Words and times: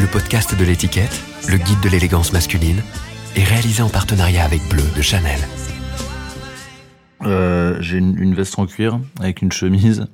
Le 0.00 0.06
podcast 0.10 0.54
de 0.58 0.64
l'étiquette, 0.64 1.22
le 1.48 1.56
guide 1.56 1.80
de 1.82 1.88
l'élégance 1.88 2.32
masculine, 2.32 2.82
est 3.36 3.44
réalisé 3.44 3.82
en 3.82 3.88
partenariat 3.88 4.44
avec 4.44 4.60
Bleu 4.68 4.82
de 4.94 5.00
Chanel. 5.00 5.38
Euh, 7.22 7.78
j'ai 7.80 7.96
une, 7.98 8.18
une 8.18 8.34
veste 8.34 8.58
en 8.58 8.66
cuir 8.66 8.98
avec 9.20 9.40
une 9.40 9.50
chemise, 9.52 10.06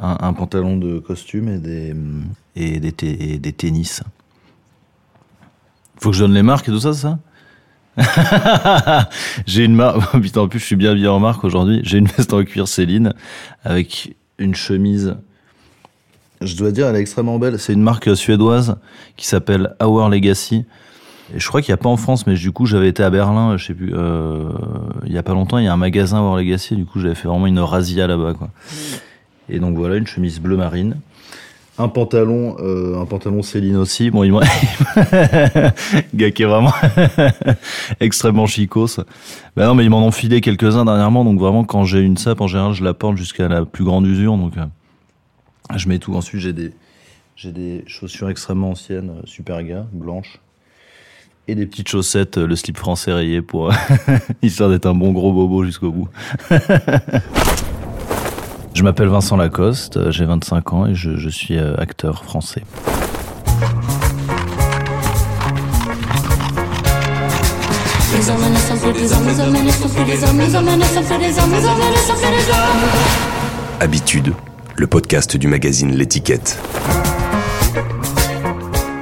un, 0.00 0.18
un 0.20 0.32
pantalon 0.34 0.76
de 0.76 0.98
costume 0.98 1.48
et 1.48 1.58
des, 1.58 1.94
et 2.56 2.78
des, 2.80 2.92
te- 2.92 3.06
et 3.06 3.38
des 3.38 3.52
tennis. 3.52 4.02
Faut 5.98 6.10
que 6.10 6.16
je 6.16 6.24
donne 6.24 6.34
les 6.34 6.42
marques 6.42 6.68
et 6.68 6.72
tout 6.72 6.80
ça, 6.80 6.92
c'est 6.92 7.06
ça 7.06 7.18
J'ai 9.46 9.64
une 9.64 9.74
marque. 9.76 10.10
Putain, 10.20 10.42
en 10.42 10.48
plus, 10.48 10.58
je 10.58 10.64
suis 10.66 10.76
bien 10.76 10.94
bien 10.94 11.10
en 11.12 11.20
marque 11.20 11.42
aujourd'hui. 11.44 11.80
J'ai 11.84 11.96
une 11.98 12.08
veste 12.08 12.34
en 12.34 12.44
cuir 12.44 12.68
Céline 12.68 13.14
avec 13.64 14.14
une 14.38 14.54
chemise. 14.54 15.16
Je 16.40 16.56
dois 16.56 16.70
dire, 16.70 16.86
elle 16.88 16.96
est 16.96 17.00
extrêmement 17.00 17.38
belle. 17.38 17.58
C'est 17.58 17.72
une 17.72 17.82
marque 17.82 18.16
suédoise 18.16 18.76
qui 19.16 19.26
s'appelle 19.26 19.74
Our 19.80 20.08
Legacy. 20.08 20.64
Et 21.34 21.40
je 21.40 21.48
crois 21.48 21.60
qu'il 21.60 21.72
n'y 21.72 21.74
a 21.74 21.82
pas 21.82 21.88
en 21.88 21.96
France, 21.96 22.26
mais 22.26 22.34
du 22.34 22.52
coup, 22.52 22.66
j'avais 22.66 22.88
été 22.88 23.02
à 23.02 23.10
Berlin, 23.10 23.56
je 23.56 23.66
sais 23.66 23.74
plus, 23.74 23.92
euh, 23.94 24.48
il 25.06 25.12
y 25.12 25.18
a 25.18 25.24
pas 25.24 25.32
longtemps, 25.32 25.58
il 25.58 25.64
y 25.64 25.68
a 25.68 25.72
un 25.72 25.76
magasin 25.76 26.20
Our 26.20 26.36
Legacy, 26.36 26.76
du 26.76 26.84
coup, 26.84 27.00
j'avais 27.00 27.16
fait 27.16 27.26
vraiment 27.26 27.48
une 27.48 27.58
razzia 27.58 28.06
là-bas, 28.06 28.34
quoi. 28.34 28.50
Et 29.48 29.58
donc 29.58 29.76
voilà, 29.76 29.96
une 29.96 30.06
chemise 30.06 30.40
bleu 30.40 30.56
marine. 30.56 30.96
Un 31.78 31.88
pantalon, 31.88 32.56
euh, 32.60 32.98
un 33.00 33.04
pantalon 33.04 33.42
Céline 33.42 33.76
aussi. 33.76 34.10
Bon, 34.10 34.24
il 34.24 34.32
m'a, 34.32 34.40
gars 36.14 36.30
qui 36.30 36.42
est 36.42 36.46
vraiment 36.46 36.72
extrêmement 38.00 38.46
chicos. 38.46 39.00
Bah 39.56 39.66
non, 39.66 39.74
mais 39.74 39.84
ils 39.84 39.90
m'en 39.90 40.06
ont 40.06 40.10
filé 40.10 40.40
quelques-uns 40.40 40.86
dernièrement, 40.86 41.24
donc 41.24 41.38
vraiment, 41.38 41.64
quand 41.64 41.84
j'ai 41.84 42.00
une 42.00 42.16
sape, 42.16 42.40
en 42.40 42.46
général, 42.46 42.72
je 42.72 42.82
la 42.82 42.94
porte 42.94 43.16
jusqu'à 43.16 43.48
la 43.48 43.64
plus 43.64 43.84
grande 43.84 44.06
usure, 44.06 44.38
donc, 44.38 44.56
euh, 44.56 44.64
je 45.74 45.88
mets 45.88 45.98
tout. 45.98 46.14
Ensuite, 46.14 46.40
j'ai 46.40 46.52
des, 46.52 46.72
j'ai 47.34 47.52
des 47.52 47.84
chaussures 47.86 48.30
extrêmement 48.30 48.70
anciennes, 48.70 49.10
euh, 49.10 49.22
super 49.24 49.62
gars, 49.62 49.86
blanches. 49.92 50.40
Et 51.48 51.54
des 51.54 51.66
petites 51.66 51.88
chaussettes, 51.88 52.38
euh, 52.38 52.46
le 52.46 52.56
slip 52.56 52.76
français 52.76 53.12
rayé 53.12 53.42
pour, 53.42 53.72
histoire 54.42 54.70
d'être 54.70 54.86
un 54.86 54.94
bon 54.94 55.12
gros 55.12 55.32
bobo 55.32 55.64
jusqu'au 55.64 55.92
bout. 55.92 56.08
Je 58.76 58.82
m'appelle 58.82 59.08
Vincent 59.08 59.38
Lacoste, 59.38 59.96
euh, 59.96 60.10
j'ai 60.10 60.26
25 60.26 60.72
ans 60.74 60.84
et 60.86 60.94
je, 60.94 61.30
suis 61.30 61.56
euh, 61.56 61.74
acteur 61.78 62.24
français. 62.24 62.62
Habitude, 73.80 74.34
le 74.78 74.86
podcast 74.86 75.36
du 75.36 75.48
magazine 75.48 75.94
L'étiquette. 75.94 76.58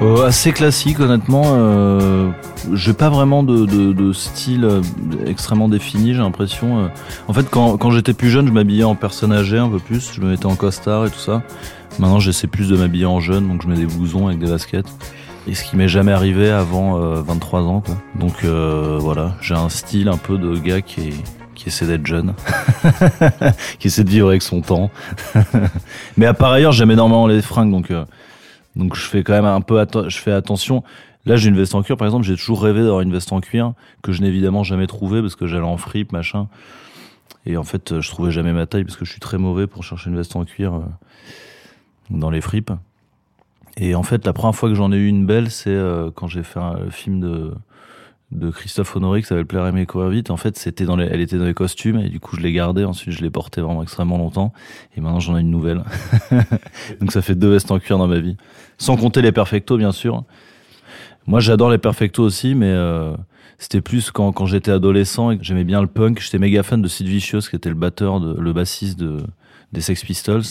Euh, 0.01 0.25
assez 0.25 0.51
classique, 0.51 0.99
honnêtement. 0.99 1.43
Euh, 1.45 2.29
j'ai 2.73 2.93
pas 2.93 3.09
vraiment 3.09 3.43
de, 3.43 4.13
style 4.13 4.65
euh, 4.65 4.81
extrêmement 5.25 5.67
défini, 5.67 6.13
j'ai 6.13 6.19
l'impression. 6.19 6.89
En 7.27 7.33
fait, 7.33 7.49
quand, 7.49 7.91
j'étais 7.91 8.13
plus 8.13 8.29
jeune, 8.29 8.47
je 8.47 8.53
m'habillais 8.53 8.83
en 8.83 8.95
personne 8.95 9.33
âgée 9.33 9.57
un 9.57 9.69
peu 9.69 9.79
plus. 9.79 10.11
Je 10.13 10.21
me 10.21 10.29
mettais 10.29 10.45
en 10.45 10.55
costard 10.55 11.05
et 11.07 11.09
tout 11.09 11.19
ça. 11.19 11.43
Maintenant, 11.99 12.19
j'essaie 12.19 12.47
plus 12.47 12.69
de 12.69 12.77
m'habiller 12.77 13.05
en 13.05 13.19
jeune, 13.19 13.47
donc 13.47 13.61
je 13.61 13.67
mets 13.67 13.77
des 13.77 13.85
blousons 13.85 14.27
avec 14.27 14.39
des 14.39 14.47
baskets. 14.47 14.87
Et 15.47 15.53
ce 15.53 15.63
qui 15.63 15.75
m'est 15.75 15.87
jamais 15.87 16.11
arrivé 16.11 16.49
avant 16.49 16.99
euh, 16.99 17.21
23 17.21 17.61
ans. 17.61 17.83
Donc 18.19 18.43
voilà, 18.43 19.35
j'ai 19.41 19.55
un 19.55 19.69
style 19.69 20.07
un 20.07 20.17
peu 20.17 20.37
de 20.37 20.57
gars 20.57 20.81
qui, 20.81 21.09
est- 21.09 21.44
qui 21.55 21.69
essaie 21.69 21.87
d'être 21.87 22.05
jeune, 22.05 22.33
qui 23.79 23.87
essaie 23.87 24.03
de 24.03 24.09
vivre 24.09 24.29
avec 24.29 24.41
son 24.41 24.61
temps. 24.61 24.91
Mais 26.17 26.25
à 26.25 26.33
par 26.33 26.51
ailleurs, 26.51 26.71
j'aime 26.71 26.91
énormément 26.91 27.27
les 27.27 27.41
fringues, 27.41 27.71
donc 27.71 27.91
euh, 27.91 28.05
donc 28.75 28.95
je 28.95 29.05
fais 29.05 29.23
quand 29.23 29.33
même 29.33 29.45
un 29.45 29.61
peu 29.61 29.83
je 30.07 30.17
fais 30.17 30.31
attention. 30.31 30.83
Là, 31.25 31.37
j'ai 31.37 31.49
une 31.49 31.57
veste 31.57 31.73
en 31.73 31.81
cuir, 31.81 31.97
par 31.97 32.05
exemple, 32.05 32.23
j'ai 32.23 32.35
toujours 32.35 32.61
rêvé 32.61 32.81
d'avoir 32.81 33.01
une 33.01 33.11
veste 33.11 33.33
en 33.33 33.41
cuir 33.41 33.73
que 34.03 34.11
je 34.11 34.21
n'ai 34.21 34.27
évidemment 34.27 34.63
jamais 34.63 34.85
trouvée 34.85 35.21
parce 35.21 35.35
que 35.35 35.47
j'allais 35.47 35.63
en 35.63 35.77
fripe, 35.77 36.11
machin. 36.11 36.47
Et 37.47 37.57
en 37.57 37.63
fait, 37.63 37.99
je 37.99 38.09
trouvais 38.09 38.31
jamais 38.31 38.53
ma 38.53 38.67
taille 38.67 38.83
parce 38.83 38.95
que 38.95 39.05
je 39.05 39.11
suis 39.11 39.19
très 39.19 39.37
mauvais 39.37 39.65
pour 39.65 39.83
chercher 39.83 40.11
une 40.11 40.17
veste 40.17 40.35
en 40.35 40.45
cuir 40.45 40.75
euh, 40.75 40.81
dans 42.11 42.29
les 42.29 42.41
fripes. 42.41 42.71
Et 43.77 43.95
en 43.95 44.03
fait, 44.03 44.25
la 44.25 44.33
première 44.33 44.55
fois 44.55 44.69
que 44.69 44.75
j'en 44.75 44.91
ai 44.91 44.97
eu 44.97 45.07
une 45.07 45.25
belle, 45.25 45.49
c'est 45.49 45.69
euh, 45.69 46.11
quand 46.13 46.27
j'ai 46.27 46.43
fait 46.43 46.59
un 46.59 46.89
film 46.91 47.19
de 47.19 47.53
de 48.35 48.49
Christophe 48.51 48.95
Honoré 48.95 49.21
qui 49.21 49.27
s'appelle 49.27 49.45
Plaire 49.45 49.65
aimer 49.65 49.85
courir 49.85 50.09
vite. 50.09 50.29
En 50.29 50.37
fait, 50.37 50.57
c'était 50.57 50.85
dans 50.85 50.99
elle 50.99 51.21
était 51.21 51.37
dans 51.37 51.45
les 51.45 51.53
costumes 51.53 51.99
et 51.99 52.09
du 52.09 52.19
coup, 52.19 52.35
je 52.35 52.41
l'ai 52.41 52.51
gardée. 52.51 52.83
Ensuite, 52.83 53.13
je 53.13 53.21
l'ai 53.21 53.29
portée 53.29 53.61
vraiment 53.61 53.83
extrêmement 53.83 54.17
longtemps. 54.17 54.53
Et 54.95 55.01
maintenant, 55.01 55.19
j'en 55.19 55.37
ai 55.37 55.41
une 55.41 55.51
nouvelle. 55.51 55.83
Donc, 56.99 57.11
ça 57.11 57.21
fait 57.21 57.35
deux 57.35 57.51
vestes 57.51 57.71
en 57.71 57.79
cuir 57.79 57.97
dans 57.97 58.07
ma 58.07 58.19
vie. 58.19 58.37
Sans 58.77 58.97
compter 58.97 59.21
les 59.21 59.31
perfectos, 59.31 59.77
bien 59.77 59.91
sûr. 59.91 60.23
Moi, 61.27 61.39
j'adore 61.39 61.69
les 61.69 61.77
perfectos 61.77 62.23
aussi, 62.23 62.53
mais 62.53 62.69
euh, 62.69 63.15
c'était 63.57 63.81
plus 63.81 64.11
quand, 64.11 64.31
quand 64.31 64.45
j'étais 64.45 64.71
adolescent 64.71 65.31
et 65.31 65.37
que 65.37 65.43
j'aimais 65.43 65.63
bien 65.63 65.81
le 65.81 65.87
punk. 65.87 66.19
J'étais 66.21 66.37
méga 66.37 66.61
fan 66.61 66.81
de 66.81 66.87
Sid 66.87 67.07
Vicious, 67.07 67.41
qui 67.49 67.55
était 67.55 67.69
le 67.69 67.75
batteur, 67.75 68.19
de, 68.19 68.39
le 68.39 68.53
bassiste 68.53 68.99
de, 68.99 69.17
des 69.71 69.81
Sex 69.81 70.03
Pistols, 70.03 70.43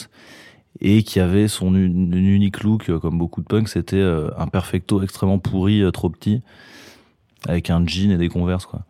et 0.80 1.04
qui 1.04 1.20
avait 1.20 1.46
son 1.46 1.74
unique 1.74 2.62
look, 2.62 2.90
euh, 2.90 2.98
comme 2.98 3.18
beaucoup 3.18 3.40
de 3.40 3.46
punks, 3.46 3.68
c'était 3.68 3.96
euh, 3.96 4.30
un 4.36 4.48
perfecto 4.48 5.02
extrêmement 5.02 5.38
pourri, 5.38 5.84
trop 5.92 6.10
petit, 6.10 6.42
avec 7.48 7.70
un 7.70 7.86
jean 7.86 8.12
et 8.12 8.16
des 8.16 8.28
converses, 8.28 8.66
quoi. 8.66 8.80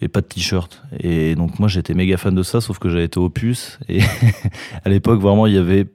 Et 0.00 0.08
pas 0.08 0.20
de 0.20 0.26
t-shirt. 0.26 0.82
Et 1.00 1.34
donc 1.34 1.58
moi 1.58 1.68
j'étais 1.68 1.94
méga 1.94 2.16
fan 2.16 2.34
de 2.34 2.42
ça, 2.42 2.60
sauf 2.60 2.78
que 2.78 2.88
j'avais 2.88 3.04
été 3.04 3.18
opus. 3.18 3.78
Et 3.88 4.00
à 4.84 4.88
l'époque 4.88 5.20
vraiment 5.20 5.46
il 5.46 5.54
y 5.54 5.58
avait 5.58 5.86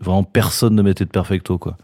vraiment 0.00 0.22
personne 0.22 0.74
ne 0.74 0.82
mettait 0.82 1.04
de 1.04 1.10
perfecto 1.10 1.58
quoi. 1.58 1.76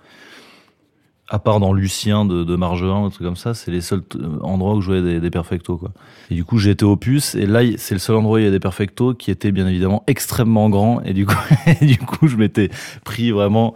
À 1.29 1.39
part 1.39 1.61
dans 1.61 1.73
Lucien 1.73 2.27
de, 2.27 2.45
de 2.45 2.57
Margerin, 2.57 3.07
un 3.07 3.11
truc 3.11 3.27
comme 3.27 3.37
ça, 3.37 3.55
c'est 3.55 3.71
les 3.71 3.81
seuls 3.81 4.03
euh, 4.17 4.39
endroits 4.43 4.75
où 4.75 4.83
je 4.83 4.89
voyais 4.89 5.03
des, 5.03 5.19
des 5.19 5.31
perfectos 5.31 5.79
quoi. 5.79 5.93
Et 6.31 6.35
du 6.35 6.45
coup 6.45 6.59
j'ai 6.59 6.71
été 6.71 6.85
opus 6.85 7.35
et 7.35 7.47
là 7.47 7.63
c'est 7.79 7.95
le 7.95 8.01
seul 8.01 8.17
endroit 8.17 8.37
où 8.37 8.39
il 8.39 8.45
y 8.45 8.49
a 8.49 8.51
des 8.51 8.61
perfectos 8.61 9.15
qui 9.15 9.31
étaient 9.31 9.51
bien 9.51 9.67
évidemment 9.67 10.05
extrêmement 10.07 10.69
grands 10.69 11.01
et 11.01 11.15
du 11.15 11.25
coup 11.27 11.35
et 11.81 11.87
du 11.87 11.99
coup 11.99 12.29
je 12.29 12.37
m'étais 12.37 12.69
pris 13.03 13.31
vraiment 13.31 13.75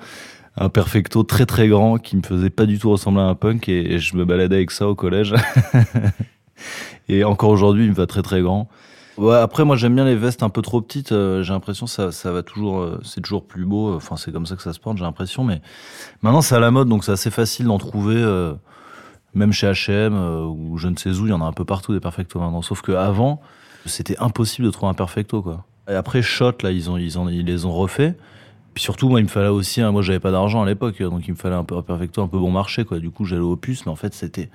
un 0.56 0.69
perfecto 0.69 1.22
très 1.22 1.47
très 1.47 1.69
grand 1.69 1.99
qui 1.99 2.17
me 2.17 2.22
faisait 2.22 2.50
pas 2.50 2.67
du 2.67 2.78
tout 2.78 2.91
ressembler 2.91 3.22
à 3.22 3.27
un 3.27 3.34
punk 3.34 3.69
et, 3.69 3.99
je 3.99 4.17
me 4.17 4.25
baladais 4.25 4.56
avec 4.56 4.71
ça 4.71 4.89
au 4.89 4.94
collège. 4.94 5.34
et 7.09 7.25
encore 7.25 7.50
aujourd'hui 7.50 7.84
il 7.84 7.91
me 7.91 7.94
va 7.94 8.06
très 8.06 8.22
très 8.22 8.41
grand. 8.41 8.69
Ouais, 9.19 9.37
après 9.37 9.65
moi 9.65 9.77
j'aime 9.77 9.94
bien 9.94 10.05
les 10.05 10.17
vestes 10.17 10.43
un 10.43 10.50
peu 10.50 10.62
trop 10.62 10.81
petites. 10.81 11.12
euh, 11.12 11.43
j'ai 11.43 11.53
l'impression 11.53 11.87
ça, 11.87 12.12
ça 12.12 12.33
va 12.33 12.43
toujours, 12.43 12.81
euh, 12.81 13.00
c'est 13.03 13.21
toujours 13.21 13.47
plus 13.47 13.65
beau. 13.65 13.94
Enfin 13.94 14.17
c'est 14.17 14.33
comme 14.33 14.47
ça 14.47 14.56
que 14.56 14.62
ça 14.62 14.72
se 14.72 14.81
porte, 14.81 14.97
j'ai 14.97 15.05
l'impression. 15.05 15.44
Mais 15.44 15.61
maintenant 16.22 16.43
c'est 16.43 16.55
à 16.55 16.61
la 16.61 16.71
mode, 16.71 16.88
donc 16.88 17.05
c'est 17.05 17.12
assez 17.12 17.31
facile 17.31 17.67
d'en 17.67 17.78
trouver, 17.78 18.17
euh, 18.17 18.55
même 19.34 19.53
chez 19.53 19.67
H&M 19.67 20.15
ou 20.49 20.78
je 20.78 20.88
ne 20.88 20.97
sais 20.97 21.11
où. 21.11 21.27
Il 21.27 21.31
y 21.31 21.33
en 21.33 21.43
a 21.43 21.47
un 21.47 21.53
peu 21.53 21.65
partout 21.67 21.93
des 21.93 22.00
perfectos 22.00 22.41
maintenant. 22.41 22.62
Sauf 22.62 22.81
que 22.81 22.93
avant 22.93 23.41
c'était 23.84 24.19
impossible 24.19 24.67
de 24.67 24.73
trouver 24.73 24.91
un 24.91 24.94
perfecto 24.94 25.43
quoi. 25.43 25.65
Et 25.88 25.94
après 25.94 26.23
Shot 26.23 26.55
là 26.62 26.71
ils 26.71 26.91
ont 26.91 26.97
ils 26.97 27.19
ont 27.19 27.28
ils 27.28 27.44
les 27.44 27.67
ont 27.67 27.73
refait. 27.73 28.17
Puis 28.76 28.82
surtout 28.82 29.09
moi 29.09 29.20
il 29.20 29.22
me 29.22 29.28
fallait 29.31 29.48
aussi, 29.48 29.81
hein, 29.81 29.91
moi 29.91 30.03
j'avais 30.03 30.20
pas 30.20 30.31
d'argent 30.31 30.62
à 30.62 30.66
l'époque, 30.66 31.03
donc 31.03 31.26
il 31.26 31.31
me 31.31 31.37
fallait 31.38 31.54
un, 31.54 31.64
peu, 31.64 31.78
un 31.78 31.82
perfecto 31.82 32.20
un 32.22 32.28
peu 32.28 32.38
bon 32.38 32.50
marché 32.50 32.84
quoi. 32.84 32.98
Du 32.98 33.09
coup 33.09 33.25
j'allais 33.25 33.41
au 33.41 33.56
puce, 33.56 33.87
mais 33.87 33.91
en 33.91 33.97
fait 33.97 34.12
c'était 34.12 34.50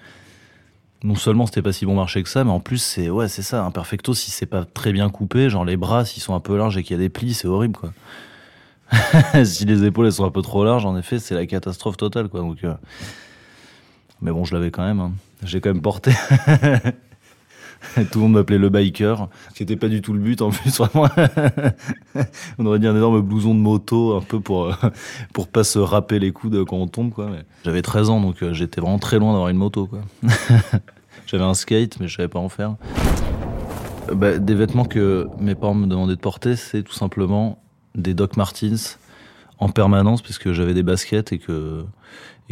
non 1.03 1.15
seulement 1.15 1.47
c'était 1.47 1.63
pas 1.63 1.73
si 1.73 1.87
bon 1.87 1.95
marché 1.95 2.21
que 2.21 2.29
ça, 2.29 2.43
mais 2.43 2.51
en 2.51 2.59
plus 2.59 2.77
c'est 2.77 3.09
ouais 3.09 3.27
c'est 3.27 3.41
ça 3.41 3.63
un 3.63 3.71
perfecto 3.71 4.13
si 4.13 4.29
c'est 4.29 4.45
pas 4.45 4.63
très 4.63 4.91
bien 4.93 5.09
coupé, 5.09 5.49
genre 5.49 5.65
les 5.65 5.75
bras 5.75 6.05
s'ils 6.05 6.21
sont 6.21 6.35
un 6.35 6.39
peu 6.39 6.55
larges 6.55 6.77
et 6.77 6.83
qu'il 6.83 6.95
y 6.95 6.99
a 6.99 7.01
des 7.01 7.09
plis, 7.09 7.33
c'est 7.33 7.47
horrible 7.47 7.75
quoi. 7.75 7.93
si 9.43 9.65
les 9.65 9.85
épaules 9.85 10.05
elles 10.05 10.13
sont 10.13 10.25
un 10.25 10.29
peu 10.29 10.43
trop 10.43 10.63
larges, 10.63 10.85
en 10.85 10.95
effet 10.97 11.17
c'est 11.17 11.33
la 11.33 11.47
catastrophe 11.47 11.97
totale 11.97 12.29
quoi. 12.29 12.41
Donc 12.41 12.63
euh, 12.63 12.75
mais 14.21 14.29
bon 14.29 14.45
je 14.45 14.53
l'avais 14.53 14.69
quand 14.69 14.83
même, 14.83 14.99
hein. 14.99 15.13
j'ai 15.41 15.61
quand 15.61 15.73
même 15.73 15.81
porté. 15.81 16.11
Tout 18.11 18.19
le 18.19 18.19
monde 18.19 18.33
m'appelait 18.33 18.57
le 18.57 18.69
biker, 18.69 19.27
ce 19.49 19.55
qui 19.55 19.63
était 19.63 19.75
pas 19.75 19.87
du 19.87 20.01
tout 20.01 20.13
le 20.13 20.19
but 20.19 20.41
en 20.41 20.49
plus 20.49 20.77
vraiment. 20.77 21.07
on 22.57 22.65
aurait 22.65 22.79
dit 22.79 22.87
un 22.87 22.95
énorme 22.95 23.21
blouson 23.21 23.55
de 23.55 23.59
moto 23.59 24.15
un 24.15 24.21
peu 24.21 24.39
pour 24.39 24.65
euh, 24.65 24.73
pour 25.33 25.47
pas 25.47 25.63
se 25.63 25.79
râper 25.79 26.19
les 26.19 26.31
coudes 26.31 26.65
quand 26.65 26.77
on 26.77 26.87
tombe 26.87 27.11
quoi. 27.11 27.29
J'avais 27.65 27.81
13 27.81 28.09
ans 28.09 28.21
donc 28.21 28.43
euh, 28.43 28.53
j'étais 28.53 28.81
vraiment 28.81 28.99
très 28.99 29.19
loin 29.19 29.31
d'avoir 29.31 29.49
une 29.49 29.57
moto 29.57 29.87
quoi. 29.87 29.99
J'avais 31.27 31.43
un 31.43 31.53
skate, 31.53 31.97
mais 32.01 32.09
je 32.09 32.17
savais 32.17 32.27
pas 32.27 32.39
en 32.39 32.49
faire. 32.49 32.75
Bah, 34.13 34.37
des 34.37 34.53
vêtements 34.53 34.83
que 34.83 35.27
mes 35.39 35.55
parents 35.55 35.73
me 35.73 35.87
demandaient 35.87 36.15
de 36.15 36.19
porter, 36.19 36.57
c'est 36.57 36.83
tout 36.83 36.93
simplement 36.93 37.63
des 37.95 38.13
Doc 38.13 38.35
Martens 38.35 38.97
en 39.57 39.69
permanence, 39.69 40.21
puisque 40.21 40.51
j'avais 40.51 40.73
des 40.73 40.83
baskets 40.83 41.31
et 41.31 41.37
que 41.37 41.85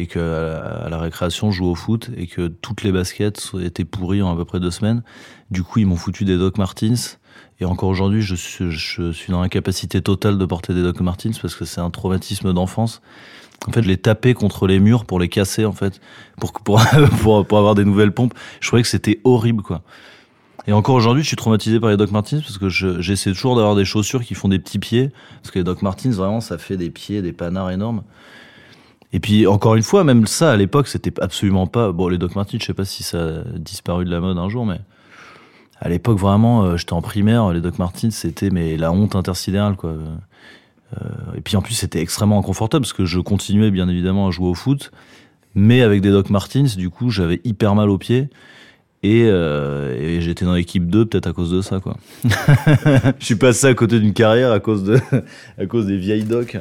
et 0.00 0.06
que 0.06 0.18
à 0.18 0.88
la, 0.88 0.98
récréation 0.98 1.50
je 1.50 1.58
jouais 1.58 1.68
au 1.68 1.74
foot 1.74 2.10
et 2.16 2.26
que 2.26 2.48
toutes 2.48 2.82
les 2.82 2.90
baskets 2.90 3.52
étaient 3.62 3.84
pourries 3.84 4.22
en 4.22 4.32
à 4.32 4.36
peu 4.36 4.46
près 4.46 4.58
deux 4.58 4.70
semaines. 4.70 5.02
Du 5.50 5.62
coup, 5.62 5.78
ils 5.78 5.86
m'ont 5.86 5.96
foutu 5.96 6.24
des 6.24 6.38
Doc 6.38 6.56
Martens. 6.56 7.18
Et 7.60 7.66
encore 7.66 7.90
aujourd'hui, 7.90 8.22
je 8.22 8.34
suis, 8.34 8.70
je 8.70 9.12
suis 9.12 9.30
dans 9.30 9.42
l'incapacité 9.42 10.00
totale 10.00 10.38
de 10.38 10.44
porter 10.46 10.72
des 10.72 10.82
Doc 10.82 11.00
Martens 11.00 11.38
parce 11.38 11.54
que 11.54 11.66
c'est 11.66 11.82
un 11.82 11.90
traumatisme 11.90 12.54
d'enfance. 12.54 13.02
En 13.68 13.72
fait, 13.72 13.82
les 13.82 13.98
tapais 13.98 14.32
contre 14.32 14.66
les 14.66 14.80
murs 14.80 15.04
pour 15.04 15.20
les 15.20 15.28
casser, 15.28 15.66
en 15.66 15.72
fait, 15.72 16.00
pour, 16.38 16.52
pour, 16.64 16.80
pour, 17.46 17.58
avoir 17.58 17.74
des 17.74 17.84
nouvelles 17.84 18.12
pompes. 18.12 18.32
Je 18.60 18.68
trouvais 18.68 18.80
que 18.80 18.88
c'était 18.88 19.20
horrible, 19.24 19.62
quoi. 19.62 19.82
Et 20.66 20.72
encore 20.72 20.94
aujourd'hui, 20.94 21.22
je 21.22 21.28
suis 21.28 21.36
traumatisé 21.36 21.78
par 21.78 21.90
les 21.90 21.98
Doc 21.98 22.10
Martens 22.10 22.40
parce 22.40 22.56
que 22.56 22.70
je- 22.70 23.02
j'essaie 23.02 23.32
toujours 23.32 23.56
d'avoir 23.56 23.76
des 23.76 23.84
chaussures 23.84 24.24
qui 24.24 24.34
font 24.34 24.48
des 24.48 24.58
petits 24.58 24.78
pieds. 24.78 25.10
Parce 25.42 25.50
que 25.50 25.58
les 25.58 25.64
Doc 25.64 25.82
Martens, 25.82 26.12
vraiment, 26.12 26.40
ça 26.40 26.56
fait 26.56 26.78
des 26.78 26.88
pieds, 26.88 27.20
des 27.20 27.32
panards 27.32 27.70
énormes. 27.70 28.02
Et 29.12 29.20
puis, 29.20 29.46
encore 29.46 29.74
une 29.74 29.82
fois, 29.82 30.04
même 30.04 30.26
ça, 30.26 30.52
à 30.52 30.56
l'époque, 30.56 30.86
c'était 30.86 31.12
absolument 31.20 31.66
pas. 31.66 31.92
Bon, 31.92 32.08
les 32.08 32.18
Doc 32.18 32.36
Martens, 32.36 32.60
je 32.60 32.66
sais 32.66 32.74
pas 32.74 32.84
si 32.84 33.02
ça 33.02 33.18
a 33.18 33.58
disparu 33.58 34.04
de 34.04 34.10
la 34.10 34.20
mode 34.20 34.38
un 34.38 34.48
jour, 34.48 34.64
mais 34.64 34.80
à 35.80 35.88
l'époque, 35.88 36.18
vraiment, 36.18 36.64
euh, 36.64 36.76
j'étais 36.76 36.92
en 36.92 37.02
primaire, 37.02 37.50
les 37.52 37.60
Doc 37.60 37.78
Martens, 37.78 38.12
c'était 38.12 38.50
mais 38.50 38.76
la 38.76 38.92
honte 38.92 39.16
intersidérale, 39.16 39.74
quoi. 39.74 39.90
Euh, 39.90 41.08
et 41.36 41.40
puis, 41.40 41.56
en 41.56 41.62
plus, 41.62 41.74
c'était 41.74 42.00
extrêmement 42.00 42.38
inconfortable 42.38 42.82
parce 42.82 42.92
que 42.92 43.04
je 43.04 43.18
continuais, 43.18 43.70
bien 43.70 43.88
évidemment, 43.88 44.28
à 44.28 44.30
jouer 44.30 44.48
au 44.48 44.54
foot, 44.54 44.92
mais 45.54 45.82
avec 45.82 46.02
des 46.02 46.10
Doc 46.10 46.30
Martens, 46.30 46.76
du 46.76 46.90
coup, 46.90 47.10
j'avais 47.10 47.40
hyper 47.44 47.74
mal 47.74 47.90
aux 47.90 47.98
pieds. 47.98 48.28
Et, 49.02 49.24
euh, 49.24 50.20
j'étais 50.20 50.44
dans 50.44 50.54
l'équipe 50.54 50.86
2 50.86 51.06
peut-être 51.06 51.26
à 51.26 51.32
cause 51.32 51.50
de 51.50 51.62
ça 51.62 51.80
quoi. 51.80 51.96
je 53.18 53.24
suis 53.24 53.34
passé 53.34 53.66
à 53.66 53.72
côté 53.72 53.98
d'une 53.98 54.12
carrière 54.12 54.52
à 54.52 54.60
cause 54.60 54.84
de 54.84 55.00
à 55.58 55.64
cause 55.64 55.86
des 55.86 55.96
vieilles 55.96 56.24
docs. 56.24 56.58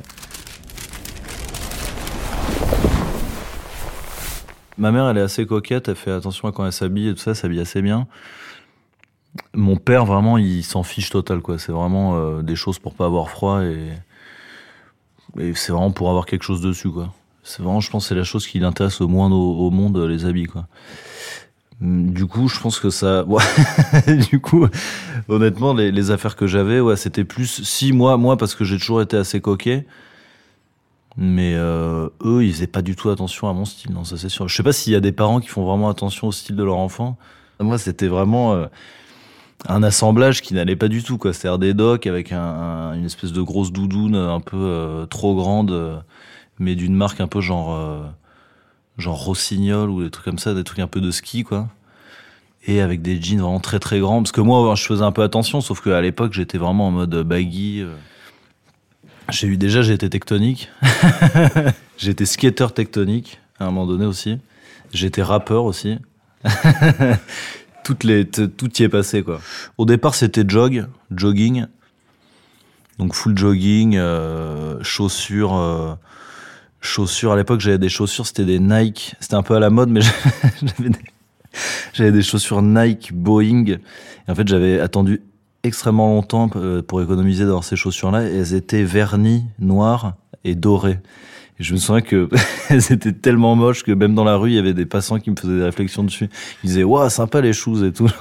Ma 4.80 4.92
mère 4.92 5.10
elle 5.10 5.18
est 5.18 5.22
assez 5.22 5.46
coquette, 5.46 5.90
elle 5.90 5.96
fait 5.96 6.12
attention 6.12 6.48
à 6.48 6.54
quand 6.54 6.66
elle 6.66 6.72
s'habille 6.72 7.10
et 7.10 7.14
tout 7.14 7.20
ça, 7.20 7.32
elle 7.32 7.38
s'habille 7.38 7.60
assez 7.60 7.82
bien. 7.82 8.08
Mon 9.54 9.76
père 9.76 10.06
vraiment 10.06 10.38
il 10.38 10.64
s'en 10.64 10.84
fiche 10.84 11.10
total 11.10 11.42
quoi, 11.42 11.60
c'est 11.60 11.74
vraiment 11.74 12.18
euh, 12.18 12.42
des 12.42 12.56
choses 12.56 12.80
pour 12.80 12.96
pas 12.96 13.06
avoir 13.06 13.30
froid 13.30 13.62
et, 13.64 13.92
c'est 15.54 15.72
vraiment 15.72 15.92
pour 15.92 16.10
avoir 16.10 16.26
quelque 16.26 16.44
chose 16.44 16.62
dessus 16.62 16.90
quoi. 16.90 17.14
C'est 17.44 17.62
vraiment 17.62 17.82
je 17.82 17.92
pense 17.92 18.08
c'est 18.08 18.16
la 18.16 18.24
chose 18.24 18.48
qui 18.48 18.60
l'intéresse 18.60 19.02
le 19.02 19.08
moins 19.08 19.30
au, 19.30 19.70
monde 19.70 19.98
les 19.98 20.26
habits 20.26 20.48
quoi. 20.48 20.66
Du 21.82 22.26
coup, 22.26 22.50
je 22.50 22.60
pense 22.60 22.78
que 22.80 22.90
ça. 22.90 23.26
Du 24.30 24.42
coup, 24.42 24.68
honnêtement, 25.30 25.74
les, 25.74 25.94
les 25.94 26.12
affaires 26.12 26.36
que 26.36 26.46
j'avais, 26.46 26.82
ouais, 26.82 26.98
c'était 26.98 27.24
plus. 27.24 27.64
Si 27.64 27.94
moi, 27.94 28.18
moi, 28.18 28.36
parce 28.36 28.54
que 28.54 28.66
j'ai 28.66 28.78
toujours 28.78 29.02
été 29.02 29.16
assez 29.16 29.40
coquet. 29.40 29.86
Mais 31.18 31.54
euh, 31.56 32.10
eux, 32.24 32.46
ils 32.46 32.54
faisaient 32.54 32.68
pas 32.68 32.82
du 32.82 32.96
tout 32.96 33.10
attention 33.10 33.50
à 33.50 33.54
mon 33.54 33.66
style, 33.66 33.92
non, 33.92 34.04
ça 34.06 34.18
c'est 34.18 34.30
sûr. 34.30 34.48
Je 34.48 34.56
sais 34.56 34.64
pas 34.64 34.72
s'il 34.72 34.94
y 34.94 34.96
a 34.96 35.02
des 35.02 35.12
parents 35.12 35.40
qui 35.42 35.48
font 35.50 35.66
vraiment 35.66 35.90
attention 35.90 36.28
au 36.28 36.32
style 36.32 36.56
de 36.56 36.64
leur 36.64 36.78
enfant. 36.78 37.18
Moi, 37.60 37.78
c'était 37.78 38.08
vraiment 38.08 38.54
euh, 38.54 38.68
un 39.68 39.84
assemblage 39.84 40.42
qui 40.42 40.54
n'allait 40.54 40.76
pas 40.78 40.88
du 40.88 41.04
tout, 41.04 41.18
quoi. 41.18 41.34
C'est-à-dire 41.34 41.60
des 41.60 41.74
docks 41.74 42.08
avec 42.08 42.32
un, 42.32 42.40
un- 42.42 42.94
une 42.94 43.06
espèce 43.06 43.34
de 43.34 43.42
grosse 43.42 43.72
doudoune 43.72 44.16
un 44.16 44.40
peu 44.40 44.58
euh, 44.58 45.06
trop 45.08 45.36
grande, 45.36 45.72
euh, 45.72 45.98
mais 46.60 46.76
d'une 46.76 46.96
marque 46.96 47.20
un 47.22 47.28
peu 47.28 47.42
genre. 47.42 47.74
euh, 47.74 48.04
genre 48.98 49.24
Rossignol 49.24 49.90
ou 49.90 50.04
des 50.04 50.10
trucs 50.12 50.26
comme 50.26 50.40
ça, 50.40 50.54
des 50.54 50.64
trucs 50.66 50.80
un 50.80 50.88
peu 50.88 51.02
de 51.02 51.12
ski, 51.12 51.44
quoi. 51.44 51.68
Et 52.68 52.82
avec 52.82 53.02
des 53.02 53.22
jeans 53.22 53.40
vraiment 53.40 53.60
très 53.62 53.80
très 53.80 54.00
grands. 54.00 54.22
Parce 54.22 54.32
que 54.34 54.42
moi, 54.42 54.76
je 54.76 54.84
faisais 54.86 55.04
un 55.04 55.12
peu 55.14 55.24
attention, 55.24 55.62
sauf 55.62 55.82
qu'à 55.82 56.02
l'époque, 56.02 56.34
j'étais 56.34 56.58
vraiment 56.58 56.88
en 56.88 56.92
mode 56.92 57.16
baggy. 57.24 57.84
J'ai 59.32 59.48
eu 59.48 59.58
déjà, 59.58 59.82
j'ai 59.82 59.94
été 59.94 60.10
tectonique. 60.10 60.70
J'étais 61.98 62.26
skater 62.26 62.68
tectonique 62.74 63.40
à 63.60 63.66
un 63.66 63.68
moment 63.68 63.88
donné 63.88 64.06
aussi. 64.06 64.38
J'étais 64.94 65.24
rappeur 65.24 65.66
aussi. 65.66 65.98
Toutes 67.84 68.04
les, 68.04 68.26
tout 68.28 68.72
y 68.78 68.84
est 68.84 68.90
passé, 68.90 69.24
quoi. 69.24 69.42
Au 69.78 69.86
départ, 69.86 70.14
c'était 70.14 70.44
jog, 70.48 70.88
jogging. 71.12 71.66
Donc 73.00 73.16
full 73.16 73.36
jogging, 73.38 73.96
euh, 73.98 74.78
chaussures. 74.84 75.56
euh, 75.56 75.96
chaussures. 76.82 77.32
À 77.32 77.36
l'époque, 77.36 77.60
j'avais 77.60 77.78
des 77.78 77.90
chaussures, 77.90 78.26
c'était 78.26 78.46
des 78.46 78.60
Nike. 78.60 79.16
C'était 79.20 79.36
un 79.36 79.44
peu 79.44 79.56
à 79.56 79.60
la 79.60 79.70
mode, 79.70 79.90
mais 79.90 80.02
j'avais 81.94 82.12
des, 82.12 82.22
chaussures 82.22 82.62
Nike 82.62 83.14
Boeing. 83.14 83.66
Et 83.66 83.80
en 84.32 84.36
fait, 84.36 84.48
j'avais 84.48 84.80
attendu 84.80 85.22
extrêmement 85.64 86.14
longtemps 86.14 86.50
euh, 86.56 86.82
pour 86.82 87.02
économiser 87.02 87.46
d'avoir 87.46 87.64
ces 87.64 87.76
chaussures-là. 87.76 88.24
Elles 88.24 88.54
étaient 88.54 88.84
vernies, 88.84 89.46
noires 89.60 90.14
et 90.44 90.56
dorées. 90.56 91.00
Et 91.60 91.64
je 91.64 91.74
me 91.74 91.80
souviens 91.80 92.02
que 92.02 92.30
elles 92.70 92.92
étaient 92.92 93.14
tellement 93.14 93.56
moches 93.56 93.84
que 93.84 93.92
même 93.92 94.16
dans 94.16 94.24
la 94.24 94.36
rue, 94.38 94.52
il 94.52 94.56
y 94.56 94.60
avait 94.60 94.74
des 94.74 94.86
passants 94.86 95.20
qui 95.20 95.30
me 95.32 95.36
faisaient 95.36 95.58
des 95.58 95.64
réflexions 95.64 96.04
dessus. 96.04 96.30
Ils 96.64 96.68
disaient, 96.68 96.84
waouh, 96.84 97.10
sympa 97.10 97.42
les 97.42 97.54
shoes 97.54 97.84
et 97.84 97.92
tout. 97.92 98.08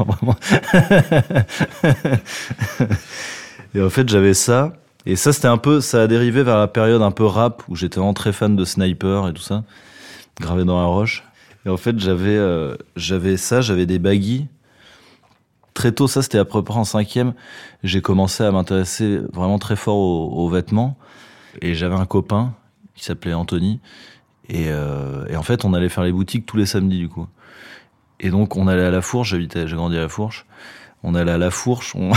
Et 3.75 3.83
en 3.83 3.91
fait, 3.91 4.09
j'avais 4.09 4.35
ça. 4.35 4.73
Et 5.07 5.17
ça, 5.17 5.33
c'était 5.33 5.49
un 5.49 5.59
peu, 5.59 5.81
ça 5.81 6.03
a 6.03 6.07
dérivé 6.07 6.43
vers 6.43 6.59
la 6.59 6.69
période 6.69 7.03
un 7.03 7.11
peu 7.11 7.25
rap 7.25 7.63
où 7.69 7.77
j'étais 7.77 7.97
vraiment 7.97 8.15
très 8.15 8.33
fan 8.33 8.57
de 8.57 8.65
Sniper 8.65 9.29
et 9.29 9.33
tout 9.33 9.43
ça, 9.43 9.65
gravé 10.41 10.65
dans 10.65 10.79
la 10.81 10.87
roche. 10.87 11.25
Et 11.65 11.69
en 11.69 11.77
fait, 11.77 11.99
j'avais, 11.99 12.37
euh, 12.37 12.77
j'avais 12.97 13.37
ça, 13.37 13.61
j'avais 13.61 13.87
des 13.87 13.99
baggy. 13.99 14.49
Très 15.79 15.93
tôt, 15.93 16.09
ça, 16.09 16.23
c'était 16.23 16.39
à 16.39 16.45
peu 16.45 16.65
près 16.65 16.81
en 16.81 16.83
cinquième. 16.83 17.35
J'ai 17.85 18.03
commencé 18.03 18.43
à 18.43 18.51
m'intéresser 18.51 19.21
vraiment 19.33 19.61
très 19.61 19.77
fort 19.77 19.97
aux, 19.97 20.49
vêtements. 20.49 20.99
Et 21.63 21.75
j'avais 21.75 21.95
un 21.95 22.05
copain 22.05 22.53
qui 22.97 23.05
s'appelait 23.05 23.33
Anthony. 23.33 23.79
Et, 24.49 24.71
euh, 24.71 25.25
et 25.29 25.37
en 25.37 25.45
fait, 25.45 25.65
on 25.65 25.75
allait 25.75 25.89
faire 25.89 26.03
les 26.03 26.11
boutiques 26.11 26.47
tous 26.47 26.57
les 26.57 26.67
samedis, 26.67 26.99
du 26.99 27.09
coup. 27.09 27.29
Et 28.19 28.31
donc, 28.31 28.57
on 28.57 28.67
allait 28.67 28.87
à 28.87 28.91
la 28.91 29.03
Fourche. 29.03 29.29
J'habitais, 29.31 29.69
j'ai 29.69 29.77
grandi 29.77 29.97
à 29.97 30.01
la 30.01 30.09
Fourche. 30.09 30.47
On 31.05 31.15
allait 31.15 31.31
à 31.31 31.39
la 31.39 31.53
Fourche. 31.53 31.95
On, 31.95 32.11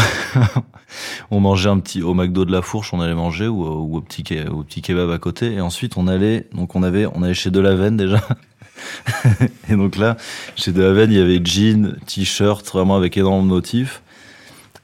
mangeait 1.40 1.69
un 1.69 1.78
petit 1.78 2.02
au 2.02 2.16
McDo 2.16 2.46
de 2.46 2.52
la 2.52 2.63
Fourche. 2.63 2.96
On 2.96 3.00
allait 3.00 3.13
manger 3.13 3.48
ou, 3.48 3.63
au- 3.63 4.02
petit 4.02 4.24
au 4.50 4.63
petit 4.63 4.81
kebab 4.81 5.12
à 5.12 5.19
côté. 5.19 5.54
Et 5.54 5.62
ensuite, 5.62 5.98
on 5.98 6.08
allait. 6.08 6.48
Donc, 6.56 6.75
on 6.75 6.81
avait, 6.81 7.06
on 7.06 7.22
allait 7.22 7.36
chez 7.36 7.52
Delaven 7.52 7.96
déjà. 7.96 8.22
et 9.69 9.75
donc 9.75 9.98
là, 9.98 10.18
chez 10.56 10.72
Delaven, 10.72 11.12
il 11.12 11.18
y 11.18 11.22
avait 11.22 11.42
jeans, 11.44 11.98
t-shirt, 12.06 12.66
vraiment 12.68 12.95
avec 12.95 13.18
énormément 13.18 13.44
de 13.44 13.50
motifs. 13.50 14.01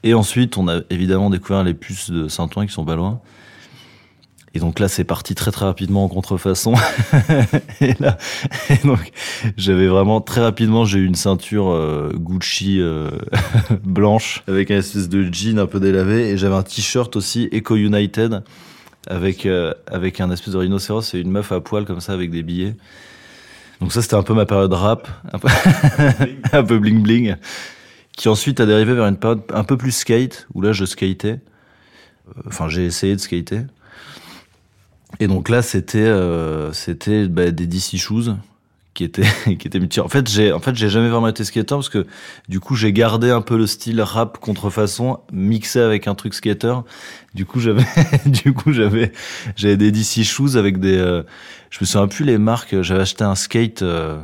Et 0.04 0.14
ensuite, 0.14 0.56
on 0.56 0.68
a 0.68 0.80
évidemment 0.90 1.30
découvert 1.30 1.64
les 1.64 1.74
puces 1.74 2.10
de 2.10 2.28
Saint-Ouen 2.28 2.66
qui 2.66 2.72
sont 2.72 2.84
pas 2.84 2.96
loin. 2.96 3.20
Et 4.54 4.60
donc 4.60 4.78
là, 4.78 4.88
c'est 4.88 5.04
parti 5.04 5.34
très 5.34 5.50
très 5.50 5.66
rapidement 5.66 6.04
en 6.04 6.08
contrefaçon. 6.08 6.74
et 7.80 7.94
là, 8.00 8.18
donc, 8.84 9.12
j'avais 9.56 9.86
vraiment 9.86 10.20
très 10.20 10.40
rapidement, 10.40 10.84
j'ai 10.84 10.98
eu 10.98 11.04
une 11.04 11.14
ceinture 11.14 11.70
euh, 11.70 12.12
Gucci 12.14 12.80
euh, 12.80 13.10
blanche 13.84 14.42
avec 14.48 14.70
un 14.70 14.78
espèce 14.78 15.08
de 15.08 15.28
jean 15.32 15.58
un 15.58 15.66
peu 15.66 15.80
délavé 15.80 16.30
et 16.30 16.38
j'avais 16.38 16.54
un 16.54 16.62
t-shirt 16.62 17.14
aussi 17.16 17.48
Eco 17.52 17.76
United 17.76 18.42
avec 19.06 19.46
euh, 19.46 19.74
avec 19.86 20.20
un 20.20 20.30
espèce 20.30 20.54
de 20.54 20.58
rhinocéros 20.58 21.14
et 21.14 21.18
une 21.18 21.30
meuf 21.30 21.52
à 21.52 21.60
poil 21.60 21.84
comme 21.84 22.00
ça 22.00 22.12
avec 22.12 22.30
des 22.30 22.42
billets. 22.42 22.74
Donc 23.80 23.92
ça, 23.92 24.02
c'était 24.02 24.14
un 24.14 24.22
peu 24.22 24.34
ma 24.34 24.46
période 24.46 24.72
rap, 24.72 25.08
un 26.52 26.64
peu, 26.64 26.78
bling 26.78 27.02
bling, 27.02 27.36
qui 28.12 28.28
ensuite 28.28 28.60
a 28.60 28.66
dérivé 28.66 28.94
vers 28.94 29.06
une 29.06 29.16
période 29.16 29.42
un 29.52 29.64
peu 29.64 29.76
plus 29.76 29.92
skate 29.92 30.48
où 30.54 30.60
là, 30.60 30.72
je 30.72 30.84
skatais. 30.84 31.40
Euh, 32.28 32.42
Enfin, 32.46 32.68
j'ai 32.68 32.84
essayé 32.84 33.14
de 33.14 33.20
skater. 33.20 33.62
Et 35.20 35.26
donc 35.26 35.48
là, 35.48 35.62
c'était 35.62 35.98
euh, 35.98 36.72
c'était 36.72 37.26
bah, 37.26 37.50
des 37.50 37.66
DC 37.66 37.96
shoes 37.96 38.36
qui 38.98 39.04
étaient 39.04 39.22
qui 39.58 39.78
multi- 39.78 40.00
En 40.00 40.08
fait, 40.08 40.28
j'ai 40.28 40.52
en 40.52 40.58
fait 40.58 40.74
j'ai 40.74 40.88
jamais 40.88 41.08
vraiment 41.08 41.28
été 41.28 41.44
skater 41.44 41.76
parce 41.76 41.88
que 41.88 42.04
du 42.48 42.58
coup 42.58 42.74
j'ai 42.74 42.92
gardé 42.92 43.30
un 43.30 43.40
peu 43.42 43.56
le 43.56 43.66
style 43.68 44.02
rap 44.02 44.38
contrefaçon 44.38 45.20
mixé 45.32 45.78
avec 45.78 46.08
un 46.08 46.16
truc 46.16 46.34
skater. 46.34 46.74
Du 47.34 47.46
coup 47.46 47.60
j'avais 47.60 47.84
du 48.26 48.52
coup 48.52 48.72
j'avais 48.72 49.12
j'avais 49.54 49.76
des 49.76 49.92
DC 49.92 50.24
shoes 50.24 50.56
avec 50.56 50.78
des 50.80 50.96
euh, 50.98 51.22
je 51.70 51.78
me 51.80 51.86
souviens 51.86 52.08
plus 52.08 52.24
les 52.24 52.38
marques. 52.38 52.82
J'avais 52.82 53.02
acheté 53.02 53.22
un 53.22 53.36
skate. 53.36 53.82
euh, 53.82 54.18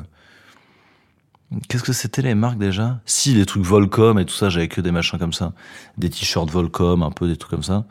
Qu'est-ce 1.68 1.84
que 1.84 1.92
c'était 1.92 2.22
les 2.22 2.34
marques 2.34 2.58
déjà? 2.58 3.00
Si 3.06 3.32
les 3.34 3.46
trucs 3.46 3.62
Volcom 3.62 4.18
et 4.18 4.24
tout 4.24 4.34
ça, 4.34 4.48
j'avais 4.48 4.66
que 4.66 4.80
des 4.80 4.90
machins 4.90 5.20
comme 5.20 5.32
ça, 5.32 5.52
des 5.98 6.10
t-shirts 6.10 6.50
Volcom, 6.50 7.02
un 7.04 7.12
peu 7.12 7.28
des 7.28 7.36
trucs 7.36 7.50
comme 7.52 7.62
ça. 7.62 7.84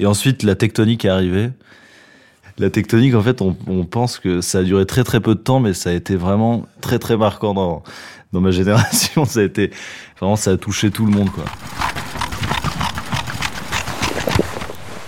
Et 0.00 0.06
ensuite 0.06 0.42
la 0.42 0.56
tectonique 0.56 1.04
est 1.04 1.08
arrivée. 1.08 1.50
La 2.58 2.70
tectonique, 2.70 3.14
en 3.16 3.22
fait, 3.22 3.42
on, 3.42 3.84
pense 3.84 4.20
que 4.20 4.40
ça 4.40 4.58
a 4.58 4.62
duré 4.62 4.86
très 4.86 5.02
très 5.02 5.20
peu 5.20 5.34
de 5.34 5.40
temps, 5.40 5.58
mais 5.58 5.74
ça 5.74 5.90
a 5.90 5.92
été 5.92 6.14
vraiment 6.14 6.66
très 6.80 7.00
très 7.00 7.16
marquant 7.16 7.52
dans, 7.52 7.82
dans 8.32 8.40
ma 8.40 8.50
génération. 8.52 9.24
Ça 9.24 9.40
a 9.40 9.42
été 9.42 9.72
vraiment, 10.20 10.36
ça 10.36 10.52
a 10.52 10.56
touché 10.56 10.92
tout 10.92 11.04
le 11.04 11.10
monde, 11.10 11.30
quoi. 11.30 11.44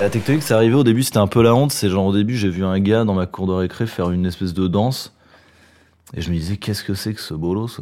La 0.00 0.10
tectonique, 0.10 0.42
c'est 0.42 0.54
arrivé 0.54 0.74
au 0.74 0.82
début, 0.82 1.04
c'était 1.04 1.18
un 1.18 1.28
peu 1.28 1.40
la 1.40 1.54
honte. 1.54 1.70
C'est 1.70 1.88
genre 1.88 2.06
au 2.06 2.12
début, 2.12 2.36
j'ai 2.36 2.48
vu 2.48 2.64
un 2.64 2.80
gars 2.80 3.04
dans 3.04 3.14
ma 3.14 3.26
cour 3.26 3.46
de 3.46 3.52
récré 3.52 3.86
faire 3.86 4.10
une 4.10 4.26
espèce 4.26 4.52
de 4.52 4.66
danse, 4.66 5.14
et 6.14 6.22
je 6.22 6.30
me 6.30 6.36
disais 6.36 6.56
qu'est-ce 6.56 6.82
que 6.82 6.94
c'est 6.94 7.14
que 7.14 7.20
ce 7.20 7.32
bolos 7.32 7.80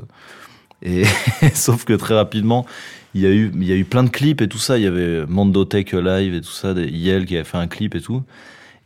Et 0.83 1.04
sauf 1.54 1.87
que 1.87 1.94
très 1.94 2.14
rapidement, 2.14 2.66
il 3.14 3.23
y 3.23 3.26
a 3.26 3.30
eu, 3.30 3.50
il 3.54 3.64
y 3.64 3.73
a 3.73 3.76
eu 3.76 3.85
plein 3.87 4.04
de 4.04 4.11
clips 4.11 4.42
et 4.42 4.49
tout 4.49 4.59
ça. 4.59 4.76
Il 4.76 4.85
y 4.85 4.87
avait 4.87 5.25
Mandotech 5.26 5.92
Live 5.92 6.35
et 6.35 6.40
tout 6.42 6.50
ça, 6.50 6.73
Yel 6.73 7.25
qui 7.25 7.37
avait 7.37 7.44
fait 7.44 7.59
un 7.59 7.66
clip 7.66 7.94
et 7.94 8.00
tout. 8.02 8.23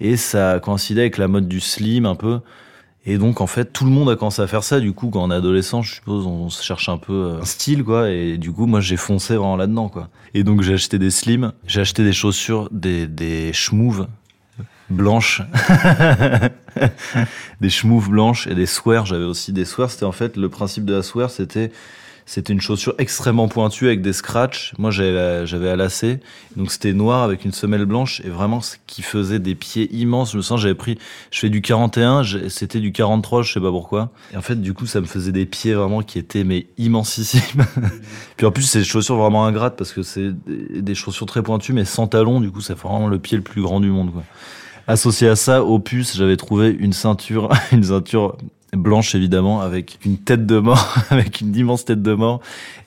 Et 0.01 0.17
ça 0.17 0.61
coïncidait 0.61 1.03
avec 1.03 1.19
la 1.19 1.29
mode 1.29 1.49
du 1.49 1.61
slim 1.61 2.07
un 2.07 2.15
peu. 2.15 2.41
Et 3.05 3.17
donc, 3.17 3.41
en 3.41 3.47
fait, 3.47 3.73
tout 3.73 3.85
le 3.85 3.91
monde 3.91 4.11
a 4.11 4.17
commencé 4.17 4.43
à 4.43 4.47
faire 4.47 4.63
ça. 4.63 4.81
Du 4.81 4.93
coup, 4.93 5.09
quand 5.09 5.23
on 5.23 5.31
est 5.31 5.35
adolescent, 5.35 5.83
je 5.83 5.95
suppose, 5.95 6.27
on 6.27 6.51
se 6.51 6.63
cherche 6.63 6.89
un 6.89 6.99
peu 6.99 7.13
euh, 7.13 7.41
un 7.41 7.45
style, 7.45 7.83
quoi. 7.83 8.11
Et 8.11 8.37
du 8.37 8.53
coup, 8.53 8.67
moi, 8.67 8.81
j'ai 8.81 8.99
foncé 8.99 9.35
vraiment 9.35 9.57
là-dedans, 9.57 9.89
quoi. 9.89 10.09
Et 10.35 10.45
donc, 10.45 10.63
j'ai 10.63 10.75
acheté 10.75 10.99
des 10.99 11.11
slims. 11.11 11.53
J'ai 11.67 11.81
acheté 11.81 12.05
des 12.05 12.13
chaussures, 12.13 12.69
des, 12.71 13.07
des 13.07 13.53
schmouves 13.53 14.09
blanches. 14.91 15.43
des 17.61 17.71
schmouves 17.71 18.11
blanches 18.11 18.47
et 18.47 18.55
des 18.55 18.67
swears. 18.67 19.07
J'avais 19.07 19.25
aussi 19.25 19.53
des 19.53 19.65
swears. 19.65 19.91
C'était 19.91 20.05
en 20.05 20.13
fait, 20.13 20.37
le 20.37 20.49
principe 20.49 20.85
de 20.85 20.95
la 20.95 21.03
swear, 21.03 21.31
c'était, 21.31 21.71
C'était 22.31 22.53
une 22.53 22.61
chaussure 22.61 22.93
extrêmement 22.99 23.49
pointue 23.49 23.87
avec 23.87 24.03
des 24.03 24.13
scratchs. 24.13 24.75
Moi, 24.77 24.91
j'avais 24.91 25.71
à 25.71 25.77
lacet. 25.77 26.21
Donc, 26.57 26.71
c'était 26.71 26.93
noir 26.93 27.23
avec 27.23 27.47
une 27.47 27.53
semelle 27.53 27.87
blanche 27.87 28.21
et 28.23 28.29
vraiment 28.29 28.61
ce 28.61 28.77
qui 28.87 29.01
faisait 29.01 29.39
des 29.39 29.55
pieds 29.55 29.89
immenses. 29.97 30.33
Je 30.33 30.37
me 30.37 30.43
sens, 30.43 30.61
j'avais 30.61 30.75
pris, 30.75 30.99
je 31.31 31.39
fais 31.39 31.49
du 31.49 31.63
41, 31.63 32.23
j'ai- 32.23 32.51
c'était 32.51 32.81
du 32.81 32.93
43, 32.93 33.41
je 33.41 33.55
sais 33.55 33.61
pas 33.61 33.71
pourquoi. 33.71 34.11
Et 34.35 34.37
en 34.37 34.43
fait, 34.43 34.61
du 34.61 34.75
coup, 34.75 34.85
ça 34.85 35.01
me 35.01 35.07
faisait 35.07 35.33
des 35.33 35.47
pieds 35.47 35.73
vraiment 35.73 36.03
qui 36.03 36.19
étaient, 36.19 36.45
mais 36.45 36.67
immensissimes. 36.77 37.65
Puis 38.37 38.45
en 38.47 38.51
plus, 38.53 38.65
c'est 38.65 38.81
des 38.81 38.85
chaussures 38.85 39.17
vraiment 39.17 39.47
ingrates 39.47 39.79
parce 39.79 39.93
que 39.93 40.03
c'est 40.03 40.31
des 40.47 40.95
chaussures 40.95 41.25
très 41.25 41.43
pointues, 41.43 41.73
mais 41.73 41.87
sans 41.87 42.09
talons. 42.09 42.43
Du 42.43 42.51
coup, 42.51 42.61
ça 42.61 42.77
fait 42.77 42.87
vraiment 42.87 43.09
le 43.09 43.19
pied 43.19 43.39
le 43.39 43.43
plus 43.43 43.63
grand 43.63 43.81
du 43.81 43.89
monde, 43.89 44.13
quoi. 44.13 44.23
Associé 44.87 45.29
à 45.29 45.37
ça, 45.37 45.63
puce, 45.83 46.15
j'avais 46.15 46.37
trouvé 46.37 46.77
une 46.79 46.93
ceinture, 46.93 47.49
une 47.73 47.85
ceinture 47.85 48.37
blanche 48.77 49.15
évidemment, 49.15 49.61
avec 49.61 49.99
une 50.05 50.19
tête 50.19 50.47
de 50.47 50.59
mort, 50.59 50.97
avec 51.11 51.41
une 51.41 51.55
immense 51.55 51.85
tête 51.85 52.03
de 52.03 52.15
mort 52.15 52.41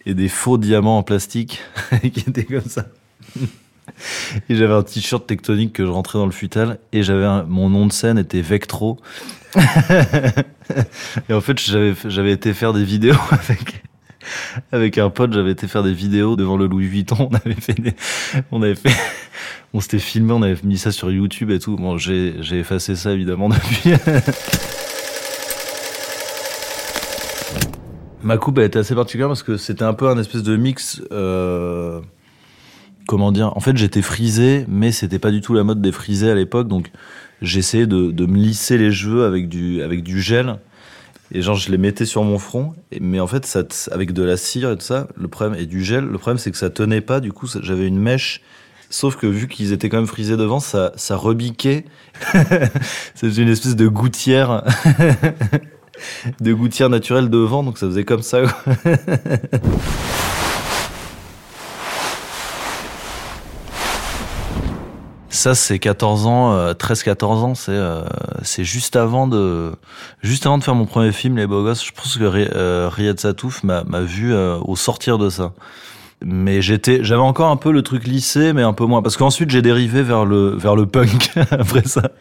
et 0.06 0.14
des 0.14 0.30
faux 0.30 0.58
diamants 0.58 0.98
en 0.98 1.04
plastique 1.04 1.62
qui 2.14 2.22
étaient 2.28 2.46
comme 2.46 2.62
ça. 2.62 2.86
Et 4.50 4.56
j'avais 4.56 4.74
un 4.74 4.84
t-shirt 4.84 5.26
tectonique 5.26 5.74
que 5.74 5.86
je 5.86 5.90
rentrais 5.90 6.20
dans 6.20 6.26
le 6.26 6.32
futal 6.32 6.80
et 6.94 7.04
j'avais 7.04 7.46
mon 7.48 7.70
nom 7.70 7.88
de 7.88 7.92
scène 7.92 8.18
était 8.18 8.42
Vectro. 8.42 9.00
et 11.30 11.34
en 11.34 11.42
fait, 11.42 11.60
j'avais 11.60 11.94
j'avais 12.06 12.32
été 12.32 12.54
faire 12.54 12.74
des 12.74 12.86
vidéos 12.86 13.18
avec 13.32 13.84
avec 14.72 14.98
un 14.98 15.10
pote, 15.10 15.34
j'avais 15.34 15.52
été 15.52 15.68
faire 15.68 15.84
des 15.84 15.94
vidéos 15.94 16.36
devant 16.36 16.58
le 16.58 16.68
Louis 16.68 16.88
Vuitton. 16.88 17.30
On 17.32 17.36
avait 17.36 17.60
fait 17.60 17.80
des, 17.80 17.94
on 18.52 18.62
avait 18.62 18.76
fait, 18.76 18.96
on 19.74 19.82
s'était 19.82 20.00
filmé, 20.00 20.32
on 20.32 20.42
avait 20.42 20.58
mis 20.64 20.78
ça 20.78 20.92
sur 20.92 21.12
YouTube 21.12 21.52
et 21.52 21.60
tout. 21.60 21.76
Bon, 21.76 21.98
j'ai, 21.98 22.36
j'ai 22.40 22.60
effacé 22.60 22.96
ça 22.96 23.12
évidemment 23.12 23.50
depuis. 23.50 23.92
Ma 28.24 28.38
coupe 28.38 28.60
a 28.60 28.64
été 28.64 28.78
assez 28.78 28.94
particulière 28.94 29.28
parce 29.28 29.44
que 29.44 29.58
c'était 29.58 29.84
un 29.84 29.94
peu 29.94 30.08
un 30.08 30.18
espèce 30.18 30.44
de 30.44 30.56
mix. 30.56 31.02
Euh, 31.12 32.02
comment 33.08 33.32
dire 33.32 33.56
En 33.58 33.60
fait, 33.60 33.76
j'étais 33.78 34.02
frisé, 34.02 34.66
mais 34.68 34.92
c'était 34.92 35.20
pas 35.20 35.32
du 35.32 35.42
tout 35.42 35.54
la 35.54 35.64
mode 35.64 35.82
des 35.82 35.92
frisés 35.92 36.30
à 36.30 36.36
l'époque. 36.36 36.68
Donc, 36.68 36.92
j'essayais 37.42 37.88
de, 37.88 38.26
me 38.26 38.38
lisser 38.38 38.78
les 38.78 38.92
cheveux 38.92 39.26
avec 39.26 39.50
du, 39.50 39.82
avec 39.82 40.04
du 40.04 40.22
gel. 40.22 40.58
Et 41.34 41.42
genre, 41.42 41.56
je 41.56 41.72
les 41.72 41.78
mettais 41.78 42.06
sur 42.06 42.24
mon 42.24 42.38
front. 42.38 42.76
Mais 43.00 43.20
en 43.20 43.28
fait, 43.28 43.58
avec 43.92 44.14
de 44.14 44.24
la 44.24 44.38
cire 44.38 44.72
et 44.72 44.78
tout 44.78 44.86
ça, 44.86 45.08
le 45.16 45.28
problème, 45.28 45.60
et 45.60 45.66
du 45.66 45.84
gel, 45.84 46.06
le 46.06 46.18
problème, 46.18 46.38
c'est 46.38 46.52
que 46.52 46.58
ça 46.58 46.70
tenait 46.70 47.02
pas. 47.02 47.22
Du 47.22 47.32
coup, 47.32 47.48
j'avais 47.62 47.88
une 47.88 48.00
mèche. 48.00 48.42
Sauf 48.92 49.16
que 49.16 49.26
vu 49.26 49.48
qu'ils 49.48 49.72
étaient 49.72 49.88
quand 49.90 49.98
même 49.98 50.08
frisés 50.08 50.38
devant, 50.38 50.60
ça, 50.60 50.92
ça 50.96 51.16
rebiquait. 51.16 51.86
C'était 53.16 53.42
une 53.42 53.50
espèce 53.50 53.76
de 53.76 53.88
gouttière. 53.88 54.64
de 56.40 56.54
gouttière 56.54 56.90
naturelle 56.90 57.30
devant, 57.30 57.64
donc 57.64 57.78
ça 57.78 57.88
faisait 57.88 58.06
comme 58.06 58.22
ça. 58.22 58.40
Ça, 65.32 65.56
c'est 65.56 65.80
14 65.80 66.28
ans, 66.28 66.54
euh, 66.54 66.74
13-14 66.74 67.26
ans, 67.26 67.56
c'est 67.56 67.72
euh, 67.72 68.04
c'est 68.44 68.64
juste 68.64 68.96
avant 68.96 69.28
de 69.28 69.72
juste 70.22 70.46
avant 70.46 70.60
de 70.60 70.64
faire 70.64 70.76
mon 70.76 70.86
premier 70.86 71.12
film, 71.14 71.38
Les 71.38 71.48
Beaux 71.48 71.64
Gosses. 71.64 71.84
Je 71.84 71.92
pense 71.94 72.18
que 72.18 72.26
euh, 72.26 72.90
Riyad 72.92 73.20
Satouf 73.20 73.64
m'a 73.64 73.84
vu 74.02 74.34
euh, 74.34 74.60
au 74.66 74.76
sortir 74.76 75.18
de 75.18 75.30
ça. 75.32 75.54
Mais 76.24 76.62
j'avais 76.62 77.16
encore 77.16 77.50
un 77.50 77.56
peu 77.56 77.72
le 77.72 77.82
truc 77.82 78.06
lycée, 78.06 78.54
mais 78.54 78.62
un 78.62 78.74
peu 78.74 78.86
moins, 78.86 79.02
parce 79.02 79.18
qu'ensuite 79.18 79.50
j'ai 79.50 79.64
dérivé 79.64 80.04
vers 80.04 80.26
le 80.26 80.50
vers 80.50 80.76
le 80.76 80.86
punk 80.86 81.32
après 81.52 81.88
ça. 81.88 82.12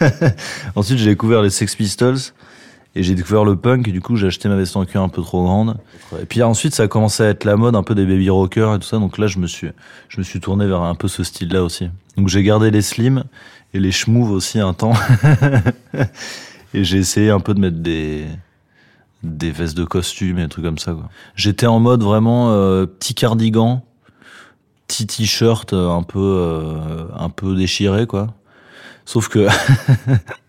ensuite 0.74 0.98
j'ai 0.98 1.10
découvert 1.10 1.40
les 1.40 1.50
Sex 1.50 1.76
Pistols 1.76 2.18
et 2.96 3.02
j'ai 3.02 3.14
découvert 3.14 3.44
le 3.44 3.56
punk. 3.56 3.86
Et 3.86 3.92
du 3.92 4.00
coup 4.00 4.16
j'ai 4.16 4.26
acheté 4.26 4.48
ma 4.48 4.56
veste 4.56 4.74
en 4.76 4.84
cuir 4.84 5.02
un 5.02 5.08
peu 5.08 5.22
trop 5.22 5.44
grande. 5.44 5.76
Et 6.20 6.24
puis 6.24 6.42
ensuite 6.42 6.74
ça 6.74 6.84
a 6.84 6.88
commencé 6.88 7.22
à 7.22 7.28
être 7.28 7.44
la 7.44 7.56
mode 7.56 7.76
un 7.76 7.82
peu 7.82 7.94
des 7.94 8.06
baby 8.06 8.30
rockers 8.30 8.74
et 8.74 8.78
tout 8.78 8.86
ça. 8.86 8.98
Donc 8.98 9.18
là 9.18 9.26
je 9.26 9.38
me 9.38 9.46
suis 9.46 9.68
je 10.08 10.18
me 10.18 10.24
suis 10.24 10.40
tourné 10.40 10.66
vers 10.66 10.80
un 10.82 10.94
peu 10.94 11.06
ce 11.06 11.22
style-là 11.22 11.62
aussi. 11.62 11.90
Donc 12.16 12.28
j'ai 12.28 12.42
gardé 12.42 12.70
les 12.70 12.82
slims 12.82 13.24
et 13.74 13.78
les 13.78 13.92
schmouves 13.92 14.32
aussi 14.32 14.58
un 14.58 14.72
temps. 14.72 14.94
et 16.74 16.82
j'ai 16.82 16.98
essayé 16.98 17.30
un 17.30 17.40
peu 17.40 17.54
de 17.54 17.60
mettre 17.60 17.78
des 17.78 18.24
des 19.22 19.50
vestes 19.50 19.76
de 19.76 19.84
costume 19.84 20.38
et 20.38 20.42
des 20.42 20.48
trucs 20.48 20.64
comme 20.64 20.78
ça. 20.78 20.92
quoi. 20.92 21.08
J'étais 21.34 21.66
en 21.66 21.80
mode 21.80 22.02
vraiment 22.02 22.52
euh, 22.52 22.86
petit 22.86 23.14
cardigan, 23.14 23.84
petit 24.88 25.06
t-shirt 25.06 25.72
euh, 25.74 25.90
un 25.90 26.02
peu 26.02 26.18
euh, 26.18 27.04
un 27.14 27.28
peu 27.28 27.54
déchiré 27.54 28.06
quoi. 28.06 28.28
Sauf 29.04 29.28
que 29.28 29.46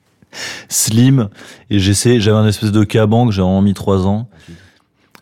slim 0.70 1.30
et 1.70 1.80
j'essayais 1.80 2.20
j'avais 2.20 2.38
un 2.38 2.48
espèce 2.48 2.72
de 2.72 2.84
caban 2.84 3.28
que 3.28 3.34
j'ai 3.34 3.42
vraiment 3.42 3.62
mis 3.62 3.74
trois 3.74 4.08
ans. 4.08 4.30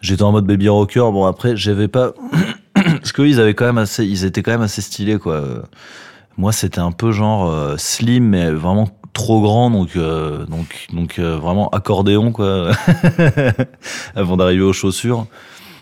J'étais 0.01 0.23
en 0.23 0.31
mode 0.31 0.45
baby 0.45 0.69
rocker. 0.69 1.11
Bon 1.11 1.25
après 1.25 1.55
j'avais 1.55 1.87
pas 1.87 2.13
parce 2.73 3.11
que 3.11 3.21
eux, 3.23 3.29
ils 3.29 3.39
avaient 3.39 3.53
quand 3.53 3.65
même 3.65 3.77
assez 3.77 4.05
ils 4.05 4.25
étaient 4.25 4.43
quand 4.43 4.51
même 4.51 4.61
assez 4.61 4.81
stylés 4.81 5.17
quoi. 5.17 5.43
Moi 6.37 6.51
c'était 6.51 6.79
un 6.79 6.91
peu 6.91 7.11
genre 7.11 7.49
euh, 7.49 7.75
slim 7.77 8.29
mais 8.29 8.51
vraiment 8.51 8.89
trop 9.13 9.41
grand 9.41 9.71
donc 9.71 9.95
euh, 9.95 10.45
donc 10.45 10.87
donc 10.91 11.19
euh, 11.19 11.37
vraiment 11.37 11.69
accordéon 11.69 12.33
quoi 12.33 12.71
avant 14.15 14.37
d'arriver 14.37 14.63
aux 14.63 14.73
chaussures. 14.73 15.27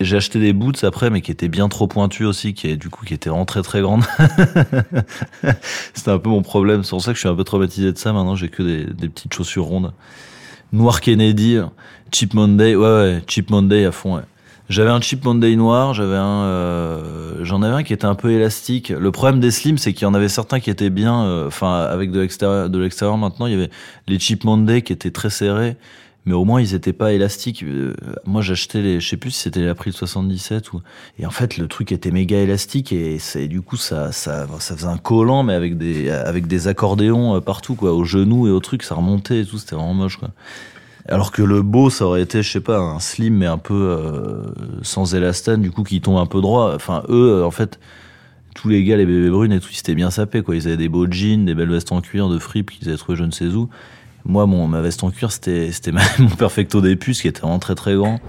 J'ai 0.01 0.17
acheté 0.17 0.39
des 0.39 0.53
boots 0.53 0.83
après, 0.83 1.09
mais 1.09 1.21
qui 1.21 1.31
étaient 1.31 1.47
bien 1.47 1.69
trop 1.69 1.87
pointus 1.87 2.27
aussi, 2.27 2.53
qui 2.53 2.77
du 2.77 2.89
coup 2.89 3.05
qui 3.05 3.13
étaient 3.13 3.29
vraiment 3.29 3.45
très 3.45 3.61
très 3.61 3.81
grandes. 3.81 4.03
C'était 5.93 6.11
un 6.11 6.19
peu 6.19 6.29
mon 6.29 6.41
problème. 6.41 6.83
C'est 6.83 6.91
pour 6.91 7.01
ça 7.01 7.11
que 7.11 7.15
je 7.15 7.21
suis 7.21 7.29
un 7.29 7.35
peu 7.35 7.43
traumatisé 7.43 7.91
de 7.91 7.97
ça. 7.97 8.11
Maintenant, 8.13 8.35
j'ai 8.35 8.49
que 8.49 8.63
des, 8.63 8.85
des 8.85 9.09
petites 9.09 9.33
chaussures 9.33 9.65
rondes. 9.65 9.93
Noir 10.71 11.01
Kennedy, 11.01 11.59
Cheap 12.11 12.33
Monday, 12.33 12.75
ouais 12.75 12.83
ouais, 12.83 13.23
Cheap 13.27 13.49
Monday 13.49 13.85
à 13.85 13.91
fond. 13.91 14.15
Ouais. 14.15 14.23
J'avais 14.69 14.89
un 14.89 15.01
Cheap 15.01 15.23
Monday 15.25 15.55
noir, 15.55 15.93
j'avais 15.93 16.15
un, 16.15 16.43
euh, 16.45 17.43
j'en 17.43 17.61
avais 17.61 17.75
un 17.75 17.83
qui 17.83 17.93
était 17.93 18.05
un 18.05 18.15
peu 18.15 18.31
élastique. 18.31 18.89
Le 18.89 19.11
problème 19.11 19.39
des 19.39 19.51
slims, 19.51 19.77
c'est 19.77 19.93
qu'il 19.93 20.03
y 20.03 20.05
en 20.05 20.13
avait 20.13 20.29
certains 20.29 20.59
qui 20.59 20.69
étaient 20.69 20.89
bien, 20.89 21.25
euh, 21.25 21.47
enfin 21.47 21.81
avec 21.81 22.11
de 22.11 22.21
l'extérieur, 22.21 22.69
de 22.69 22.79
l'extérieur 22.79 23.17
maintenant, 23.17 23.45
il 23.45 23.51
y 23.51 23.55
avait 23.55 23.69
les 24.07 24.17
Cheap 24.17 24.45
Monday 24.45 24.81
qui 24.81 24.93
étaient 24.93 25.11
très 25.11 25.29
serrés 25.29 25.75
mais 26.25 26.33
au 26.33 26.45
moins 26.45 26.61
ils 26.61 26.73
étaient 26.73 26.93
pas 26.93 27.13
élastiques. 27.13 27.63
Euh, 27.63 27.93
moi 28.25 28.41
j'achetais 28.41 28.81
les, 28.81 28.99
je 28.99 29.09
sais 29.09 29.17
plus 29.17 29.31
si 29.31 29.41
c'était 29.41 29.61
l'April 29.61 29.93
77 29.93 30.73
ou, 30.73 30.81
et 31.19 31.25
en 31.25 31.31
fait 31.31 31.57
le 31.57 31.67
truc 31.67 31.91
était 31.91 32.11
méga 32.11 32.37
élastique 32.37 32.93
et 32.93 33.19
c'est 33.19 33.47
du 33.47 33.61
coup 33.61 33.77
ça, 33.77 34.11
ça, 34.11 34.47
faisait 34.47 34.85
un 34.85 34.97
collant 34.97 35.43
mais 35.43 35.53
avec 35.53 35.77
des, 35.77 36.09
avec 36.09 36.47
des 36.47 36.67
accordéons 36.67 37.35
euh, 37.35 37.39
partout 37.41 37.75
quoi, 37.75 37.93
aux 37.93 38.05
genoux 38.05 38.47
et 38.47 38.51
au 38.51 38.59
truc, 38.59 38.83
ça 38.83 38.95
remontait 38.95 39.41
et 39.41 39.45
tout, 39.45 39.57
c'était 39.57 39.75
vraiment 39.75 39.93
moche. 39.93 40.19
Alors 41.09 41.33
que 41.33 41.41
le 41.41 41.61
beau, 41.61 41.89
ça 41.89 42.05
aurait 42.05 42.21
été, 42.21 42.41
je 42.41 42.49
sais 42.49 42.61
pas, 42.61 42.79
un 42.79 42.99
slim 42.99 43.35
mais 43.35 43.45
un 43.45 43.57
peu 43.57 43.73
euh, 43.73 44.53
sans 44.83 45.15
élastane, 45.15 45.61
du 45.61 45.69
coup 45.69 45.83
qui 45.83 45.99
tombe 45.99 46.17
un 46.17 46.25
peu 46.25 46.39
droit. 46.39 46.73
Enfin 46.73 47.03
eux, 47.09 47.43
en 47.43 47.51
fait, 47.51 47.77
tous 48.55 48.69
les 48.69 48.83
gars, 48.85 48.95
les 48.95 49.05
bébés 49.05 49.29
brunes 49.29 49.51
et 49.51 49.59
tout, 49.59 49.67
ils 49.71 49.75
s'étaient 49.75 49.95
bien 49.95 50.11
sapés 50.11 50.43
quoi. 50.43 50.55
Ils 50.55 50.67
avaient 50.67 50.77
des 50.77 50.87
beaux 50.87 51.11
jeans, 51.11 51.45
des 51.45 51.55
belles 51.55 51.69
vestes 51.69 51.91
en 51.91 51.99
cuir 51.99 52.29
de 52.29 52.39
fripe 52.39 52.71
qu'ils 52.71 52.87
avaient 52.87 52.97
trouvé 52.97 53.17
je 53.17 53.23
ne 53.25 53.31
sais 53.31 53.47
où. 53.47 53.69
Moi, 54.25 54.45
mon, 54.45 54.67
ma 54.67 54.81
veste 54.81 55.03
en 55.03 55.11
cuir, 55.11 55.31
c'était, 55.31 55.71
mon 56.19 56.29
perfecto 56.29 56.81
des 56.81 56.95
puces 56.95 57.21
qui 57.21 57.27
était 57.27 57.41
vraiment 57.41 57.59
très 57.59 57.75
très 57.75 57.95
grand. 57.95 58.19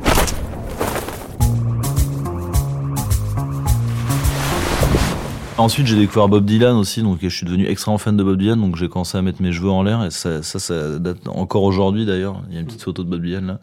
Ensuite, 5.56 5.86
j'ai 5.86 5.96
découvert 5.96 6.28
Bob 6.28 6.44
Dylan 6.44 6.76
aussi, 6.76 7.00
donc 7.02 7.18
je 7.22 7.28
suis 7.28 7.46
devenu 7.46 7.66
extrêmement 7.66 7.98
fan 7.98 8.16
de 8.16 8.24
Bob 8.24 8.38
Dylan, 8.38 8.60
donc 8.60 8.74
j'ai 8.74 8.88
commencé 8.88 9.16
à 9.16 9.22
mettre 9.22 9.40
mes 9.40 9.52
cheveux 9.52 9.70
en 9.70 9.84
l'air, 9.84 10.04
et 10.04 10.10
ça, 10.10 10.42
ça, 10.42 10.58
ça 10.58 10.98
date 10.98 11.28
encore 11.28 11.62
aujourd'hui 11.62 12.04
d'ailleurs. 12.04 12.42
Il 12.48 12.54
y 12.54 12.58
a 12.58 12.60
une 12.60 12.66
petite 12.66 12.82
photo 12.82 13.04
de 13.04 13.08
Bob 13.08 13.22
Dylan 13.22 13.46
là. 13.46 13.60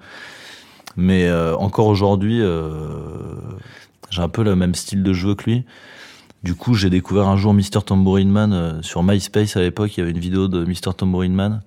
Mais 0.95 1.27
euh, 1.27 1.55
encore 1.57 1.87
aujourd'hui, 1.87 2.41
euh, 2.41 2.87
j'ai 4.09 4.21
un 4.21 4.29
peu 4.29 4.43
le 4.43 4.55
même 4.55 4.75
style 4.75 5.03
de 5.03 5.13
cheveux 5.13 5.35
que 5.35 5.49
lui. 5.49 5.65
Du 6.43 6.55
coup, 6.55 6.73
j'ai 6.73 6.89
découvert 6.89 7.27
un 7.27 7.37
jour 7.37 7.53
Mr. 7.53 7.83
Tambourine 7.85 8.29
Man 8.29 8.53
euh, 8.53 8.81
sur 8.81 9.03
MySpace 9.03 9.55
à 9.57 9.61
l'époque. 9.61 9.95
Il 9.95 9.99
y 9.99 10.03
avait 10.03 10.11
une 10.11 10.19
vidéo 10.19 10.47
de 10.47 10.65
Mr. 10.65 10.93
Tambourine 10.97 11.33
Man. 11.33 11.61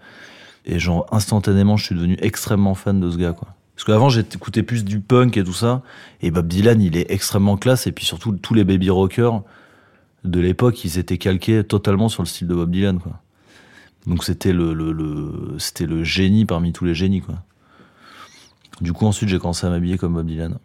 Et 0.67 0.79
genre, 0.79 1.07
instantanément, 1.13 1.77
je 1.77 1.85
suis 1.87 1.95
devenu 1.95 2.17
extrêmement 2.21 2.75
fan 2.75 3.01
de 3.01 3.11
ce 3.11 3.17
gars, 3.17 3.33
quoi. 3.33 3.49
Parce 3.75 3.85
qu'avant, 3.85 4.09
j'écoutais 4.09 4.63
plus 4.63 4.85
du 4.85 5.01
punk 5.01 5.37
et 5.37 5.43
tout 5.43 5.53
ça. 5.53 5.83
Et 6.23 6.31
Bob 6.31 6.47
Dylan, 6.47 6.81
il 6.81 6.97
est 6.97 7.11
extrêmement 7.11 7.57
classe. 7.57 7.87
Et 7.87 7.93
puis 7.93 8.05
surtout, 8.05 8.33
tous 8.33 8.55
les 8.55 8.65
baby 8.65 8.89
rockers 8.89 9.43
de 10.23 10.41
l'époque, 10.41 10.85
ils 10.85 10.99
étaient 10.99 11.19
calqués 11.19 11.65
totalement 11.65 12.09
sur 12.09 12.23
le 12.23 12.29
style 12.29 12.47
de 12.47 12.55
Bob 12.55 12.71
Dylan, 12.71 12.99
quoi. 13.01 13.21
Donc 14.07 14.23
c'était 14.23 14.53
le, 14.53 14.75
le, 14.75 14.93
le 14.93 15.57
c'était 15.59 15.87
le 15.87 16.05
génie 16.05 16.45
parmi 16.45 16.73
tous 16.73 16.85
les 16.85 16.95
génies, 16.95 17.21
quoi. 17.21 17.37
Du 18.81 18.93
coup, 18.93 19.07
ensuite, 19.07 19.29
j'ai 19.29 19.39
commencé 19.39 19.67
à 19.67 19.71
m'habiller 19.71 19.99
comme 19.99 20.15
Bob 20.15 20.27
Dylan. 20.27 20.59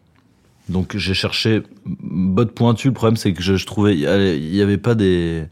Donc 0.68 0.96
j'ai 0.96 1.14
cherché 1.16 1.64
bottes 1.86 2.54
pointues. 2.54 2.90
Le 2.90 2.94
problème, 2.94 3.18
c'est 3.18 3.34
que 3.34 3.42
je, 3.42 3.56
je 3.56 3.66
trouvais, 3.66 3.96
il 3.96 4.56
y 4.56 4.62
avait 4.62 4.78
pas 4.78 4.94
des 4.94 5.46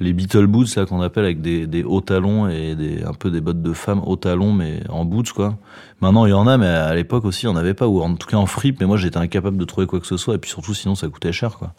les 0.00 0.12
Beatle 0.12 0.46
boots 0.46 0.74
là 0.76 0.86
qu'on 0.86 1.00
appelle 1.00 1.24
avec 1.24 1.40
des, 1.40 1.84
hauts 1.84 2.00
talons 2.00 2.48
et 2.48 2.74
des 2.74 3.04
un 3.04 3.12
peu 3.12 3.30
des 3.30 3.40
bottes 3.40 3.62
de 3.62 3.72
femme 3.72 4.00
hauts 4.04 4.16
talons 4.16 4.52
mais 4.52 4.80
en 4.88 5.04
boots 5.04 5.32
quoi. 5.32 5.58
Maintenant 6.00 6.26
il 6.26 6.30
y 6.30 6.34
en 6.34 6.46
a 6.46 6.58
mais 6.58 6.66
à 6.66 6.94
l'époque 6.94 7.24
aussi 7.24 7.46
il 7.46 7.48
y 7.48 7.52
en 7.52 7.56
avait 7.56 7.74
pas 7.74 7.86
ou 7.86 8.00
en 8.02 8.14
tout 8.14 8.26
cas 8.26 8.36
en 8.36 8.46
fripe 8.46 8.80
mais 8.80 8.86
moi 8.86 8.96
j'étais 8.96 9.18
incapable 9.18 9.56
de 9.56 9.64
trouver 9.64 9.86
quoi 9.86 10.00
que 10.00 10.06
ce 10.06 10.16
soit 10.16 10.34
et 10.34 10.38
puis 10.38 10.50
surtout 10.50 10.74
sinon 10.74 10.94
ça 10.94 11.08
coûtait 11.08 11.32
cher 11.32 11.56
quoi. 11.56 11.74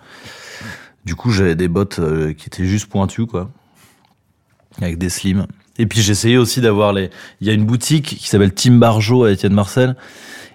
Du 1.05 1.15
coup 1.15 1.31
j'avais 1.31 1.55
des 1.55 1.67
bottes 1.67 1.99
euh, 1.99 2.33
qui 2.33 2.47
étaient 2.47 2.65
juste 2.65 2.87
pointues 2.87 3.25
quoi 3.25 3.49
avec 4.81 4.97
des 4.97 5.09
slims. 5.09 5.45
Et 5.77 5.85
puis 5.85 6.01
j'essayais 6.01 6.37
aussi 6.37 6.61
d'avoir 6.61 6.93
les 6.93 7.09
il 7.41 7.47
y 7.47 7.49
a 7.49 7.53
une 7.53 7.65
boutique 7.65 8.17
qui 8.17 8.29
s'appelle 8.29 8.53
Tim 8.53 8.73
Barjo 8.73 9.23
à 9.23 9.31
Étienne 9.31 9.53
Marcel 9.53 9.95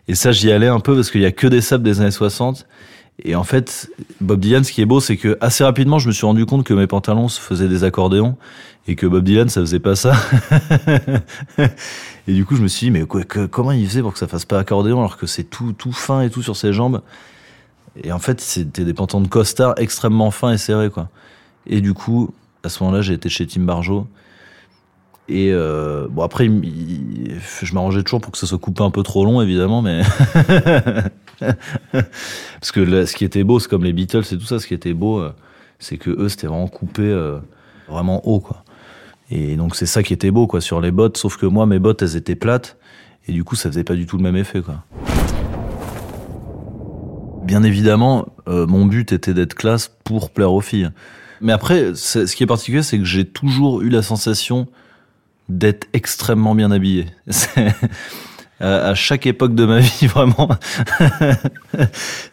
Et 0.07 0.15
ça, 0.15 0.33
j'y 0.33 0.51
allais 0.53 0.69
un 0.69 0.81
peu 0.81 0.95
parce 0.95 1.11
qu'il 1.11 1.21
y 1.21 1.27
a 1.27 1.33
que 1.33 1.47
des 1.47 1.61
sables 1.61 1.85
des 1.85 2.01
années 2.01 2.11
60. 2.11 2.67
Et 3.25 3.35
en 3.35 3.45
fait, 3.45 3.91
Bob 4.21 4.41
Dylan, 4.41 4.63
ce 4.63 4.71
qui 4.71 4.81
est 4.81 4.87
beau, 4.87 5.01
c'est 5.01 5.17
que 5.17 5.37
assez 5.41 5.65
rapidement, 5.65 5.99
je 5.99 6.07
me 6.07 6.13
suis 6.13 6.25
rendu 6.25 6.47
compte 6.47 6.65
que 6.65 6.75
mes 6.75 6.87
pantalons 6.87 7.29
se 7.29 7.41
faisaient 7.41 7.69
des 7.69 7.83
accordéons 7.83 8.37
et 8.87 8.95
que 8.95 9.07
Bob 9.07 9.25
Dylan, 9.25 9.49
ça 9.49 9.61
faisait 9.61 9.81
pas 9.81 9.97
ça. 9.97 10.15
et 12.29 12.33
du 12.33 12.45
coup, 12.45 12.55
je 12.57 12.63
me 12.63 12.69
suis 12.69 12.87
dit, 12.87 12.91
mais 12.93 13.05
quoi, 13.07 13.25
comment 13.25 13.73
il 13.73 13.87
faisait 13.87 14.03
pour 14.03 14.13
que 14.13 14.19
ça 14.19 14.29
fasse 14.29 14.45
pas 14.45 14.59
accordéon 14.59 15.01
alors 15.01 15.17
que 15.17 15.27
c'est 15.27 15.45
tout, 15.45 15.73
tout 15.73 15.93
fin 15.93 16.23
et 16.23 16.31
tout 16.31 16.43
sur 16.43 16.57
ses 16.57 16.73
jambes? 16.73 17.03
Et 18.03 18.13
en 18.13 18.21
fait, 18.21 18.41
c'était 18.41 18.85
des 18.85 18.95
pantalons 18.95 19.23
de 19.23 19.29
costard 19.29 19.75
extrêmement 19.79 20.31
fins 20.31 20.53
et 20.53 20.59
serrés, 20.59 20.91
quoi. 20.91 21.09
Et 21.67 21.81
du 21.81 21.95
coup, 21.95 22.33
à 22.63 22.69
ce 22.69 22.83
moment-là, 22.83 23.03
j'ai 23.03 23.15
été 23.15 23.29
chez 23.29 23.47
Tim 23.47 23.63
Barjo. 23.63 24.07
Et 25.29 25.51
euh, 25.53 26.07
bon, 26.09 26.23
après, 26.23 26.47
je 26.47 27.75
m'arrangeais 27.75 28.03
toujours 28.03 28.23
pour 28.23 28.33
que 28.33 28.39
ça 28.39 28.47
soit 28.47 28.59
coupé 28.59 28.83
un 28.83 28.91
peu 28.91 29.03
trop 29.03 29.27
long, 29.27 29.43
évidemment, 29.43 29.83
mais. 29.83 30.01
Parce 31.93 32.73
que 32.73 33.05
ce 33.05 33.15
qui 33.15 33.25
était 33.27 33.45
beau, 33.45 33.61
c'est 33.61 33.69
comme 33.69 33.85
les 33.85 33.93
Beatles 33.93 34.25
et 34.33 34.39
tout 34.39 34.47
ça, 34.47 34.59
ce 34.59 34.67
qui 34.67 34.73
était 34.73 34.95
beau, 34.95 35.19
euh, 35.19 35.31
c'est 35.79 35.99
que 35.99 36.09
eux, 36.11 36.31
c'était 36.31 36.47
vraiment 36.47 36.67
coupé 36.67 37.03
euh, 37.03 37.39
vraiment 37.89 38.27
haut, 38.27 38.41
quoi. 38.41 38.65
Et 39.31 39.57
donc, 39.57 39.77
c'est 39.77 39.85
ça 39.85 40.03
qui 40.03 40.15
était 40.15 40.31
beau, 40.31 40.47
quoi, 40.47 40.63
sur 40.63 40.81
les 40.81 40.91
bottes. 40.91 41.19
Sauf 41.19 41.37
que 41.37 41.45
moi, 41.45 41.67
mes 41.67 41.79
bottes, 41.79 42.01
elles 42.01 42.17
étaient 42.17 42.35
plates. 42.35 42.79
Et 43.27 43.33
du 43.33 43.45
coup, 43.45 43.55
ça 43.55 43.69
faisait 43.69 43.85
pas 43.85 43.95
du 43.95 44.07
tout 44.07 44.17
le 44.17 44.23
même 44.23 44.37
effet, 44.37 44.63
quoi. 44.63 44.83
Bien 47.45 47.63
évidemment, 47.63 48.27
mon 48.47 48.87
but 48.87 49.13
était 49.13 49.35
d'être 49.35 49.55
classe 49.55 49.91
pour 50.05 50.31
plaire 50.31 50.53
aux 50.53 50.61
filles. 50.61 50.91
Mais 51.41 51.53
après, 51.53 51.95
ce 51.95 52.35
qui 52.35 52.43
est 52.43 52.47
particulier, 52.47 52.83
c'est 52.83 52.99
que 52.99 53.05
j'ai 53.05 53.27
toujours 53.27 53.83
eu 53.83 53.91
la 53.91 54.03
sensation 54.03 54.67
d'être 55.49 55.89
extrêmement 55.93 56.55
bien 56.55 56.71
habillé. 56.71 57.07
C'est- 57.29 57.75
à 58.61 58.95
chaque 58.95 59.27
époque 59.27 59.55
de 59.55 59.65
ma 59.65 59.79
vie, 59.81 60.07
vraiment. 60.07 60.49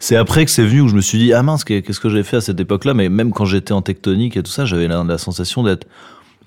c'est 0.00 0.16
après 0.16 0.44
que 0.44 0.50
c'est 0.50 0.64
venu 0.64 0.80
où 0.80 0.88
je 0.88 0.96
me 0.96 1.00
suis 1.00 1.18
dit, 1.18 1.32
ah 1.32 1.42
mince, 1.42 1.64
qu'est-ce 1.64 2.00
que 2.00 2.08
j'ai 2.08 2.22
fait 2.22 2.38
à 2.38 2.40
cette 2.40 2.58
époque-là? 2.58 2.94
Mais 2.94 3.08
même 3.08 3.32
quand 3.32 3.44
j'étais 3.44 3.72
en 3.72 3.82
tectonique 3.82 4.36
et 4.36 4.42
tout 4.42 4.50
ça, 4.50 4.64
j'avais 4.64 4.88
la, 4.88 5.18
sensation 5.18 5.62
d'être 5.62 5.86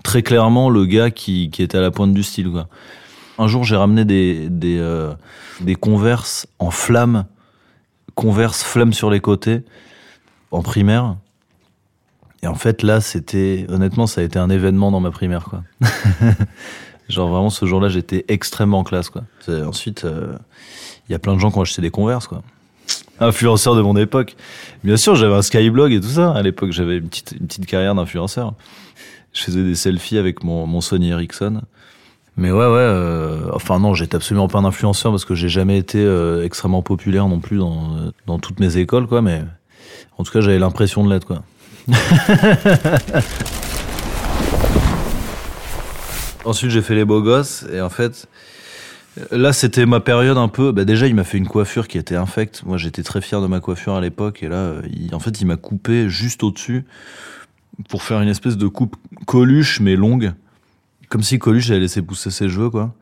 très 0.03 0.21
clairement 0.21 0.69
le 0.69 0.85
gars 0.85 1.11
qui, 1.11 1.49
était 1.59 1.77
à 1.77 1.81
la 1.81 1.91
pointe 1.91 2.13
du 2.13 2.23
style. 2.23 2.51
Un 3.37 3.47
jour, 3.47 3.63
j'ai 3.63 3.77
ramené 3.77 4.03
des, 4.03 4.49
des, 4.49 4.77
euh, 4.79 5.13
converses 5.79 6.45
en 6.59 6.71
flamme, 6.71 7.25
converse 8.15 8.63
flamme 8.63 8.91
sur 8.91 9.09
les 9.09 9.21
côtés, 9.21 9.61
en 10.51 10.61
primaire. 10.61 11.15
Et 12.41 12.47
en 12.47 12.55
fait, 12.55 12.83
là, 12.83 13.01
c'était, 13.01 13.65
honnêtement, 13.69 14.07
ça 14.07 14.21
a 14.21 14.23
été 14.23 14.39
un 14.39 14.49
événement 14.49 14.91
dans 14.91 14.99
ma 14.99 15.11
primaire, 15.11 15.45
quoi. 15.45 15.63
Genre 17.09 17.27
vraiment, 17.27 17.49
ce 17.49 17.65
jour-là, 17.65 17.89
j'étais 17.89 18.23
extrêmement 18.27 18.83
classe, 18.83 19.09
quoi. 19.09 19.23
Ensuite, 19.47 20.05
euh, 20.05 20.33
il 21.07 21.11
y 21.11 21.15
a 21.15 21.19
plein 21.19 21.33
de 21.33 21.39
gens 21.39 21.51
qui 21.51 21.57
ont 21.57 21.63
acheté 21.63 21.81
des 21.81 21.89
converses, 21.89 22.27
quoi. 22.27 22.43
Influenceur 23.19 23.75
de 23.75 23.81
mon 23.81 23.97
époque. 23.97 24.35
Bien 24.83 24.95
sûr, 24.95 25.15
j'avais 25.15 25.33
un 25.33 25.41
skyblog 25.41 25.91
et 25.91 25.99
tout 25.99 26.07
ça. 26.07 26.31
À 26.31 26.41
l'époque, 26.41 26.71
j'avais 26.71 26.97
une 26.97 27.09
petite, 27.09 27.35
une 27.39 27.47
petite 27.47 27.65
carrière 27.65 27.93
d'influenceur. 27.95 28.53
Je 29.33 29.41
faisais 29.41 29.63
des 29.63 29.75
selfies 29.75 30.17
avec 30.17 30.43
mon, 30.43 30.65
mon 30.65 30.81
Sony 30.81 31.09
Ericsson. 31.09 31.61
Mais 32.37 32.51
ouais, 32.51 32.57
ouais. 32.57 32.65
euh, 32.77 33.49
enfin 33.53 33.79
non, 33.79 33.93
j'étais 33.93 34.15
absolument 34.15 34.47
pas 34.47 34.59
un 34.59 34.65
influenceur 34.65 35.11
parce 35.11 35.25
que 35.25 35.35
j'ai 35.35 35.49
jamais 35.49 35.77
été 35.77 35.99
euh, 35.99 36.45
extrêmement 36.45 36.81
populaire 36.81 37.27
non 37.27 37.39
plus 37.39 37.57
dans, 37.57 38.13
dans 38.27 38.39
toutes 38.39 38.61
mes 38.61 38.77
écoles, 38.77 39.07
quoi. 39.07 39.21
Mais 39.21 39.43
en 40.17 40.23
tout 40.23 40.31
cas, 40.31 40.39
j'avais 40.39 40.59
l'impression 40.59 41.03
de 41.03 41.09
l'être, 41.13 41.25
quoi. 41.25 41.43
Ensuite, 46.45 46.71
j'ai 46.71 46.81
fait 46.81 46.95
les 46.95 47.05
beaux 47.05 47.21
gosses 47.21 47.65
et 47.71 47.81
en 47.81 47.89
fait, 47.89 48.27
là, 49.31 49.53
c'était 49.53 49.85
ma 49.85 49.99
période 49.99 50.37
un 50.37 50.47
peu. 50.47 50.71
Bah, 50.71 50.85
déjà, 50.85 51.07
il 51.07 51.15
m'a 51.15 51.23
fait 51.23 51.37
une 51.37 51.47
coiffure 51.47 51.87
qui 51.87 51.97
était 51.97 52.15
infecte. 52.15 52.63
Moi, 52.65 52.77
j'étais 52.77 53.03
très 53.03 53.21
fier 53.21 53.41
de 53.41 53.47
ma 53.47 53.59
coiffure 53.59 53.95
à 53.95 54.01
l'époque 54.01 54.41
et 54.41 54.47
là, 54.47 54.73
il- 54.91 55.13
en 55.13 55.19
fait, 55.19 55.41
il 55.41 55.45
m'a 55.45 55.57
coupé 55.57 56.09
juste 56.09 56.43
au-dessus 56.43 56.85
pour 57.89 58.03
faire 58.03 58.21
une 58.21 58.29
espèce 58.29 58.57
de 58.57 58.67
coupe 58.67 58.95
Coluche 59.25 59.79
mais 59.79 59.95
longue, 59.95 60.33
comme 61.09 61.23
si 61.23 61.39
Coluche 61.39 61.69
avait 61.71 61.79
laissé 61.81 62.01
pousser 62.01 62.31
ses 62.31 62.49
cheveux, 62.49 62.69
quoi. 62.69 62.93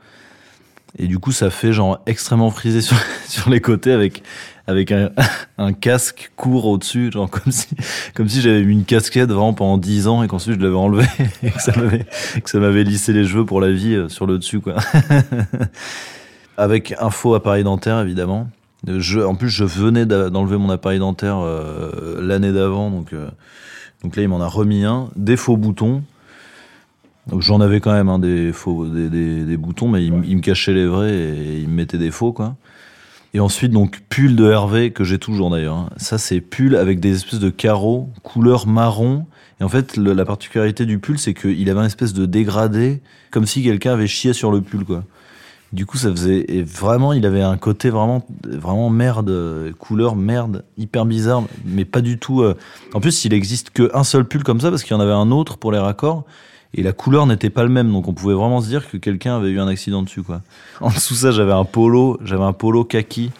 Et 0.98 1.08
du 1.08 1.20
coup, 1.20 1.32
ça 1.32 1.50
fait 1.52 1.74
genre 1.74 2.00
extrêmement 2.08 2.50
frisé 2.50 2.82
sur 3.28 3.50
les 3.50 3.62
côtés 3.62 3.92
avec 3.92 4.24
avec 4.68 4.92
un, 5.58 5.74
casque 5.74 6.32
court 6.36 6.66
au-dessus, 6.66 7.12
genre 7.12 7.30
comme 7.30 7.52
si 7.52 7.70
comme 8.14 8.28
si 8.28 8.42
j'avais 8.42 8.64
mis 8.64 8.74
une 8.74 8.86
casquette 8.86 9.30
vraiment 9.30 9.54
pendant 9.54 9.78
10 9.78 10.08
ans 10.08 10.24
et 10.24 10.28
qu'ensuite 10.28 10.60
je 10.60 10.64
l'avais 10.64 10.76
enlevé 10.76 11.06
et 11.44 11.50
que 11.50 11.62
ça 11.62 11.72
m'avait 11.76 12.06
que 12.44 12.50
ça 12.50 12.60
m'avait 12.60 12.84
lissé 12.84 13.14
les 13.14 13.26
cheveux 13.26 13.46
pour 13.46 13.62
la 13.62 13.72
vie 13.72 13.96
euh, 13.96 14.10
sur 14.10 14.28
le 14.28 14.38
dessus 14.38 14.60
quoi. 14.60 14.76
avec 16.58 16.94
un 17.00 17.10
faux 17.10 17.34
appareil 17.34 17.64
dentaire 17.64 18.00
évidemment. 18.00 18.50
En 18.88 19.36
plus, 19.36 19.50
je 19.50 19.66
venais 19.66 20.06
d'enlever 20.06 20.58
mon 20.58 20.70
appareil 20.70 21.00
dentaire 21.00 21.40
euh, 21.40 22.22
l'année 22.22 22.54
d'avant, 22.54 22.90
donc 22.90 23.12
euh, 23.12 23.28
donc 24.04 24.16
là 24.16 24.22
il 24.22 24.30
m'en 24.30 24.40
a 24.40 24.48
remis 24.48 24.86
un, 24.86 25.10
des 25.16 25.36
faux 25.36 25.58
boutons. 25.58 26.04
J'en 27.40 27.60
avais 27.60 27.82
quand 27.82 27.92
même 27.92 28.08
hein, 28.08 28.20
des 28.20 28.54
faux 28.54 28.86
des, 28.86 29.58
boutons, 29.58 29.90
mais 29.90 30.06
il 30.06 30.14
me 30.14 30.42
cachait 30.42 30.74
les 30.74 30.86
vrais 30.86 31.14
et 31.14 31.60
il 31.60 31.68
me 31.68 31.74
mettait 31.74 31.98
des 31.98 32.12
faux 32.12 32.32
quoi. 32.32 32.56
Et 33.34 33.40
ensuite, 33.40 33.72
donc, 33.72 34.02
pull 34.10 34.36
de 34.36 34.50
Hervé, 34.50 34.92
que 34.92 35.04
j'ai 35.04 35.20
toujours 35.20 35.50
d'ailleurs. 35.50 35.76
hein. 35.76 35.90
Ça, 35.98 36.18
c'est 36.18 36.42
pull 36.42 36.76
avec 36.76 37.00
des 37.00 37.16
espèces 37.16 37.40
de 37.40 37.50
carreaux, 37.50 38.10
couleur 38.24 38.68
marron. 38.68 39.26
Et 39.60 39.64
en 39.64 39.70
fait, 39.70 39.98
la 39.98 40.26
particularité 40.26 40.86
du 40.86 41.00
pull, 41.00 41.20
c'est 41.20 41.34
qu'il 41.34 41.70
avait 41.70 41.80
un 41.80 41.86
espèce 41.86 42.14
de 42.14 42.26
dégradé, 42.26 43.02
comme 43.32 43.46
si 43.46 43.64
quelqu'un 43.64 43.94
avait 43.94 44.08
chié 44.08 44.34
sur 44.34 44.52
le 44.52 44.62
pull, 44.62 44.86
quoi. 44.86 45.04
Du 45.74 45.86
coup, 45.86 45.98
ça 45.98 46.10
faisait. 46.10 46.46
Et 46.48 46.64
vraiment, 46.64 47.12
il 47.12 47.26
avait 47.26 47.42
un 47.42 47.58
côté 47.58 47.90
vraiment, 47.90 48.26
vraiment 48.46 48.90
merde, 48.90 49.74
couleur 49.78 50.16
merde, 50.16 50.64
hyper 50.78 51.06
bizarre, 51.06 51.44
mais 51.66 51.84
pas 51.84 52.00
du 52.02 52.18
tout. 52.18 52.42
euh. 52.42 52.56
En 52.94 53.02
plus, 53.02 53.26
il 53.26 53.34
existe 53.34 53.72
qu'un 53.72 54.04
seul 54.06 54.24
pull 54.24 54.44
comme 54.44 54.62
ça, 54.62 54.70
parce 54.70 54.84
qu'il 54.84 54.94
y 54.94 54.98
en 54.98 55.02
avait 55.02 55.12
un 55.12 55.30
autre 55.32 55.58
pour 55.58 55.74
les 55.74 55.80
raccords. 55.80 56.24
Et 56.74 56.84
la 56.84 56.92
couleur 56.92 57.26
n'était 57.26 57.50
pas 57.50 57.64
le 57.64 57.70
même, 57.70 57.92
donc 57.92 58.08
on 58.08 58.14
pouvait 58.14 58.34
vraiment 58.36 58.62
se 58.62 58.68
dire 58.68 58.90
que 58.90 58.98
quelqu'un 58.98 59.38
avait 59.38 59.50
eu 59.50 59.60
un 59.60 59.68
accident 59.68 60.04
dessus, 60.04 60.22
quoi. 60.24 60.42
En 60.82 60.90
dessous 60.90 61.14
de 61.14 61.20
ça, 61.20 61.32
j'avais 61.32 61.54
un 61.54 61.64
polo, 61.66 62.20
j'avais 62.24 62.44
un 62.44 62.54
polo 62.54 62.84
kaki, 62.84 63.32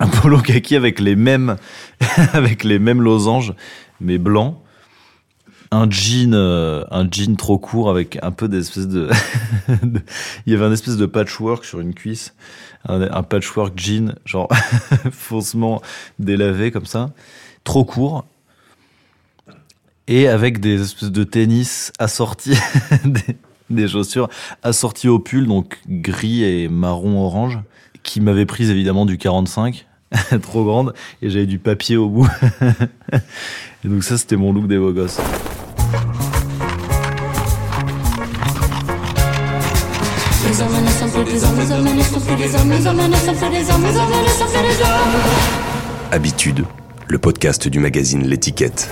un 0.00 0.08
polo 0.08 0.38
kaki 0.40 0.74
avec 0.74 0.98
les 0.98 1.14
mêmes, 1.14 1.56
avec 2.32 2.64
les 2.64 2.78
mêmes 2.78 3.02
losanges, 3.02 3.54
mais 4.00 4.18
blanc. 4.18 4.62
Un 5.70 5.88
jean, 5.90 6.32
euh, 6.32 6.82
un 6.90 7.06
jean 7.10 7.36
trop 7.36 7.58
court 7.58 7.90
avec 7.90 8.18
un 8.22 8.30
peu 8.30 8.48
d'espèce 8.48 8.88
de, 8.88 9.10
de- 9.82 10.00
il 10.46 10.52
y 10.54 10.56
avait 10.56 10.64
un 10.64 10.72
espèce 10.72 10.96
de 10.96 11.04
patchwork 11.04 11.62
sur 11.66 11.80
une 11.80 11.92
cuisse, 11.92 12.34
un, 12.88 13.02
un 13.02 13.22
patchwork 13.22 13.78
jean, 13.78 14.14
genre 14.24 14.48
faussement 15.12 15.82
délavé 16.18 16.70
comme 16.70 16.86
ça, 16.86 17.10
trop 17.64 17.84
court, 17.84 18.24
et 20.08 20.26
avec 20.26 20.58
des 20.58 20.80
espèces 20.80 21.12
de 21.12 21.22
tennis 21.22 21.92
assortis, 21.98 22.56
des, 23.04 23.36
des 23.70 23.86
chaussures 23.86 24.28
assorties 24.62 25.08
au 25.08 25.18
pull, 25.18 25.46
donc 25.46 25.78
gris 25.86 26.42
et 26.42 26.68
marron 26.68 27.22
orange, 27.22 27.58
qui 28.02 28.20
m'avait 28.20 28.46
prise 28.46 28.70
évidemment 28.70 29.06
du 29.06 29.18
45, 29.18 29.86
trop 30.42 30.64
grande, 30.64 30.94
et 31.22 31.30
j'avais 31.30 31.46
du 31.46 31.58
papier 31.58 31.96
au 31.96 32.08
bout. 32.08 32.28
et 33.84 33.88
donc 33.88 34.02
ça, 34.02 34.16
c'était 34.16 34.36
mon 34.36 34.52
look 34.52 34.66
des 34.66 34.78
beaux 34.78 34.92
gosses. 34.92 35.20
Habitude, 46.10 46.64
le 47.06 47.18
podcast 47.18 47.68
du 47.68 47.80
magazine 47.80 48.26
L'étiquette. 48.26 48.90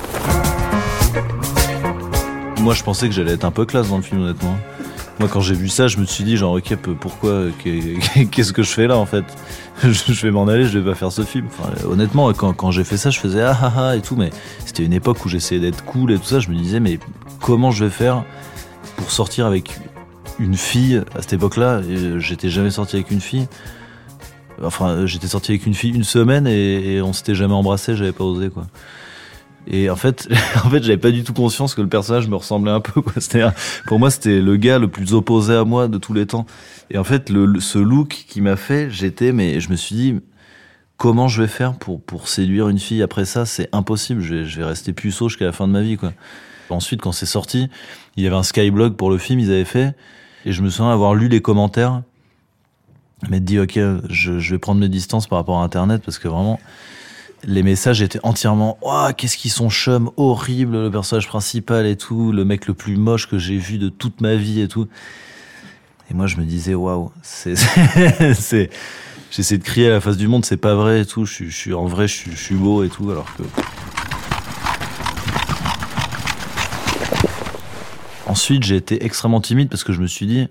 Moi, 2.66 2.74
je 2.74 2.82
pensais 2.82 3.06
que 3.08 3.14
j'allais 3.14 3.34
être 3.34 3.44
un 3.44 3.52
peu 3.52 3.64
classe 3.64 3.90
dans 3.90 3.96
le 3.96 4.02
film, 4.02 4.22
honnêtement. 4.22 4.56
Moi, 5.20 5.28
quand 5.32 5.40
j'ai 5.40 5.54
vu 5.54 5.68
ça, 5.68 5.86
je 5.86 5.98
me 5.98 6.04
suis 6.04 6.24
dit, 6.24 6.36
genre, 6.36 6.54
ok, 6.54 6.74
pourquoi, 6.98 7.44
qu'est- 7.62 8.26
qu'est-ce 8.32 8.52
que 8.52 8.64
je 8.64 8.70
fais 8.70 8.88
là, 8.88 8.98
en 8.98 9.06
fait? 9.06 9.24
Je, 9.84 10.20
vais 10.22 10.32
m'en 10.32 10.48
aller, 10.48 10.66
je 10.66 10.76
vais 10.80 10.90
pas 10.90 10.96
faire 10.96 11.12
ce 11.12 11.22
film. 11.22 11.46
Honnêtement, 11.88 12.32
quand, 12.32 12.72
j'ai 12.72 12.82
fait 12.82 12.96
ça, 12.96 13.10
je 13.10 13.20
faisais 13.20 13.40
ah 13.42 13.56
ah 13.62 13.72
ah 13.76 13.96
et 13.96 14.00
tout, 14.00 14.16
mais 14.16 14.30
c'était 14.64 14.82
une 14.82 14.94
époque 14.94 15.24
où 15.24 15.28
j'essayais 15.28 15.60
d'être 15.60 15.84
cool 15.84 16.10
et 16.10 16.18
tout 16.18 16.24
ça. 16.24 16.40
Je 16.40 16.48
me 16.48 16.56
disais, 16.56 16.80
mais 16.80 16.98
comment 17.40 17.70
je 17.70 17.84
vais 17.84 17.90
faire 17.92 18.24
pour 18.96 19.12
sortir 19.12 19.46
avec 19.46 19.70
une 20.40 20.56
fille 20.56 21.04
à 21.16 21.22
cette 21.22 21.34
époque-là? 21.34 21.82
Et 21.88 22.18
J'étais 22.18 22.50
jamais 22.50 22.72
sorti 22.72 22.96
avec 22.96 23.12
une 23.12 23.20
fille. 23.20 23.46
Enfin, 24.60 24.88
euh, 24.88 25.06
j'étais 25.06 25.28
sorti 25.28 25.52
avec 25.52 25.66
une 25.66 25.74
fille 25.74 25.94
une 25.94 26.02
semaine 26.02 26.48
et, 26.48 26.94
et 26.96 27.02
on 27.02 27.12
s'était 27.12 27.36
jamais 27.36 27.54
embrassé, 27.54 27.94
j'avais 27.94 28.10
pas 28.10 28.24
osé, 28.24 28.50
quoi. 28.50 28.66
Et 29.68 29.90
en 29.90 29.96
fait, 29.96 30.28
en 30.64 30.70
fait, 30.70 30.82
j'avais 30.82 30.96
pas 30.98 31.10
du 31.10 31.24
tout 31.24 31.32
conscience 31.32 31.74
que 31.74 31.80
le 31.80 31.88
personnage 31.88 32.28
me 32.28 32.36
ressemblait 32.36 32.70
un 32.72 32.80
peu. 32.80 33.00
Quoi. 33.02 33.14
Pour 33.86 33.98
moi, 33.98 34.10
c'était 34.10 34.40
le 34.40 34.56
gars 34.56 34.78
le 34.78 34.88
plus 34.88 35.14
opposé 35.14 35.54
à 35.54 35.64
moi 35.64 35.88
de 35.88 35.98
tous 35.98 36.12
les 36.14 36.26
temps. 36.26 36.46
Et 36.90 36.98
en 36.98 37.04
fait, 37.04 37.30
le- 37.30 37.60
ce 37.60 37.78
look 37.78 38.24
qui 38.28 38.40
m'a 38.40 38.56
fait, 38.56 38.90
j'étais, 38.90 39.32
mais 39.32 39.60
je 39.60 39.70
me 39.70 39.76
suis 39.76 39.96
dit, 39.96 40.14
comment 40.96 41.28
je 41.28 41.42
vais 41.42 41.48
faire 41.48 41.74
pour 41.74 42.00
pour 42.02 42.28
séduire 42.28 42.68
une 42.68 42.78
fille 42.78 43.02
après 43.02 43.24
ça? 43.24 43.44
C'est 43.44 43.68
impossible. 43.72 44.20
Je 44.22 44.34
vais, 44.36 44.44
je 44.46 44.58
vais 44.58 44.64
rester 44.64 44.92
puceau 44.92 45.28
jusqu'à 45.28 45.46
la 45.46 45.52
fin 45.52 45.66
de 45.66 45.72
ma 45.72 45.82
vie, 45.82 45.96
quoi. 45.96 46.12
Ensuite, 46.70 47.00
quand 47.00 47.12
c'est 47.12 47.26
sorti, 47.26 47.68
il 48.16 48.24
y 48.24 48.26
avait 48.26 48.36
un 48.36 48.42
skyblog 48.42 48.94
pour 48.94 49.10
le 49.10 49.18
film, 49.18 49.38
ils 49.38 49.50
avaient 49.52 49.64
fait, 49.64 49.94
et 50.44 50.52
je 50.52 50.62
me 50.62 50.70
souviens 50.70 50.90
avoir 50.92 51.14
lu 51.14 51.28
les 51.28 51.40
commentaires. 51.40 52.02
mais 53.28 53.40
dit 53.40 53.58
ok, 53.58 53.78
je, 54.10 54.38
je 54.38 54.50
vais 54.54 54.58
prendre 54.58 54.80
mes 54.80 54.88
distances 54.88 55.26
par 55.26 55.38
rapport 55.38 55.58
à 55.60 55.64
Internet 55.64 56.02
parce 56.04 56.18
que 56.18 56.28
vraiment 56.28 56.60
les 57.46 57.62
messages 57.62 58.02
étaient 58.02 58.18
entièrement 58.24 58.76
Ouah, 58.82 59.12
qu'est-ce 59.12 59.36
qu'ils 59.36 59.50
sont 59.52 59.70
chum, 59.70 60.10
horrible, 60.16 60.82
le 60.82 60.90
personnage 60.90 61.28
principal 61.28 61.86
et 61.86 61.96
tout, 61.96 62.32
le 62.32 62.44
mec 62.44 62.66
le 62.66 62.74
plus 62.74 62.96
moche 62.96 63.28
que 63.28 63.38
j'ai 63.38 63.56
vu 63.56 63.78
de 63.78 63.88
toute 63.88 64.20
ma 64.20 64.34
vie 64.34 64.60
et 64.60 64.68
tout. 64.68 64.88
Et 66.10 66.14
moi 66.14 66.26
je 66.26 66.36
me 66.36 66.44
disais 66.44 66.74
waouh, 66.74 67.10
c'est 67.22 67.54
c'est 68.34 68.70
j'essaie 69.30 69.58
de 69.58 69.64
crier 69.64 69.86
à 69.88 69.90
la 69.90 70.00
face 70.00 70.16
du 70.16 70.28
monde, 70.28 70.44
c'est 70.44 70.56
pas 70.56 70.74
vrai 70.74 71.00
et 71.02 71.06
tout, 71.06 71.24
je, 71.24 71.44
suis- 71.44 71.72
en 71.74 71.86
vrai, 71.86 72.08
je, 72.08 72.30
je 72.30 72.36
suis 72.36 72.54
beau 72.56 72.82
et 72.84 72.88
tout 72.88 73.10
alors 73.10 73.26
que 73.36 73.42
Ensuite, 78.26 78.64
j'ai 78.64 78.76
été 78.76 79.04
extrêmement 79.04 79.40
timide 79.40 79.68
parce 79.68 79.84
que 79.84 79.92
je 79.92 80.00
me 80.00 80.06
suis 80.08 80.26
dit, 80.26 80.48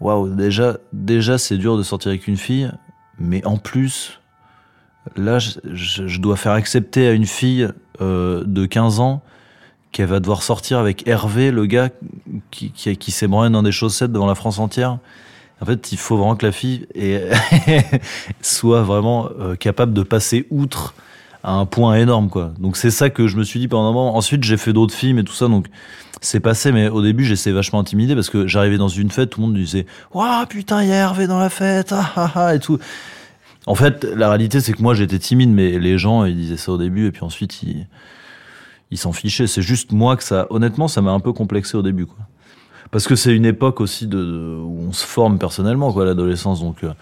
waouh, 0.00 0.34
déjà, 0.34 0.78
déjà, 0.92 1.36
c'est 1.38 1.58
dur 1.58 1.76
de 1.76 1.82
sortir 1.82 2.08
avec 2.08 2.26
une 2.26 2.36
fille, 2.38 2.70
mais 3.18 3.44
en 3.46 3.58
plus, 3.58 4.20
là, 5.16 5.38
je, 5.38 6.20
dois 6.20 6.36
faire 6.36 6.52
accepter 6.52 7.06
à 7.06 7.12
une 7.12 7.26
fille 7.26 7.68
euh, 8.00 8.42
de 8.46 8.66
15 8.66 9.00
ans 9.00 9.22
qu'elle 9.92 10.06
va 10.06 10.20
devoir 10.20 10.42
sortir 10.42 10.78
avec 10.78 11.06
Hervé, 11.06 11.50
le 11.50 11.66
gars 11.66 11.90
qui, 12.50 12.72
qui, 12.72 12.96
qui 12.96 13.26
dans 13.28 13.62
des 13.62 13.72
chaussettes 13.72 14.10
devant 14.10 14.26
la 14.26 14.34
France 14.34 14.58
entière. 14.58 14.98
En 15.60 15.66
fait, 15.66 15.92
il 15.92 15.98
faut 15.98 16.16
vraiment 16.16 16.34
que 16.34 16.44
la 16.44 16.52
fille 16.52 16.86
soit 18.42 18.82
vraiment 18.82 19.28
euh, 19.38 19.54
capable 19.54 19.92
de 19.92 20.02
passer 20.02 20.46
outre 20.50 20.94
à 21.44 21.52
un 21.52 21.66
point 21.66 21.94
énorme, 21.96 22.28
quoi. 22.28 22.52
Donc 22.58 22.76
c'est 22.76 22.90
ça 22.90 23.10
que 23.10 23.28
je 23.28 23.36
me 23.36 23.44
suis 23.44 23.60
dit 23.60 23.68
pendant 23.68 23.90
un 23.90 23.92
moment. 23.92 24.16
Ensuite, 24.16 24.42
j'ai 24.42 24.56
fait 24.56 24.72
d'autres 24.72 24.94
films 24.94 25.18
et 25.18 25.24
tout 25.24 25.34
ça, 25.34 25.46
donc 25.46 25.66
c'est 26.20 26.40
passé, 26.40 26.72
mais 26.72 26.88
au 26.88 27.02
début, 27.02 27.24
j'étais 27.24 27.52
vachement 27.52 27.80
intimidé 27.80 28.14
parce 28.14 28.30
que 28.30 28.46
j'arrivais 28.46 28.78
dans 28.78 28.88
une 28.88 29.10
fête, 29.10 29.30
tout 29.30 29.40
le 29.40 29.46
monde 29.46 29.54
disait 29.54 29.86
Waouh, 30.12 30.46
putain, 30.46 30.82
il 30.82 30.88
y 30.88 30.92
a 30.92 30.96
Hervé 30.96 31.26
dans 31.26 31.38
la 31.38 31.50
fête, 31.50 31.92
ah, 31.92 32.10
ah, 32.16 32.32
ah, 32.34 32.54
et 32.54 32.58
tout. 32.58 32.78
En 33.66 33.74
fait, 33.74 34.04
la 34.04 34.28
réalité, 34.28 34.60
c'est 34.60 34.72
que 34.72 34.82
moi, 34.82 34.94
j'étais 34.94 35.18
timide, 35.18 35.50
mais 35.50 35.78
les 35.78 35.96
gens, 35.96 36.24
ils 36.24 36.36
disaient 36.36 36.56
ça 36.56 36.72
au 36.72 36.78
début, 36.78 37.06
et 37.06 37.12
puis 37.12 37.22
ensuite, 37.22 37.62
ils 38.90 38.98
s'en 38.98 39.12
fichaient. 39.12 39.46
C'est 39.46 39.62
juste 39.62 39.92
moi 39.92 40.16
que 40.16 40.22
ça, 40.22 40.46
honnêtement, 40.50 40.88
ça 40.88 41.00
m'a 41.00 41.12
un 41.12 41.20
peu 41.20 41.32
complexé 41.32 41.76
au 41.76 41.82
début, 41.82 42.06
quoi. 42.06 42.18
Parce 42.90 43.08
que 43.08 43.16
c'est 43.16 43.34
une 43.34 43.46
époque 43.46 43.80
aussi 43.80 44.06
où 44.06 44.78
on 44.88 44.92
se 44.92 45.04
forme 45.04 45.38
personnellement, 45.38 45.92
quoi, 45.92 46.04
l'adolescence. 46.04 46.60
Donc, 46.60 46.84
euh, 46.84 46.92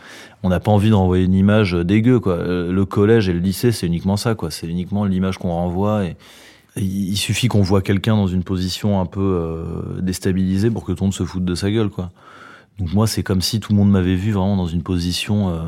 on 0.42 0.48
n'a 0.48 0.60
pas 0.60 0.70
envie 0.70 0.88
de 0.88 0.94
renvoyer 0.94 1.24
une 1.24 1.34
image 1.34 1.72
dégueu, 1.72 2.18
quoi. 2.20 2.34
Euh, 2.34 2.72
Le 2.72 2.84
collège 2.86 3.28
et 3.28 3.32
le 3.32 3.40
lycée, 3.40 3.72
c'est 3.72 3.86
uniquement 3.86 4.16
ça, 4.16 4.34
quoi. 4.34 4.50
C'est 4.50 4.66
uniquement 4.66 5.04
l'image 5.04 5.36
qu'on 5.36 5.50
renvoie. 5.50 6.06
Et, 6.06 6.16
il 6.76 7.16
suffit 7.16 7.48
qu'on 7.48 7.60
voit 7.60 7.82
quelqu'un 7.82 8.16
dans 8.16 8.26
une 8.26 8.44
position 8.44 9.00
un 9.00 9.06
peu 9.06 9.20
euh, 9.20 10.00
déstabilisée 10.00 10.70
pour 10.70 10.84
que 10.84 10.92
tout 10.92 11.04
le 11.04 11.08
monde 11.08 11.14
se 11.14 11.24
foute 11.24 11.44
de 11.44 11.54
sa 11.54 11.70
gueule, 11.70 11.90
quoi. 11.90 12.10
Donc 12.78 12.94
moi, 12.94 13.06
c'est 13.06 13.22
comme 13.22 13.42
si 13.42 13.60
tout 13.60 13.72
le 13.72 13.78
monde 13.78 13.90
m'avait 13.90 14.14
vu 14.14 14.32
vraiment 14.32 14.56
dans 14.56 14.66
une 14.66 14.82
position, 14.82 15.50
euh, 15.50 15.60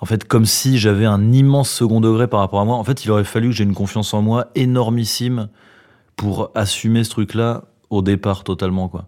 en 0.00 0.06
fait, 0.06 0.24
comme 0.24 0.44
si 0.44 0.78
j'avais 0.78 1.06
un 1.06 1.32
immense 1.32 1.70
second 1.70 2.00
degré 2.00 2.28
par 2.28 2.40
rapport 2.40 2.60
à 2.60 2.64
moi. 2.64 2.76
En 2.76 2.84
fait, 2.84 3.04
il 3.04 3.10
aurait 3.10 3.24
fallu 3.24 3.48
que 3.48 3.54
j'ai 3.54 3.64
une 3.64 3.74
confiance 3.74 4.14
en 4.14 4.22
moi 4.22 4.48
énormissime 4.54 5.48
pour 6.16 6.50
assumer 6.54 7.04
ce 7.04 7.10
truc-là 7.10 7.64
au 7.90 8.02
départ 8.02 8.44
totalement, 8.44 8.88
quoi. 8.88 9.06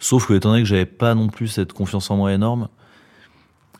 Sauf 0.00 0.26
que 0.26 0.34
étant 0.34 0.50
donné 0.50 0.62
que 0.62 0.68
j'avais 0.68 0.86
pas 0.86 1.14
non 1.14 1.28
plus 1.28 1.48
cette 1.48 1.72
confiance 1.72 2.10
en 2.10 2.16
moi 2.16 2.32
énorme, 2.32 2.68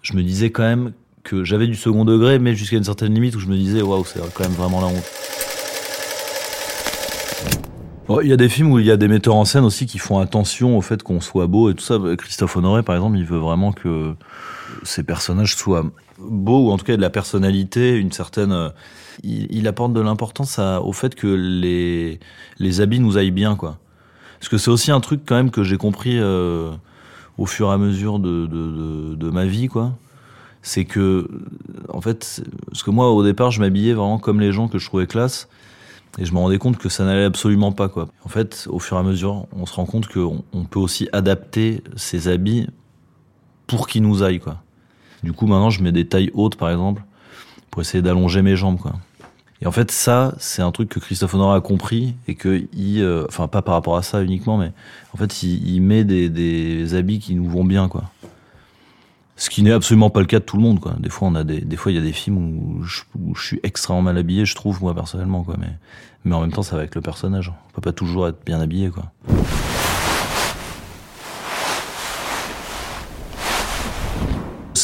je 0.02 0.14
me 0.14 0.22
disais 0.22 0.50
quand 0.50 0.64
même 0.64 0.92
que 1.22 1.44
j'avais 1.44 1.66
du 1.66 1.74
second 1.74 2.04
degré, 2.04 2.38
mais 2.38 2.54
jusqu'à 2.54 2.76
une 2.76 2.84
certaine 2.84 3.14
limite 3.14 3.36
où 3.36 3.40
je 3.40 3.46
me 3.46 3.56
disais 3.56 3.82
waouh, 3.82 4.04
c'est 4.04 4.20
quand 4.34 4.44
même 4.44 4.52
vraiment 4.52 4.80
la 4.80 4.88
honte. 4.88 5.04
Il 8.22 8.28
y 8.28 8.32
a 8.32 8.36
des 8.36 8.48
films 8.48 8.72
où 8.72 8.78
il 8.78 8.86
y 8.86 8.90
a 8.90 8.96
des 8.96 9.06
metteurs 9.06 9.34
en 9.34 9.44
scène 9.44 9.64
aussi 9.64 9.84
qui 9.84 9.98
font 9.98 10.18
attention 10.18 10.78
au 10.78 10.80
fait 10.80 11.02
qu'on 11.02 11.20
soit 11.20 11.46
beau 11.46 11.68
et 11.70 11.74
tout 11.74 11.84
ça. 11.84 11.98
Christophe 12.16 12.56
Honoré, 12.56 12.82
par 12.82 12.94
exemple, 12.94 13.18
il 13.18 13.24
veut 13.24 13.38
vraiment 13.38 13.72
que 13.72 14.14
ces 14.82 15.02
personnages 15.02 15.54
soient 15.54 15.84
beaux 16.18 16.68
ou 16.68 16.70
en 16.70 16.78
tout 16.78 16.84
cas 16.84 16.96
de 16.96 17.02
la 17.02 17.10
personnalité, 17.10 17.96
une 17.96 18.12
certaine. 18.12 18.52
euh, 18.52 18.70
Il, 19.22 19.66
apporte 19.66 19.92
de 19.92 20.00
l'importance 20.00 20.58
au 20.58 20.92
fait 20.92 21.14
que 21.14 21.26
les 21.26 22.20
les 22.58 22.80
habits 22.80 23.00
nous 23.00 23.16
aillent 23.18 23.30
bien, 23.30 23.56
quoi. 23.56 23.78
Parce 24.38 24.48
que 24.48 24.58
c'est 24.58 24.70
aussi 24.70 24.90
un 24.92 25.00
truc 25.00 25.22
quand 25.26 25.34
même 25.34 25.50
que 25.50 25.64
j'ai 25.64 25.76
compris 25.76 26.18
euh, 26.18 26.70
au 27.38 27.46
fur 27.46 27.70
et 27.70 27.72
à 27.72 27.78
mesure 27.78 28.18
de, 28.20 28.46
de, 28.46 29.30
ma 29.30 29.46
vie, 29.46 29.68
quoi. 29.68 29.92
C'est 30.62 30.84
que, 30.84 31.28
en 31.88 32.00
fait, 32.00 32.42
parce 32.66 32.82
que 32.82 32.90
moi 32.90 33.10
au 33.10 33.24
départ 33.24 33.50
je 33.50 33.60
m'habillais 33.60 33.94
vraiment 33.94 34.18
comme 34.18 34.40
les 34.40 34.52
gens 34.52 34.68
que 34.68 34.78
je 34.78 34.86
trouvais 34.86 35.06
classe, 35.06 35.48
et 36.18 36.24
je 36.24 36.32
me 36.32 36.38
rendais 36.38 36.58
compte 36.58 36.78
que 36.78 36.88
ça 36.88 37.04
n'allait 37.04 37.24
absolument 37.24 37.72
pas, 37.72 37.88
quoi. 37.88 38.08
En 38.24 38.28
fait, 38.28 38.66
au 38.70 38.78
fur 38.78 38.96
et 38.96 39.00
à 39.00 39.02
mesure, 39.02 39.46
on 39.52 39.66
se 39.66 39.74
rend 39.74 39.86
compte 39.86 40.08
qu'on 40.08 40.44
on 40.52 40.64
peut 40.64 40.80
aussi 40.80 41.08
adapter 41.12 41.82
ses 41.96 42.28
habits 42.28 42.66
pour 43.66 43.86
qu'ils 43.86 44.02
nous 44.02 44.22
aillent, 44.22 44.40
quoi. 44.40 44.62
Du 45.22 45.32
coup, 45.32 45.46
maintenant, 45.46 45.70
je 45.70 45.82
mets 45.82 45.92
des 45.92 46.06
tailles 46.06 46.30
hautes, 46.34 46.56
par 46.56 46.70
exemple, 46.70 47.02
pour 47.70 47.82
essayer 47.82 48.02
d'allonger 48.02 48.42
mes 48.42 48.56
jambes, 48.56 48.78
quoi. 48.78 48.92
Et 49.60 49.66
en 49.66 49.72
fait, 49.72 49.90
ça, 49.90 50.34
c'est 50.38 50.62
un 50.62 50.70
truc 50.70 50.88
que 50.88 51.00
Christophe 51.00 51.34
Honoré 51.34 51.56
a 51.56 51.60
compris 51.60 52.14
et 52.28 52.36
que 52.36 52.68
il, 52.74 53.02
euh, 53.02 53.26
enfin, 53.28 53.48
pas 53.48 53.60
par 53.60 53.74
rapport 53.74 53.96
à 53.96 54.02
ça 54.02 54.22
uniquement, 54.22 54.56
mais 54.56 54.72
en 55.12 55.16
fait, 55.16 55.42
il, 55.42 55.80
met 55.80 56.04
des, 56.04 56.28
des 56.28 56.94
habits 56.94 57.18
qui 57.18 57.34
nous 57.34 57.48
vont 57.48 57.64
bien, 57.64 57.88
quoi. 57.88 58.04
Ce 59.36 59.50
qui 59.50 59.62
n'est 59.62 59.72
absolument 59.72 60.10
pas 60.10 60.20
le 60.20 60.26
cas 60.26 60.38
de 60.38 60.44
tout 60.44 60.56
le 60.56 60.62
monde, 60.62 60.78
quoi. 60.78 60.94
Des 61.00 61.10
fois, 61.10 61.28
on 61.28 61.34
a 61.34 61.42
des, 61.42 61.60
des 61.60 61.76
fois, 61.76 61.90
il 61.90 61.96
y 61.96 61.98
a 61.98 62.02
des 62.02 62.12
films 62.12 62.38
où 62.38 62.84
je, 62.84 63.02
où 63.18 63.34
je 63.34 63.44
suis 63.44 63.60
extrêmement 63.64 64.02
mal 64.02 64.18
habillé, 64.18 64.44
je 64.44 64.54
trouve, 64.54 64.80
moi, 64.80 64.94
personnellement, 64.94 65.42
quoi. 65.42 65.56
Mais, 65.58 65.72
mais 66.24 66.34
en 66.36 66.40
même 66.40 66.52
temps, 66.52 66.62
ça 66.62 66.76
va 66.76 66.82
avec 66.82 66.94
le 66.94 67.00
personnage. 67.00 67.52
On 67.68 67.72
peut 67.74 67.80
pas 67.80 67.92
toujours 67.92 68.28
être 68.28 68.44
bien 68.44 68.60
habillé, 68.60 68.90
quoi. 68.90 69.12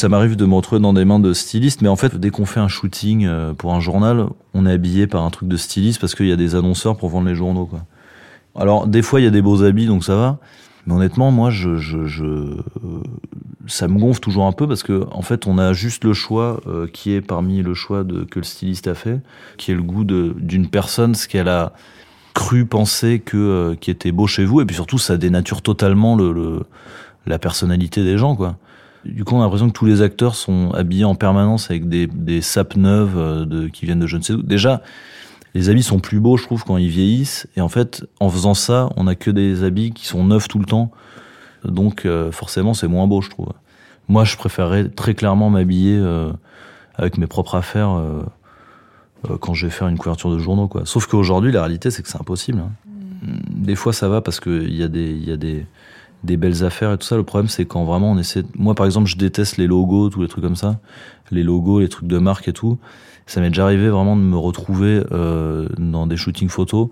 Ça 0.05 0.09
m'arrive 0.09 0.35
de 0.35 0.45
me 0.45 0.53
retrouver 0.53 0.79
dans 0.79 0.93
des 0.93 1.03
mains 1.03 1.17
de 1.17 1.33
stylistes, 1.33 1.81
mais 1.81 1.87
en 1.87 1.95
fait, 1.95 2.15
dès 2.15 2.29
qu'on 2.29 2.45
fait 2.45 2.59
un 2.59 2.67
shooting 2.67 3.25
euh, 3.25 3.53
pour 3.53 3.73
un 3.73 3.79
journal, 3.79 4.27
on 4.53 4.67
est 4.67 4.71
habillé 4.71 5.07
par 5.07 5.23
un 5.23 5.31
truc 5.31 5.49
de 5.49 5.57
styliste 5.57 5.99
parce 5.99 6.13
qu'il 6.13 6.27
y 6.27 6.31
a 6.31 6.35
des 6.35 6.53
annonceurs 6.53 6.95
pour 6.95 7.09
vendre 7.09 7.27
les 7.27 7.33
journaux. 7.33 7.67
Alors, 8.55 8.85
des 8.85 9.01
fois, 9.01 9.19
il 9.19 9.23
y 9.23 9.27
a 9.27 9.31
des 9.31 9.41
beaux 9.41 9.63
habits, 9.63 9.87
donc 9.87 10.03
ça 10.03 10.15
va. 10.15 10.37
Mais 10.85 10.93
honnêtement, 10.93 11.31
moi, 11.31 11.49
euh, 11.49 12.55
ça 13.65 13.87
me 13.87 13.99
gonfle 13.99 14.19
toujours 14.19 14.45
un 14.45 14.51
peu 14.51 14.67
parce 14.67 14.83
que, 14.83 15.07
en 15.11 15.23
fait, 15.23 15.47
on 15.47 15.57
a 15.57 15.73
juste 15.73 16.03
le 16.03 16.13
choix 16.13 16.61
euh, 16.67 16.85
qui 16.85 17.11
est 17.13 17.21
parmi 17.21 17.63
le 17.63 17.73
choix 17.73 18.03
que 18.03 18.37
le 18.37 18.45
styliste 18.45 18.87
a 18.87 18.93
fait, 18.93 19.21
qui 19.57 19.71
est 19.71 19.75
le 19.75 19.81
goût 19.81 20.03
d'une 20.03 20.67
personne, 20.67 21.15
ce 21.15 21.27
qu'elle 21.27 21.49
a 21.49 21.73
cru 22.35 22.67
penser 22.67 23.21
que 23.21 23.75
qui 23.81 23.89
était 23.89 24.11
beau 24.11 24.27
chez 24.27 24.45
vous, 24.45 24.61
et 24.61 24.65
puis 24.65 24.75
surtout, 24.75 24.99
ça 24.99 25.17
dénature 25.17 25.63
totalement 25.63 26.15
le, 26.15 26.31
le- 26.31 26.61
la 27.25 27.39
personnalité 27.39 28.03
des 28.03 28.19
gens, 28.19 28.35
quoi. 28.35 28.57
Du 29.05 29.23
coup, 29.23 29.35
on 29.35 29.39
a 29.39 29.43
l'impression 29.43 29.67
que 29.67 29.73
tous 29.73 29.85
les 29.85 30.01
acteurs 30.01 30.35
sont 30.35 30.71
habillés 30.71 31.05
en 31.05 31.15
permanence 31.15 31.69
avec 31.69 31.87
des, 31.87 32.07
des 32.07 32.41
sapes 32.41 32.75
neuves 32.75 33.17
euh, 33.17 33.45
de, 33.45 33.67
qui 33.67 33.85
viennent 33.85 33.99
de 33.99 34.07
je 34.07 34.17
ne 34.17 34.21
sais 34.21 34.33
où. 34.33 34.41
Déjà, 34.41 34.81
les 35.53 35.69
habits 35.69 35.83
sont 35.83 35.99
plus 35.99 36.19
beaux, 36.19 36.37
je 36.37 36.43
trouve, 36.43 36.63
quand 36.63 36.77
ils 36.77 36.89
vieillissent. 36.89 37.47
Et 37.55 37.61
en 37.61 37.69
fait, 37.69 38.05
en 38.19 38.29
faisant 38.29 38.53
ça, 38.53 38.89
on 38.97 39.07
a 39.07 39.15
que 39.15 39.31
des 39.31 39.63
habits 39.63 39.91
qui 39.91 40.05
sont 40.05 40.23
neufs 40.25 40.47
tout 40.47 40.59
le 40.59 40.65
temps. 40.65 40.91
Donc, 41.63 42.05
euh, 42.05 42.31
forcément, 42.31 42.73
c'est 42.73 42.87
moins 42.87 43.07
beau, 43.07 43.21
je 43.21 43.29
trouve. 43.29 43.53
Moi, 44.07 44.23
je 44.23 44.35
préférerais 44.37 44.89
très 44.89 45.13
clairement 45.13 45.49
m'habiller 45.49 45.97
euh, 45.97 46.31
avec 46.95 47.17
mes 47.17 47.27
propres 47.27 47.55
affaires 47.55 47.91
euh, 47.91 48.23
quand 49.39 49.53
je 49.53 49.65
vais 49.67 49.71
faire 49.71 49.87
une 49.87 49.97
couverture 49.97 50.31
de 50.31 50.39
journaux, 50.39 50.67
quoi. 50.67 50.81
Sauf 50.85 51.07
qu'aujourd'hui, 51.07 51.51
la 51.51 51.61
réalité, 51.61 51.89
c'est 51.89 52.03
que 52.03 52.09
c'est 52.09 52.19
impossible. 52.19 52.59
hein. 52.59 52.71
Des 53.49 53.75
fois, 53.75 53.93
ça 53.93 54.09
va 54.09 54.21
parce 54.21 54.39
qu'il 54.39 54.75
y 54.75 54.83
a 54.83 54.87
des, 54.87 55.15
y 55.15 55.31
a 55.31 55.37
des, 55.37 55.65
des 56.23 56.37
belles 56.37 56.63
affaires 56.63 56.91
et 56.93 56.97
tout 56.97 57.05
ça. 57.05 57.15
Le 57.17 57.23
problème, 57.23 57.47
c'est 57.49 57.65
quand 57.65 57.83
vraiment 57.83 58.11
on 58.11 58.17
essaie. 58.17 58.43
Moi, 58.55 58.73
par 58.75 58.85
exemple, 58.85 59.07
je 59.07 59.17
déteste 59.17 59.57
les 59.57 59.67
logos, 59.67 60.09
tous 60.09 60.21
les 60.21 60.27
trucs 60.27 60.43
comme 60.43 60.55
ça. 60.55 60.79
Les 61.31 61.43
logos, 61.43 61.79
les 61.79 61.89
trucs 61.89 62.07
de 62.07 62.17
marque 62.17 62.47
et 62.47 62.53
tout. 62.53 62.77
Ça 63.27 63.41
m'est 63.41 63.49
déjà 63.49 63.63
arrivé 63.65 63.89
vraiment 63.89 64.15
de 64.15 64.21
me 64.21 64.37
retrouver 64.37 65.03
euh, 65.11 65.67
dans 65.77 66.05
des 66.07 66.17
shootings 66.17 66.49
photos 66.49 66.89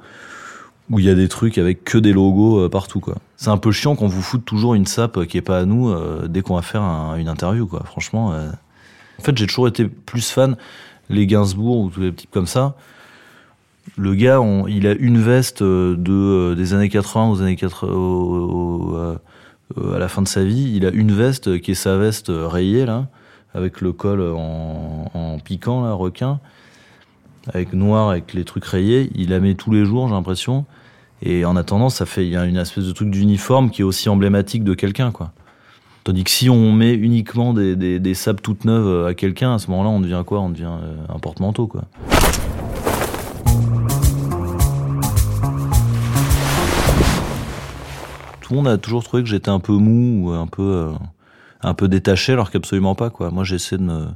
où 0.90 1.00
il 1.00 1.06
y 1.06 1.10
a 1.10 1.16
des 1.16 1.28
trucs 1.30 1.58
avec 1.58 1.84
que 1.84 1.98
des 1.98 2.12
logos 2.12 2.60
euh, 2.60 2.70
partout. 2.70 3.02
C'est 3.38 3.50
un 3.50 3.58
peu 3.58 3.72
chiant 3.72 3.96
qu'on 3.96 4.08
vous 4.08 4.22
foute 4.22 4.44
toujours 4.44 4.74
une 4.74 4.86
sape 4.86 5.26
qui 5.26 5.38
est 5.38 5.42
pas 5.42 5.60
à 5.60 5.66
nous 5.66 5.90
euh, 5.90 6.28
dès 6.28 6.42
qu'on 6.42 6.56
va 6.56 6.62
faire 6.62 6.82
un- 6.82 7.16
une 7.16 7.30
interview, 7.30 7.66
quoi. 7.68 7.84
Franchement. 7.86 8.34
euh. 8.34 8.50
En 9.20 9.24
fait, 9.24 9.38
j'ai 9.38 9.48
toujours 9.48 9.68
été 9.68 9.86
plus 9.86 10.30
fan 10.30 10.58
les 11.10 11.28
Gainsbourg 11.28 11.80
ou 11.80 11.90
tous 11.90 12.02
les 12.02 12.14
types 12.14 12.32
comme 12.32 12.48
ça. 12.48 12.76
Le 13.98 14.16
gars, 14.16 14.40
il 14.70 14.88
a 14.88 14.94
une 14.94 15.20
veste 15.20 15.62
euh, 15.62 15.96
de 15.98 16.12
euh, 16.14 16.56
des 16.56 16.74
années 16.74 16.90
80 16.90 17.30
aux 17.30 17.42
années 17.42 17.56
80, 17.56 17.92
au- 17.92 17.96
au- 17.96 18.96
euh, 18.96 19.96
à 19.96 20.00
la 20.00 20.08
fin 20.08 20.22
de 20.22 20.28
sa 20.28 20.44
vie. 20.44 20.72
Il 20.76 20.86
a 20.86 20.92
une 20.92 21.12
veste 21.12 21.60
qui 21.60 21.72
est 21.72 21.76
sa 21.76 21.98
veste 21.98 22.32
rayée 22.34 22.86
là, 22.86 23.08
avec 23.54 23.82
le 23.82 23.92
col 23.92 24.22
en, 24.22 25.12
en 25.14 25.38
piquant 25.40 25.84
là, 25.84 25.94
requin, 25.94 26.40
avec 27.54 27.74
noir, 27.74 28.10
avec 28.10 28.34
les 28.34 28.46
trucs 28.46 28.66
rayés. 28.66 29.10
Il 29.16 29.30
la 29.30 29.40
met 29.40 29.54
tous 29.56 29.72
les 29.72 29.86
jours, 29.86 30.08
j'ai 30.08 30.14
l'impression. 30.14 30.66
Et 31.22 31.46
en 31.46 31.56
attendant, 31.56 31.90
ça 31.90 32.06
fait 32.06 32.26
il 32.26 32.32
y 32.32 32.38
a 32.38 32.46
une 32.46 32.58
espèce 32.58 32.86
de 32.86 32.92
truc 32.92 33.10
d'uniforme 33.10 33.70
qui 33.70 33.82
est 33.82 33.86
aussi 33.86 34.10
emblématique 34.10 34.64
de 34.64 34.74
quelqu'un, 34.74 35.12
quoi. 35.12 35.32
Tandis 36.04 36.26
que 36.26 36.30
si 36.32 36.50
on 36.50 36.74
met 36.74 36.94
uniquement 36.94 37.54
des, 37.54 37.78
des, 37.78 38.14
sapes 38.14 38.42
toutes 38.42 38.66
neuves 38.66 39.06
à 39.08 39.14
quelqu'un, 39.14 39.54
à 39.56 39.60
ce 39.60 39.72
moment-là, 39.72 39.90
on 39.90 40.02
devient 40.02 40.22
quoi? 40.26 40.42
On 40.42 40.50
devient 40.50 40.68
un 41.08 41.20
porte-manteau, 41.20 41.68
quoi. 41.68 41.84
Tout 48.44 48.52
le 48.52 48.58
monde 48.58 48.68
a 48.68 48.78
toujours 48.78 49.06
trouvé 49.06 49.24
que 49.24 49.30
j'étais 49.30 49.50
un 49.50 49.62
peu 49.62 49.72
mou, 49.72 50.28
ou 50.28 50.32
un 50.32 50.48
peu, 50.48 50.62
euh, 50.62 50.92
un 51.62 51.74
peu 51.74 51.88
détaché 51.88 52.34
alors 52.34 52.52
qu'absolument 52.52 52.94
pas 52.94 53.10
quoi. 53.10 53.32
Moi 53.32 53.46
j'essaie 53.46 53.78
de 53.78 53.84
me 53.84 54.08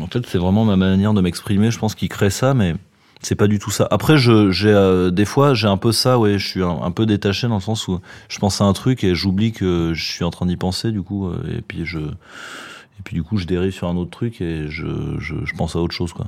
en 0.00 0.06
fait 0.08 0.26
c'est 0.26 0.36
vraiment 0.36 0.64
ma 0.64 0.76
manière 0.76 1.14
de 1.14 1.20
m'exprimer, 1.20 1.70
je 1.70 1.78
pense 1.78 1.94
qu'il 1.94 2.08
crée 2.08 2.28
ça 2.28 2.54
mais 2.54 2.74
c'est 3.22 3.36
pas 3.36 3.46
du 3.46 3.60
tout 3.60 3.70
ça. 3.70 3.86
Après 3.92 4.18
je 4.18 4.50
j'ai 4.50 4.70
euh, 4.70 5.10
des 5.10 5.24
fois 5.24 5.54
j'ai 5.54 5.68
un 5.68 5.76
peu 5.76 5.92
ça 5.92 6.18
ouais, 6.18 6.40
je 6.40 6.46
suis 6.46 6.62
un, 6.62 6.90
peu 6.90 7.06
détaché 7.06 7.46
dans 7.46 7.54
le 7.54 7.60
sens 7.60 7.86
où 7.86 8.00
je 8.28 8.38
pense 8.40 8.60
à 8.60 8.64
un 8.64 8.72
truc 8.72 9.04
et 9.04 9.14
j'oublie 9.14 9.52
que 9.52 9.92
je 9.94 10.04
suis 10.04 10.24
en 10.24 10.30
train 10.30 10.46
d'y 10.46 10.56
penser 10.56 10.90
du 10.90 11.02
coup 11.02 11.28
euh, 11.28 11.40
et 11.56 11.62
puis 11.62 11.86
je 11.86 12.00
et 12.00 13.02
puis 13.04 13.14
du 13.14 13.22
coup 13.22 13.38
je 13.38 13.46
dérive 13.46 13.72
sur 13.72 13.86
un 13.88 13.96
autre 13.96 14.10
truc 14.10 14.40
et 14.40 14.68
je 14.68 14.86
je, 15.20 15.56
pense 15.56 15.76
à 15.76 15.78
autre 15.78 15.94
chose 15.94 16.12
quoi. 16.12 16.26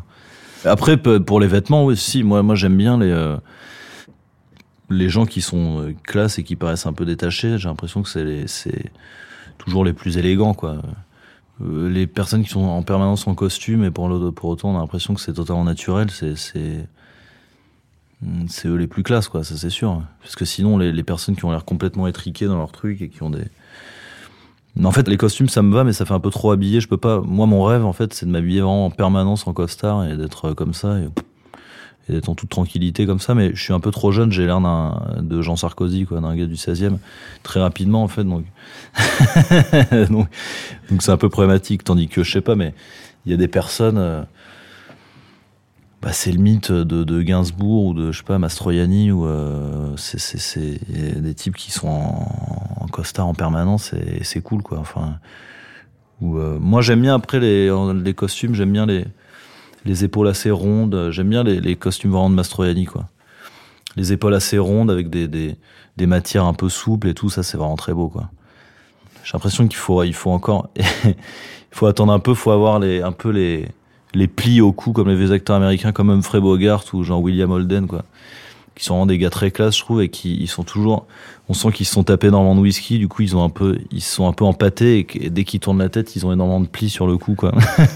Après 0.64 0.96
pour 0.96 1.40
les 1.40 1.48
vêtements 1.48 1.84
oui 1.84 1.96
si 1.96 2.22
moi 2.22 2.44
moi 2.44 2.54
j'aime 2.54 2.76
bien 2.76 2.96
les 2.96 3.12
les 4.90 5.08
gens 5.08 5.26
qui 5.26 5.40
sont 5.40 5.80
euh, 5.80 5.94
classe 6.02 6.38
et 6.38 6.44
qui 6.44 6.56
paraissent 6.56 6.86
un 6.86 6.92
peu 6.92 7.04
détachés, 7.04 7.58
j'ai 7.58 7.68
l'impression 7.68 8.02
que 8.02 8.08
c'est 8.46 8.92
toujours 9.58 9.84
les 9.84 9.92
plus 9.92 10.18
élégants 10.18 10.54
quoi. 10.54 10.78
Euh, 11.62 11.88
les 11.88 12.06
personnes 12.06 12.42
qui 12.42 12.50
sont 12.50 12.64
en 12.64 12.82
permanence 12.82 13.26
en 13.26 13.34
costume 13.34 13.84
et 13.84 13.90
pour 13.90 14.08
pour 14.34 14.50
autant 14.50 14.72
on 14.72 14.76
a 14.76 14.80
l'impression 14.80 15.14
que 15.14 15.20
c'est 15.20 15.34
totalement 15.34 15.64
naturel, 15.64 16.10
c'est 16.10 16.36
c'est 16.36 16.88
c'est 18.48 18.68
eux 18.68 18.76
les 18.76 18.86
plus 18.86 19.02
classes 19.02 19.28
quoi, 19.28 19.44
ça 19.44 19.56
c'est 19.56 19.70
sûr. 19.70 20.02
Parce 20.20 20.34
que 20.34 20.44
sinon 20.44 20.78
les, 20.78 20.92
les 20.92 21.02
personnes 21.02 21.36
qui 21.36 21.44
ont 21.44 21.50
l'air 21.50 21.64
complètement 21.64 22.06
étriquées 22.06 22.46
dans 22.46 22.56
leur 22.56 22.72
truc 22.72 23.02
et 23.02 23.08
qui 23.08 23.22
ont 23.22 23.30
des 23.30 23.44
en 24.82 24.90
fait, 24.90 25.06
les 25.08 25.16
costumes, 25.16 25.48
ça 25.48 25.62
me 25.62 25.72
va, 25.72 25.84
mais 25.84 25.92
ça 25.92 26.04
fait 26.04 26.14
un 26.14 26.20
peu 26.20 26.30
trop 26.30 26.50
habillé. 26.50 26.80
Je 26.80 26.88
peux 26.88 26.96
pas. 26.96 27.20
Moi, 27.20 27.46
mon 27.46 27.62
rêve, 27.62 27.84
en 27.84 27.92
fait, 27.92 28.12
c'est 28.12 28.26
de 28.26 28.30
m'habiller 28.30 28.60
vraiment 28.60 28.86
en 28.86 28.90
permanence 28.90 29.46
en 29.46 29.52
costard 29.52 30.04
et 30.04 30.16
d'être 30.16 30.52
comme 30.52 30.74
ça. 30.74 30.96
Et 32.08 32.12
d'être 32.12 32.28
en 32.28 32.34
toute 32.34 32.50
tranquillité 32.50 33.06
comme 33.06 33.20
ça, 33.20 33.34
mais 33.34 33.54
je 33.54 33.62
suis 33.62 33.72
un 33.72 33.80
peu 33.80 33.90
trop 33.90 34.12
jeune, 34.12 34.30
j'ai 34.30 34.44
l'air 34.44 34.60
d'un 34.60 35.00
de 35.20 35.40
Jean 35.40 35.56
Sarkozy, 35.56 36.04
quoi, 36.04 36.20
d'un 36.20 36.36
gars 36.36 36.46
du 36.46 36.54
16e, 36.54 36.98
très 37.42 37.60
rapidement 37.60 38.02
en 38.02 38.08
fait, 38.08 38.24
donc 38.24 38.44
donc 40.10 40.28
c'est 41.02 41.12
un 41.12 41.16
peu 41.16 41.28
problématique, 41.28 41.84
tandis 41.84 42.08
que 42.08 42.22
je 42.22 42.30
sais 42.30 42.40
pas, 42.40 42.56
mais 42.56 42.74
il 43.24 43.30
y 43.30 43.34
a 43.34 43.38
des 43.38 43.48
personnes, 43.48 43.96
euh, 43.98 44.22
bah, 46.02 46.12
c'est 46.12 46.32
le 46.32 46.38
mythe 46.38 46.70
de, 46.70 47.04
de 47.04 47.22
Gainsbourg 47.22 47.86
ou 47.86 47.94
de 47.94 48.12
je 48.12 48.18
sais 48.18 48.24
pas 48.24 48.38
Mastroianni 48.38 49.10
ou 49.10 49.26
euh, 49.26 49.96
c'est 49.96 51.20
des 51.20 51.34
types 51.34 51.56
qui 51.56 51.72
sont 51.72 51.88
en, 51.88 52.76
en 52.80 52.86
costard 52.88 53.26
en 53.26 53.34
permanence 53.34 53.94
et, 53.94 54.22
c'est 54.24 54.42
cool 54.42 54.62
quoi, 54.62 54.78
enfin. 54.78 55.18
Ou 56.20 56.38
euh, 56.38 56.58
moi 56.60 56.80
j'aime 56.80 57.00
bien 57.00 57.14
après 57.14 57.40
les 57.40 57.70
les 58.04 58.14
costumes, 58.14 58.54
j'aime 58.54 58.72
bien 58.72 58.86
les 58.86 59.04
les 59.84 60.04
épaules 60.04 60.28
assez 60.28 60.50
rondes. 60.50 61.08
J'aime 61.10 61.28
bien 61.28 61.44
les, 61.44 61.76
costumes 61.76 62.12
vraiment 62.12 62.30
de 62.30 62.34
Mastroianni, 62.34 62.86
quoi. 62.86 63.08
Les 63.96 64.12
épaules 64.12 64.34
assez 64.34 64.58
rondes 64.58 64.90
avec 64.90 65.08
des, 65.08 65.28
des, 65.28 66.06
matières 66.06 66.44
un 66.44 66.54
peu 66.54 66.68
souples 66.68 67.08
et 67.08 67.14
tout, 67.14 67.30
ça 67.30 67.42
c'est 67.42 67.56
vraiment 67.56 67.76
très 67.76 67.94
beau, 67.94 68.08
quoi. 68.08 68.30
J'ai 69.22 69.30
l'impression 69.34 69.66
qu'il 69.68 69.76
faut, 69.76 70.02
il 70.02 70.14
faut 70.14 70.30
encore, 70.30 70.68
il 71.04 71.14
faut 71.70 71.86
attendre 71.86 72.12
un 72.12 72.18
peu, 72.18 72.34
faut 72.34 72.50
avoir 72.50 72.78
les, 72.80 73.02
un 73.02 73.12
peu 73.12 73.30
les, 73.30 73.68
les 74.12 74.26
plis 74.26 74.60
au 74.60 74.72
cou 74.72 74.92
comme 74.92 75.08
les 75.08 75.16
vieux 75.16 75.32
acteurs 75.32 75.56
américains 75.56 75.92
comme 75.92 76.10
Humphrey 76.10 76.40
Bogart 76.40 76.84
ou 76.92 77.04
Jean 77.04 77.20
William 77.20 77.50
Holden, 77.50 77.86
quoi 77.86 78.04
qui 78.74 78.84
sont 78.84 78.94
vraiment 78.94 79.06
des 79.06 79.18
gars 79.18 79.30
très 79.30 79.50
classe, 79.50 79.76
je 79.76 79.80
trouve, 79.80 80.02
et 80.02 80.08
qui 80.08 80.36
ils 80.36 80.48
sont 80.48 80.64
toujours, 80.64 81.06
on 81.48 81.54
sent 81.54 81.70
qu'ils 81.72 81.86
se 81.86 81.92
sont 81.92 82.04
tapés 82.04 82.28
énormément 82.28 82.56
de 82.56 82.60
whisky, 82.60 82.98
du 82.98 83.08
coup 83.08 83.22
ils 83.22 83.36
ont 83.36 83.44
un 83.44 83.50
peu, 83.50 83.78
ils 83.92 84.02
sont 84.02 84.26
un 84.26 84.32
peu 84.32 84.44
empâtés, 84.44 85.06
et, 85.14 85.30
dès 85.30 85.44
qu'ils 85.44 85.60
tournent 85.60 85.78
la 85.78 85.88
tête, 85.88 86.16
ils 86.16 86.26
ont 86.26 86.32
énormément 86.32 86.60
de 86.60 86.66
plis 86.66 86.90
sur 86.90 87.06
le 87.06 87.16
cou, 87.16 87.34
quoi. 87.34 87.52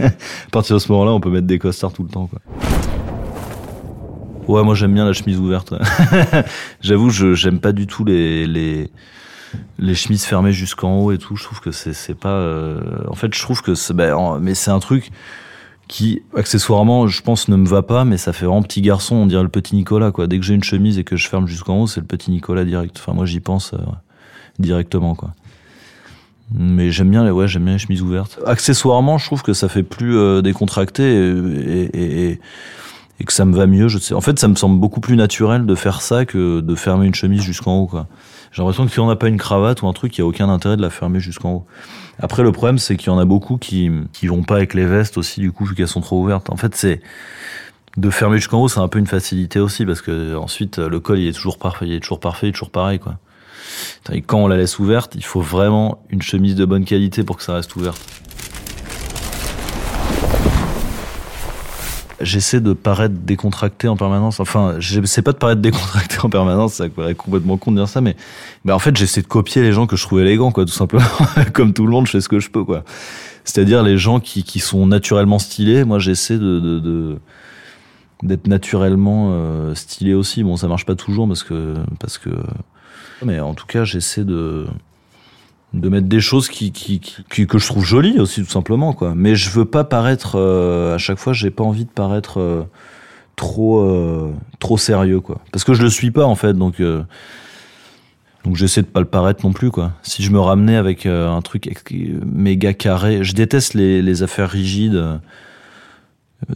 à 0.00 0.10
partir 0.50 0.76
de 0.76 0.80
ce 0.80 0.90
moment-là, 0.92 1.12
on 1.12 1.20
peut 1.20 1.30
mettre 1.30 1.46
des 1.46 1.58
costards 1.58 1.92
tout 1.92 2.02
le 2.02 2.08
temps, 2.08 2.26
quoi. 2.26 2.40
Ouais, 4.48 4.64
moi 4.64 4.74
j'aime 4.74 4.92
bien 4.92 5.04
la 5.04 5.12
chemise 5.12 5.38
ouverte. 5.38 5.72
J'avoue, 6.80 7.10
je 7.10 7.34
j'aime 7.34 7.60
pas 7.60 7.70
du 7.70 7.86
tout 7.86 8.04
les 8.04 8.46
les 8.46 8.90
les 9.78 9.94
chemises 9.94 10.24
fermées 10.24 10.52
jusqu'en 10.52 10.98
haut 10.98 11.12
et 11.12 11.18
tout. 11.18 11.36
Je 11.36 11.44
trouve 11.44 11.60
que 11.60 11.70
c'est 11.70 11.92
c'est 11.92 12.14
pas. 12.14 12.30
Euh... 12.30 12.80
En 13.08 13.14
fait, 13.14 13.32
je 13.32 13.40
trouve 13.40 13.62
que 13.62 13.74
c'est. 13.76 13.94
Ben, 13.94 14.38
mais 14.40 14.54
c'est 14.54 14.72
un 14.72 14.80
truc 14.80 15.12
qui 15.92 16.22
accessoirement 16.34 17.06
je 17.06 17.20
pense 17.20 17.48
ne 17.48 17.56
me 17.56 17.68
va 17.68 17.82
pas 17.82 18.06
mais 18.06 18.16
ça 18.16 18.32
fait 18.32 18.46
vraiment 18.46 18.62
petit 18.62 18.80
garçon 18.80 19.14
on 19.14 19.26
dirait 19.26 19.42
le 19.42 19.50
petit 19.50 19.76
Nicolas 19.76 20.10
quoi. 20.10 20.26
Dès 20.26 20.38
que 20.38 20.44
j'ai 20.44 20.54
une 20.54 20.64
chemise 20.64 20.98
et 20.98 21.04
que 21.04 21.18
je 21.18 21.28
ferme 21.28 21.46
jusqu'en 21.46 21.82
haut 21.82 21.86
c'est 21.86 22.00
le 22.00 22.06
petit 22.06 22.30
Nicolas 22.30 22.64
direct. 22.64 22.96
Enfin 22.98 23.12
moi 23.12 23.26
j'y 23.26 23.40
pense 23.40 23.74
euh, 23.74 23.78
directement 24.58 25.14
quoi. 25.14 25.34
Mais 26.54 26.90
j'aime 26.90 27.10
bien 27.10 27.26
les 27.26 27.30
ouais 27.30 27.46
j'aime 27.46 27.64
bien 27.64 27.74
les 27.74 27.78
chemises 27.78 28.00
ouvertes. 28.00 28.40
Accessoirement 28.46 29.18
je 29.18 29.26
trouve 29.26 29.42
que 29.42 29.52
ça 29.52 29.68
fait 29.68 29.82
plus 29.82 30.16
euh, 30.16 30.40
décontracté 30.40 31.02
et, 31.04 32.30
et, 33.20 33.24
que 33.26 33.32
ça 33.34 33.44
me 33.44 33.54
va 33.54 33.66
mieux 33.66 33.88
je 33.88 33.98
sais. 33.98 34.14
En 34.14 34.22
fait 34.22 34.38
ça 34.38 34.48
me 34.48 34.54
semble 34.54 34.80
beaucoup 34.80 35.00
plus 35.00 35.16
naturel 35.16 35.66
de 35.66 35.74
faire 35.74 36.00
ça 36.00 36.24
que 36.24 36.60
de 36.60 36.74
fermer 36.74 37.06
une 37.06 37.14
chemise 37.14 37.42
jusqu'en 37.42 37.76
haut 37.76 37.86
quoi 37.86 38.08
j'ai 38.52 38.60
l'impression 38.60 38.84
que 38.86 38.92
si 38.92 39.00
on 39.00 39.06
n'a 39.06 39.16
pas 39.16 39.28
une 39.28 39.38
cravate 39.38 39.82
ou 39.82 39.88
un 39.88 39.92
truc, 39.94 40.16
il 40.16 40.20
n'y 40.20 40.26
a 40.26 40.28
aucun 40.28 40.48
intérêt 40.48 40.76
de 40.76 40.82
la 40.82 40.90
fermer 40.90 41.20
jusqu'en 41.20 41.52
haut. 41.52 41.66
Après, 42.18 42.42
le 42.42 42.52
problème, 42.52 42.78
c'est 42.78 42.96
qu'il 42.96 43.08
y 43.08 43.10
en 43.10 43.18
a 43.18 43.24
beaucoup 43.24 43.56
qui, 43.56 43.90
qui 44.12 44.26
vont 44.26 44.42
pas 44.42 44.56
avec 44.56 44.74
les 44.74 44.84
vestes 44.84 45.16
aussi, 45.16 45.40
du 45.40 45.52
coup, 45.52 45.64
vu 45.64 45.74
qu'elles 45.74 45.88
sont 45.88 46.02
trop 46.02 46.22
ouvertes. 46.22 46.50
En 46.50 46.56
fait, 46.56 46.74
c'est, 46.74 47.00
de 47.96 48.10
fermer 48.10 48.36
jusqu'en 48.36 48.60
haut, 48.60 48.68
c'est 48.68 48.80
un 48.80 48.88
peu 48.88 48.98
une 48.98 49.06
facilité 49.06 49.58
aussi, 49.58 49.86
parce 49.86 50.02
que 50.02 50.36
ensuite, 50.36 50.78
le 50.78 51.00
col, 51.00 51.18
il 51.18 51.28
est 51.28 51.32
toujours 51.32 51.58
parfait, 51.58 51.86
il 51.86 51.94
est 51.94 52.00
toujours 52.00 52.20
parfait, 52.20 52.48
il 52.48 52.52
toujours 52.52 52.70
pareil, 52.70 52.98
quoi. 52.98 53.16
Et 54.10 54.20
quand 54.20 54.38
on 54.38 54.48
la 54.48 54.56
laisse 54.56 54.78
ouverte, 54.78 55.14
il 55.14 55.24
faut 55.24 55.40
vraiment 55.40 56.02
une 56.10 56.20
chemise 56.22 56.54
de 56.54 56.64
bonne 56.64 56.84
qualité 56.84 57.24
pour 57.24 57.38
que 57.38 57.42
ça 57.42 57.54
reste 57.54 57.74
ouverte. 57.76 58.00
J'essaie 62.22 62.60
de 62.60 62.72
paraître 62.72 63.14
décontracté 63.14 63.88
en 63.88 63.96
permanence. 63.96 64.40
Enfin, 64.40 64.76
j'essaie 64.78 65.22
pas 65.22 65.32
de 65.32 65.38
paraître 65.38 65.60
décontracté 65.60 66.18
en 66.22 66.30
permanence, 66.30 66.74
ça 66.74 66.88
paraît 66.88 67.14
complètement 67.14 67.56
con 67.56 67.72
de 67.72 67.76
dire 67.76 67.88
ça, 67.88 68.00
mais, 68.00 68.16
mais 68.64 68.72
en 68.72 68.78
fait, 68.78 68.96
j'essaie 68.96 69.22
de 69.22 69.26
copier 69.26 69.62
les 69.62 69.72
gens 69.72 69.86
que 69.86 69.96
je 69.96 70.02
trouve 70.02 70.20
élégants, 70.20 70.52
quoi, 70.52 70.64
tout 70.64 70.72
simplement. 70.72 71.04
Comme 71.52 71.72
tout 71.72 71.86
le 71.86 71.92
monde, 71.92 72.06
je 72.06 72.12
fais 72.12 72.20
ce 72.20 72.28
que 72.28 72.40
je 72.40 72.50
peux, 72.50 72.64
quoi. 72.64 72.84
C'est-à-dire 73.44 73.82
les 73.82 73.98
gens 73.98 74.20
qui, 74.20 74.44
qui 74.44 74.60
sont 74.60 74.86
naturellement 74.86 75.38
stylés. 75.38 75.84
Moi, 75.84 75.98
j'essaie 75.98 76.38
de, 76.38 76.60
de, 76.60 76.78
de 76.78 77.18
d'être 78.22 78.46
naturellement 78.46 79.30
euh, 79.32 79.74
stylé 79.74 80.14
aussi. 80.14 80.44
Bon, 80.44 80.56
ça 80.56 80.68
marche 80.68 80.86
pas 80.86 80.94
toujours 80.94 81.26
parce 81.26 81.42
que 81.42 81.74
parce 81.98 82.18
que 82.18 82.30
mais 83.24 83.40
en 83.40 83.54
tout 83.54 83.66
cas, 83.66 83.84
j'essaie 83.84 84.24
de 84.24 84.66
de 85.74 85.88
mettre 85.88 86.06
des 86.06 86.20
choses 86.20 86.48
qui, 86.48 86.70
qui, 86.72 87.00
qui, 87.00 87.46
que 87.46 87.58
je 87.58 87.66
trouve 87.66 87.84
jolies 87.84 88.18
aussi 88.18 88.42
tout 88.42 88.50
simplement 88.50 88.92
quoi. 88.92 89.14
Mais 89.16 89.34
je 89.34 89.50
veux 89.50 89.64
pas 89.64 89.84
paraître 89.84 90.36
euh, 90.36 90.94
à 90.94 90.98
chaque 90.98 91.18
fois 91.18 91.32
j'ai 91.32 91.50
pas 91.50 91.64
envie 91.64 91.84
de 91.84 91.90
paraître 91.90 92.40
euh, 92.40 92.64
trop 93.36 93.80
euh, 93.80 94.32
trop 94.58 94.76
sérieux 94.78 95.20
quoi. 95.20 95.40
Parce 95.50 95.64
que 95.64 95.74
je 95.74 95.82
le 95.82 95.90
suis 95.90 96.10
pas 96.10 96.24
en 96.24 96.34
fait 96.34 96.54
donc 96.54 96.80
euh, 96.80 97.02
donc 98.44 98.56
j'essaie 98.56 98.82
de 98.82 98.86
pas 98.86 99.00
le 99.00 99.06
paraître 99.06 99.44
non 99.46 99.52
plus 99.52 99.70
quoi. 99.70 99.92
Si 100.02 100.22
je 100.22 100.30
me 100.30 100.40
ramenais 100.40 100.76
avec 100.76 101.06
euh, 101.06 101.30
un 101.30 101.40
truc 101.40 101.68
méga 102.24 102.74
carré 102.74 103.24
je 103.24 103.34
déteste 103.34 103.74
les, 103.74 104.02
les 104.02 104.22
affaires 104.22 104.50
rigides. 104.50 105.20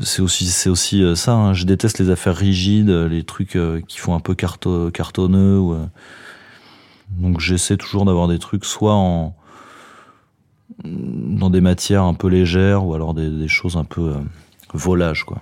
C'est 0.01 0.21
aussi 0.21 0.47
c'est 0.47 0.69
aussi 0.69 1.05
ça 1.15 1.33
hein. 1.33 1.55
je 1.55 1.65
déteste 1.65 2.01
les 2.01 2.11
affaires 2.11 2.35
rigides 2.35 2.91
les 2.91 3.23
trucs 3.23 3.57
qui 3.87 3.99
font 3.99 4.17
un 4.17 4.21
peu 4.21 4.35
carto 4.35 4.91
cartonneux 4.91 5.61
ou 5.61 5.77
donc 7.11 7.41
j'essaie 7.41 7.77
toujours 7.77 8.05
d'avoir 8.05 8.29
des 8.29 8.39
trucs 8.39 8.65
soit 8.65 8.95
en 8.95 9.35
dans 10.85 11.49
des 11.49 11.61
matières 11.61 12.03
un 12.03 12.15
peu 12.15 12.29
légères 12.29 12.85
ou 12.85 12.95
alors 12.95 13.15
des, 13.15 13.49
choses 13.49 13.77
un 13.77 13.85
peu 13.85 14.13
euh, 14.13 14.21
volage 14.75 15.25
quoi. 15.25 15.41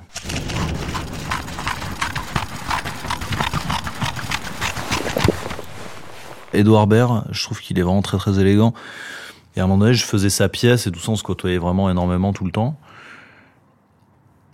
Edouard 6.52 6.86
Baird, 6.86 7.24
je 7.32 7.42
trouve 7.42 7.60
qu'il 7.60 7.78
est 7.78 7.82
vraiment 7.82 8.02
très 8.02 8.16
très 8.16 8.38
élégant. 8.38 8.74
Et 9.56 9.60
à 9.60 9.64
un 9.64 9.66
moment 9.66 9.80
donné, 9.80 9.94
je 9.94 10.04
faisais 10.04 10.30
sa 10.30 10.48
pièce 10.48 10.86
et 10.86 10.92
tout 10.92 11.00
ça, 11.00 11.12
on 11.12 11.16
se 11.16 11.22
côtoyait 11.22 11.58
vraiment 11.58 11.90
énormément 11.90 12.32
tout 12.32 12.44
le 12.44 12.52
temps. 12.52 12.76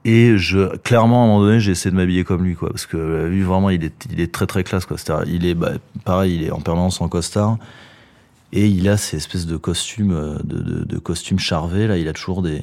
Et 0.04 0.38
je, 0.38 0.76
clairement, 0.78 1.22
à 1.22 1.24
un 1.24 1.26
moment 1.26 1.40
donné, 1.40 1.60
j'ai 1.60 1.72
essayé 1.72 1.90
de 1.90 1.96
m'habiller 1.96 2.24
comme 2.24 2.42
lui, 2.42 2.54
quoi, 2.54 2.70
parce 2.70 2.86
que 2.86 3.26
lui, 3.26 3.42
vraiment, 3.42 3.68
il 3.68 3.84
est, 3.84 4.06
il 4.10 4.20
est 4.20 4.32
très 4.32 4.46
très 4.46 4.64
classe, 4.64 4.86
quoi. 4.86 4.96
C'est-à-dire, 4.96 5.32
il 5.32 5.44
est, 5.44 5.54
bah, 5.54 5.72
pareil, 6.04 6.36
il 6.36 6.42
est 6.42 6.50
en 6.50 6.60
permanence 6.60 7.00
en 7.02 7.08
costard, 7.08 7.58
et 8.52 8.66
il 8.66 8.88
a 8.88 8.96
ces 8.96 9.18
espèces 9.18 9.46
de 9.46 9.56
costumes, 9.58 10.12
euh, 10.12 10.38
de, 10.42 10.58
de, 10.58 10.84
de 10.84 10.98
costumes 10.98 11.38
charvés. 11.38 11.86
Là, 11.86 11.98
il 11.98 12.08
a 12.08 12.14
toujours 12.14 12.40
des, 12.40 12.62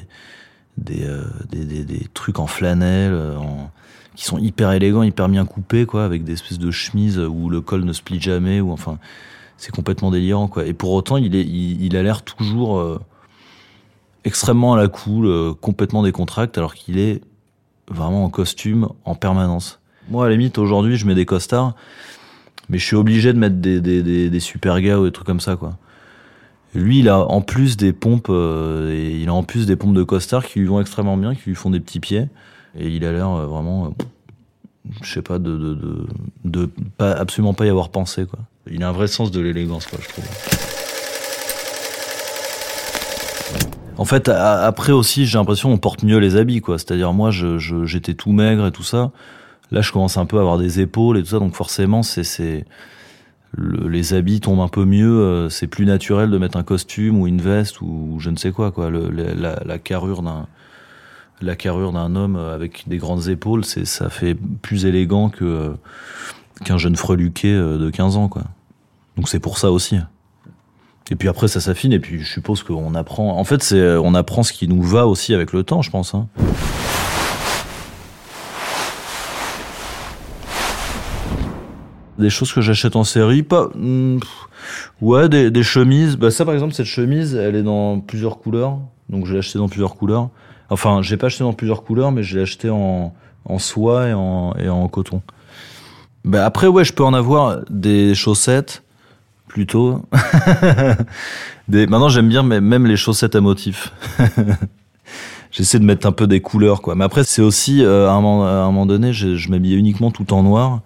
des, 0.78 1.04
euh, 1.04 1.22
des, 1.50 1.64
des, 1.64 1.84
des, 1.84 2.06
trucs 2.12 2.40
en 2.40 2.48
flanelle, 2.48 3.12
euh, 3.12 3.36
en, 3.36 3.70
qui 4.16 4.24
sont 4.24 4.38
hyper 4.38 4.72
élégants, 4.72 5.04
hyper 5.04 5.28
bien 5.28 5.44
coupés, 5.44 5.86
quoi, 5.86 6.04
avec 6.04 6.24
des 6.24 6.32
espèces 6.32 6.58
de 6.58 6.72
chemises 6.72 7.18
où 7.18 7.48
le 7.50 7.60
col 7.60 7.84
ne 7.84 7.92
se 7.92 8.02
plie 8.02 8.20
jamais, 8.20 8.60
ou 8.60 8.72
enfin, 8.72 8.98
c'est 9.58 9.70
complètement 9.70 10.10
délirant, 10.10 10.48
quoi. 10.48 10.66
Et 10.66 10.72
pour 10.72 10.92
autant, 10.92 11.18
il 11.18 11.36
est, 11.36 11.44
il, 11.44 11.84
il 11.84 11.96
a 11.96 12.02
l'air 12.02 12.22
toujours 12.22 12.78
euh, 12.78 13.00
extrêmement 14.24 14.74
à 14.74 14.76
la 14.76 14.88
cool, 14.88 15.26
euh, 15.26 15.52
complètement 15.54 16.02
décontracté, 16.02 16.58
alors 16.58 16.74
qu'il 16.74 16.98
est 16.98 17.20
vraiment 17.90 18.24
en 18.24 18.30
costume 18.30 18.88
en 19.04 19.14
permanence. 19.14 19.80
Moi, 20.10 20.24
à 20.24 20.28
la 20.28 20.36
limite, 20.36 20.58
aujourd'hui, 20.58 20.96
je 20.96 21.06
mets 21.06 21.14
des 21.14 21.26
costards, 21.26 21.74
mais 22.68 22.78
je 22.78 22.84
suis 22.84 22.96
obligé 22.96 23.32
de 23.32 23.38
mettre 23.38 23.56
des, 23.56 24.40
super 24.40 24.80
gars 24.80 24.98
ou 24.98 25.04
des 25.04 25.12
trucs 25.12 25.26
comme 25.26 25.40
ça, 25.40 25.56
quoi. 25.56 25.76
Lui, 26.74 26.98
il 26.98 27.08
a 27.08 27.18
en 27.18 27.40
plus 27.40 27.76
des 27.76 27.92
pompes, 27.92 28.28
euh, 28.28 28.92
et 28.92 29.20
il 29.20 29.28
a 29.28 29.34
en 29.34 29.42
plus 29.42 29.66
des 29.66 29.76
pompes 29.76 29.94
de 29.94 30.02
costard 30.02 30.44
qui 30.44 30.58
lui 30.60 30.66
vont 30.66 30.80
extrêmement 30.80 31.16
bien, 31.16 31.34
qui 31.34 31.48
lui 31.48 31.54
font 31.54 31.70
des 31.70 31.80
petits 31.80 32.00
pieds, 32.00 32.26
et 32.78 32.88
il 32.88 33.04
a 33.04 33.12
l'air 33.12 33.30
euh, 33.30 33.46
vraiment, 33.46 33.86
euh, 33.86 34.04
je 35.02 35.12
sais 35.12 35.22
pas, 35.22 35.38
de, 35.38 36.06
pas 36.98 37.12
absolument 37.12 37.54
pas 37.54 37.64
y 37.64 37.70
avoir 37.70 37.88
pensé, 37.88 38.26
quoi. 38.26 38.40
Il 38.70 38.82
a 38.82 38.88
un 38.90 38.92
vrai 38.92 39.06
sens 39.06 39.30
de 39.30 39.40
l'élégance, 39.40 39.86
quoi, 39.86 39.98
je 40.02 40.08
trouve. 40.08 40.24
En 43.98 44.04
fait, 44.04 44.28
après 44.28 44.92
aussi, 44.92 45.26
j'ai 45.26 45.38
l'impression 45.38 45.70
qu'on 45.70 45.78
porte 45.78 46.02
mieux 46.04 46.18
les 46.18 46.36
habits, 46.36 46.60
quoi. 46.60 46.78
C'est-à-dire, 46.78 47.12
moi, 47.12 47.30
je, 47.30 47.58
je- 47.58 47.84
j'étais 47.84 48.14
tout 48.14 48.30
maigre 48.32 48.66
et 48.66 48.70
tout 48.72 48.84
ça. 48.84 49.10
Là, 49.72 49.80
je 49.82 49.90
commence 49.92 50.16
un 50.16 50.24
peu 50.24 50.38
à 50.38 50.40
avoir 50.40 50.56
des 50.56 50.80
épaules 50.80 51.18
et 51.18 51.22
tout 51.22 51.30
ça, 51.30 51.38
donc 51.40 51.54
forcément, 51.54 52.02
c'est, 52.04 52.64
le- 53.56 53.88
les 53.88 54.14
habits 54.14 54.40
tombent 54.40 54.60
un 54.60 54.68
peu 54.68 54.84
mieux. 54.84 55.20
euh, 55.20 55.48
C'est 55.48 55.66
plus 55.66 55.84
naturel 55.84 56.30
de 56.30 56.38
mettre 56.38 56.56
un 56.56 56.62
costume 56.62 57.18
ou 57.20 57.26
une 57.26 57.40
veste 57.40 57.80
ou 57.80 58.16
je 58.20 58.30
ne 58.30 58.36
sais 58.36 58.52
quoi, 58.52 58.70
quoi. 58.70 58.90
La, 58.90 59.78
carrure 59.78 60.22
d'un, 60.22 60.46
la 61.42 61.56
carrure 61.56 61.92
d'un 61.92 62.14
homme 62.14 62.36
avec 62.36 62.84
des 62.88 62.98
grandes 62.98 63.26
épaules, 63.28 63.64
c'est, 63.64 63.84
ça 63.84 64.10
fait 64.10 64.36
plus 64.62 64.86
élégant 64.86 65.28
que 65.28 65.44
euh, 65.44 65.70
qu'un 66.64 66.78
jeune 66.78 66.96
freluquet 66.96 67.52
euh, 67.52 67.78
de 67.78 67.90
15 67.90 68.16
ans, 68.16 68.28
quoi. 68.28 68.44
Donc 69.16 69.28
c'est 69.28 69.40
pour 69.40 69.58
ça 69.58 69.72
aussi. 69.72 69.96
Et 71.10 71.16
puis 71.16 71.28
après, 71.28 71.48
ça 71.48 71.60
s'affine, 71.60 71.92
et 71.92 71.98
puis 71.98 72.20
je 72.20 72.26
suppose 72.28 72.62
qu'on 72.62 72.94
apprend. 72.94 73.38
En 73.38 73.44
fait, 73.44 73.62
c'est, 73.62 73.96
on 73.96 74.14
apprend 74.14 74.42
ce 74.42 74.52
qui 74.52 74.68
nous 74.68 74.82
va 74.82 75.06
aussi 75.06 75.32
avec 75.34 75.52
le 75.52 75.62
temps, 75.62 75.80
je 75.80 75.90
pense. 75.90 76.14
Hein. 76.14 76.26
Des 82.18 82.30
choses 82.30 82.52
que 82.52 82.60
j'achète 82.60 82.96
en 82.96 83.04
série, 83.04 83.42
pas. 83.42 83.68
hmm, 83.74 84.18
ouais, 85.00 85.28
des, 85.28 85.50
des 85.50 85.62
chemises. 85.62 86.16
Bah, 86.16 86.30
ça, 86.30 86.44
par 86.44 86.52
exemple, 86.52 86.74
cette 86.74 86.86
chemise, 86.86 87.34
elle 87.34 87.56
est 87.56 87.62
dans 87.62 88.00
plusieurs 88.00 88.38
couleurs. 88.38 88.78
Donc, 89.08 89.24
je 89.24 89.32
l'ai 89.32 89.38
achetée 89.38 89.58
dans 89.58 89.68
plusieurs 89.68 89.94
couleurs. 89.94 90.28
Enfin, 90.68 91.00
j'ai 91.00 91.16
pas 91.16 91.28
acheté 91.28 91.44
dans 91.44 91.54
plusieurs 91.54 91.84
couleurs, 91.84 92.12
mais 92.12 92.22
je 92.22 92.36
l'ai 92.36 92.42
acheté 92.42 92.68
en, 92.68 93.14
en 93.46 93.58
soie 93.58 94.08
et 94.08 94.12
en, 94.12 94.54
et 94.58 94.68
en 94.68 94.86
coton. 94.88 95.22
Bah, 96.24 96.44
après, 96.44 96.66
ouais, 96.66 96.84
je 96.84 96.92
peux 96.92 97.04
en 97.04 97.14
avoir 97.14 97.60
des 97.70 98.14
chaussettes, 98.14 98.82
plutôt. 99.48 100.02
des... 101.68 101.86
Maintenant, 101.86 102.08
j'aime 102.08 102.28
bien 102.28 102.42
même 102.42 102.86
les 102.86 102.96
chaussettes 102.96 103.34
à 103.34 103.40
motifs. 103.40 103.92
J'essaie 105.50 105.78
de 105.78 105.84
mettre 105.84 106.06
un 106.06 106.12
peu 106.12 106.26
des 106.26 106.40
couleurs, 106.40 106.82
quoi. 106.82 106.94
Mais 106.94 107.04
après, 107.04 107.24
c'est 107.24 107.42
aussi, 107.42 107.82
euh, 107.82 108.08
à, 108.08 108.12
un 108.12 108.20
moment, 108.20 108.86
donné, 108.86 109.12
je, 109.12 109.48
m'habillais 109.48 109.76
uniquement 109.76 110.10
tout 110.10 110.32
en 110.32 110.42
noir. 110.42 110.80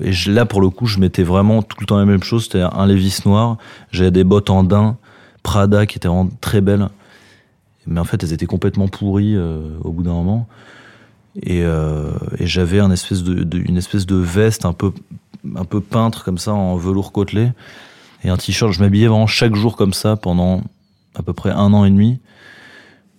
Et 0.00 0.12
là, 0.26 0.44
pour 0.44 0.60
le 0.60 0.68
coup, 0.68 0.86
je 0.86 1.00
mettais 1.00 1.22
vraiment 1.22 1.62
tout 1.62 1.78
le 1.80 1.86
temps 1.86 1.96
la 1.96 2.04
même 2.04 2.22
chose. 2.22 2.44
C'était 2.44 2.60
un 2.60 2.86
Levis 2.86 3.20
noir. 3.24 3.56
J'avais 3.92 4.10
des 4.10 4.24
bottes 4.24 4.50
en 4.50 4.62
daim, 4.62 4.98
Prada, 5.42 5.86
qui 5.86 5.96
étaient 5.96 6.08
vraiment 6.08 6.28
très 6.42 6.60
belles. 6.60 6.88
Mais 7.86 7.98
en 7.98 8.04
fait, 8.04 8.22
elles 8.22 8.34
étaient 8.34 8.46
complètement 8.46 8.88
pourries 8.88 9.34
euh, 9.36 9.78
au 9.82 9.90
bout 9.90 10.02
d'un 10.02 10.12
moment. 10.12 10.46
Et, 11.42 11.62
euh, 11.62 12.12
j'avais 12.40 12.78
une 12.78 12.92
espèce 12.92 13.22
de 13.22 14.16
veste 14.16 14.66
un 14.66 14.74
peu, 14.74 14.92
un 15.54 15.64
peu 15.64 15.80
peintre 15.80 16.24
comme 16.24 16.38
ça 16.38 16.52
en 16.52 16.76
velours 16.76 17.12
côtelé 17.12 17.50
et 18.24 18.28
un 18.28 18.36
t-shirt. 18.36 18.72
Je 18.72 18.80
m'habillais 18.80 19.06
vraiment 19.06 19.26
chaque 19.26 19.54
jour 19.54 19.76
comme 19.76 19.92
ça 19.92 20.16
pendant 20.16 20.62
à 21.14 21.22
peu 21.22 21.32
près 21.32 21.50
un 21.50 21.72
an 21.72 21.84
et 21.84 21.90
demi. 21.90 22.18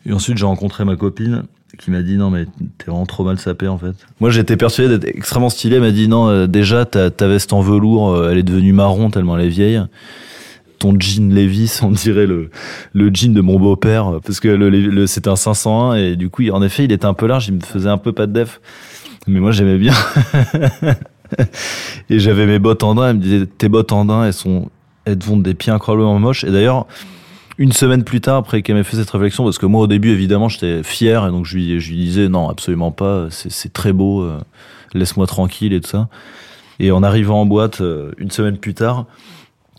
Et 0.05 0.13
ensuite, 0.13 0.37
j'ai 0.37 0.45
rencontré 0.45 0.85
ma 0.85 0.95
copine 0.95 1.43
qui 1.77 1.91
m'a 1.91 2.01
dit 2.01 2.15
non 2.15 2.29
mais 2.29 2.45
t'es 2.77 2.85
vraiment 2.87 3.05
trop 3.05 3.23
mal 3.23 3.37
sapé 3.39 3.67
en 3.67 3.77
fait. 3.77 3.93
Moi 4.19 4.29
j'étais 4.29 4.57
persuadé 4.57 4.97
d'être 4.97 5.15
extrêmement 5.15 5.49
stylé, 5.49 5.75
elle 5.75 5.81
m'a 5.81 5.91
dit 5.91 6.07
non 6.07 6.27
euh, 6.27 6.47
déjà 6.47 6.85
ta, 6.85 7.09
veste 7.27 7.53
en 7.53 7.61
velours 7.61 8.09
euh, 8.09 8.31
elle 8.31 8.37
est 8.37 8.43
devenue 8.43 8.73
marron 8.73 9.09
tellement 9.09 9.37
elle 9.37 9.45
est 9.45 9.49
vieille. 9.49 9.81
Ton 10.79 10.95
jean 10.99 11.33
Levis 11.33 11.79
on 11.83 11.91
dirait 11.91 12.25
le, 12.25 12.49
le 12.93 13.11
jean 13.13 13.33
de 13.33 13.41
mon 13.41 13.59
beau-père 13.59 14.19
parce 14.25 14.39
que 14.39 14.47
le, 14.47 15.07
c'était 15.07 15.29
un 15.29 15.35
501 15.35 15.95
et 15.95 16.15
du 16.15 16.29
coup 16.29 16.49
en 16.49 16.63
effet 16.63 16.85
il 16.85 16.91
était 16.91 17.05
un 17.05 17.13
peu 17.13 17.27
large, 17.27 17.47
il 17.49 17.55
me 17.55 17.61
faisait 17.61 17.89
un 17.89 17.97
peu 17.97 18.11
pas 18.11 18.27
de 18.27 18.33
def. 18.33 18.61
Mais 19.27 19.39
moi 19.39 19.51
j'aimais 19.51 19.77
bien. 19.77 19.93
et 22.09 22.19
j'avais 22.19 22.45
mes 22.45 22.59
bottes 22.59 22.83
en 22.83 22.95
daim, 22.95 23.09
elle 23.09 23.17
me 23.17 23.21
disait 23.21 23.45
tes 23.45 23.69
bottes 23.69 23.91
en 23.91 24.05
daim 24.05 24.25
elles 24.25 24.33
sont 24.33 24.69
elles 25.05 25.21
vont 25.23 25.37
des 25.37 25.53
pieds 25.53 25.71
incroyablement 25.71 26.19
moches 26.19 26.43
et 26.43 26.51
d'ailleurs 26.51 26.85
une 27.57 27.71
semaine 27.71 28.03
plus 28.03 28.21
tard, 28.21 28.37
après 28.37 28.61
qu'elle 28.61 28.75
m'ait 28.75 28.83
fait 28.83 28.97
cette 28.97 29.09
réflexion, 29.09 29.43
parce 29.43 29.57
que 29.57 29.65
moi 29.65 29.81
au 29.81 29.87
début 29.87 30.11
évidemment 30.11 30.47
j'étais 30.47 30.83
fier 30.83 31.25
et 31.25 31.31
donc 31.31 31.45
je 31.45 31.57
lui, 31.57 31.79
disais 31.79 32.29
non 32.29 32.49
absolument 32.49 32.91
pas, 32.91 33.27
c'est 33.31 33.51
c'est 33.51 33.73
très 33.73 33.93
beau, 33.93 34.21
euh, 34.21 34.39
laisse-moi 34.93 35.25
tranquille 35.27 35.73
et 35.73 35.81
tout 35.81 35.89
ça. 35.89 36.07
Et 36.79 36.91
en 36.91 37.01
arrivant 37.01 37.41
en 37.41 37.45
boîte 37.45 37.81
euh, 37.81 38.11
une 38.17 38.29
semaine 38.29 38.57
plus 38.57 38.75
tard, 38.75 39.05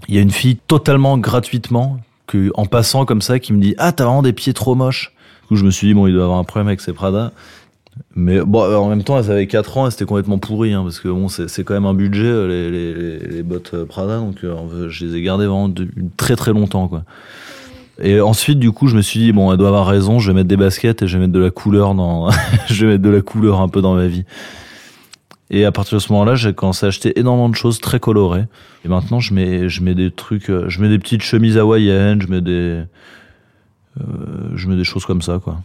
il 0.08 0.14
y 0.14 0.18
a 0.18 0.20
une 0.20 0.32
fille 0.32 0.56
totalement 0.56 1.18
gratuitement 1.18 2.00
que 2.26 2.50
en 2.54 2.66
passant 2.66 3.04
comme 3.04 3.22
ça 3.22 3.38
qui 3.38 3.52
me 3.52 3.60
dit 3.60 3.74
ah 3.78 3.92
t'as 3.92 4.04
vraiment 4.04 4.22
des 4.22 4.32
pieds 4.32 4.54
trop 4.54 4.74
moches. 4.74 5.14
Du 5.42 5.48
coup 5.48 5.56
je 5.56 5.64
me 5.64 5.70
suis 5.70 5.86
dit 5.86 5.94
bon 5.94 6.08
il 6.08 6.14
doit 6.14 6.24
avoir 6.24 6.38
un 6.38 6.44
problème 6.44 6.66
avec 6.66 6.80
ses 6.80 6.92
Prada. 6.92 7.32
Mais 8.14 8.40
bon, 8.40 8.62
euh, 8.62 8.76
en 8.76 8.88
même 8.88 9.04
temps, 9.04 9.18
elles 9.18 9.30
avaient 9.30 9.46
4 9.46 9.78
ans 9.78 9.86
et 9.86 9.90
c'était 9.90 10.04
complètement 10.04 10.38
pourri, 10.38 10.72
hein, 10.72 10.82
parce 10.82 11.00
que 11.00 11.08
bon, 11.08 11.28
c'est 11.28 11.64
quand 11.64 11.74
même 11.74 11.86
un 11.86 11.94
budget, 11.94 12.26
euh, 12.26 13.28
les, 13.30 13.42
bottes 13.42 13.72
euh, 13.74 13.84
Prada, 13.84 14.18
donc 14.18 14.38
je 14.42 15.04
les 15.04 15.16
ai 15.16 15.22
gardées 15.22 15.46
vraiment 15.46 15.72
très 16.16 16.36
très 16.36 16.52
longtemps, 16.52 16.88
quoi. 16.88 17.04
Et 18.00 18.20
ensuite, 18.20 18.60
du 18.60 18.70
coup, 18.70 18.86
je 18.86 18.96
me 18.96 19.02
suis 19.02 19.18
dit, 19.18 19.32
bon, 19.32 19.50
elle 19.50 19.58
doit 19.58 19.68
avoir 19.68 19.86
raison, 19.86 20.20
je 20.20 20.30
vais 20.30 20.34
mettre 20.34 20.48
des 20.48 20.56
baskets 20.56 21.02
et 21.02 21.08
je 21.08 21.18
vais 21.18 21.22
mettre 21.22 21.32
de 21.32 21.40
la 21.40 21.50
couleur 21.50 21.94
dans, 21.94 22.30
je 22.68 22.86
vais 22.86 22.92
mettre 22.92 23.02
de 23.02 23.10
la 23.10 23.22
couleur 23.22 23.60
un 23.60 23.68
peu 23.68 23.80
dans 23.80 23.94
ma 23.94 24.06
vie. 24.06 24.24
Et 25.50 25.64
à 25.64 25.72
partir 25.72 25.98
de 25.98 26.02
ce 26.02 26.12
moment-là, 26.12 26.34
j'ai 26.36 26.52
commencé 26.52 26.86
à 26.86 26.90
acheter 26.90 27.18
énormément 27.18 27.48
de 27.48 27.56
choses 27.56 27.80
très 27.80 27.98
colorées. 27.98 28.44
Et 28.84 28.88
maintenant, 28.88 29.18
je 29.18 29.34
mets, 29.34 29.68
je 29.68 29.82
mets 29.82 29.94
des 29.94 30.10
trucs, 30.10 30.46
je 30.46 30.80
mets 30.80 30.88
des 30.88 30.98
petites 30.98 31.22
chemises 31.22 31.56
hawaïennes, 31.56 32.20
je 32.22 32.28
mets 32.28 32.40
des, 32.40 32.82
je 34.54 34.68
mets 34.68 34.76
des 34.76 34.84
choses 34.84 35.04
comme 35.04 35.22
ça, 35.22 35.40
quoi. 35.42 35.56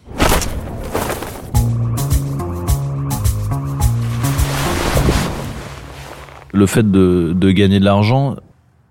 Le 6.53 6.65
fait 6.67 6.89
de, 6.89 7.51
gagner 7.51 7.79
de 7.79 7.85
l'argent, 7.85 8.35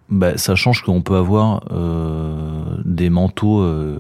bah, 0.09 0.37
ça 0.37 0.55
change 0.57 0.83
qu'on 0.83 1.01
peut 1.01 1.16
avoir 1.16 1.62
euh, 1.72 2.64
des 2.85 3.09
manteaux 3.09 3.61
euh, 3.62 3.98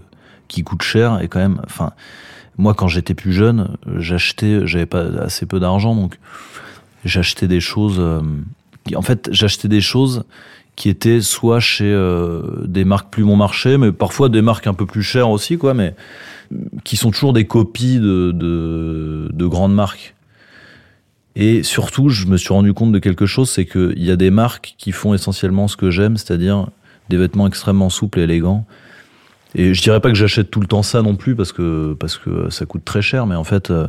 qui 0.48 0.62
coûtent 0.64 0.82
cher 0.82 1.20
et 1.22 1.28
quand 1.28 1.38
même, 1.38 1.60
enfin, 1.64 1.92
moi 2.58 2.74
quand 2.74 2.88
j'étais 2.88 3.14
plus 3.14 3.32
jeune, 3.32 3.76
j'achetais, 3.96 4.66
j'avais 4.66 4.84
pas 4.86 5.04
assez 5.22 5.46
peu 5.46 5.58
d'argent 5.60 5.94
donc 5.94 6.18
j'achetais 7.04 7.48
des 7.48 7.60
choses. 7.60 7.96
euh, 7.98 8.20
qui- 8.84 8.96
en 8.96 9.02
fait, 9.02 9.28
j'achetais 9.32 9.68
des 9.68 9.80
choses 9.80 10.24
qui 10.74 10.88
étaient 10.88 11.20
soit 11.20 11.60
chez 11.60 11.84
euh, 11.90 12.42
des 12.66 12.84
marques 12.84 13.10
plus 13.10 13.24
bon 13.24 13.36
marché, 13.36 13.78
mais 13.78 13.92
parfois 13.92 14.28
des 14.28 14.42
marques 14.42 14.66
un 14.66 14.74
peu 14.74 14.86
plus 14.86 15.02
chères 15.02 15.30
aussi, 15.30 15.56
quoi, 15.56 15.72
mais 15.72 15.94
qui 16.84 16.96
sont 16.96 17.10
toujours 17.10 17.32
des 17.32 17.46
copies 17.46 17.98
de 18.00 19.46
grandes 19.46 19.74
marques. 19.74 20.14
Et 21.34 21.62
surtout, 21.62 22.08
je 22.08 22.26
me 22.26 22.36
suis 22.36 22.52
rendu 22.52 22.74
compte 22.74 22.92
de 22.92 22.98
quelque 22.98 23.26
chose, 23.26 23.48
c'est 23.48 23.64
qu'il 23.64 24.02
y 24.02 24.10
a 24.10 24.16
des 24.16 24.30
marques 24.30 24.74
qui 24.76 24.92
font 24.92 25.14
essentiellement 25.14 25.66
ce 25.66 25.76
que 25.76 25.90
j'aime, 25.90 26.16
c'est-à-dire 26.16 26.68
des 27.08 27.16
vêtements 27.16 27.46
extrêmement 27.46 27.88
souples 27.88 28.20
et 28.20 28.22
élégants. 28.22 28.66
Et 29.54 29.74
je 29.74 29.82
dirais 29.82 30.00
pas 30.00 30.08
que 30.08 30.14
j'achète 30.14 30.50
tout 30.50 30.60
le 30.60 30.66
temps 30.66 30.82
ça 30.82 31.02
non 31.02 31.14
plus 31.14 31.36
parce 31.36 31.52
que 31.52 31.94
parce 31.98 32.16
que 32.16 32.48
ça 32.50 32.64
coûte 32.64 32.84
très 32.84 33.02
cher, 33.02 33.26
mais 33.26 33.34
en 33.34 33.44
fait, 33.44 33.70
euh, 33.70 33.86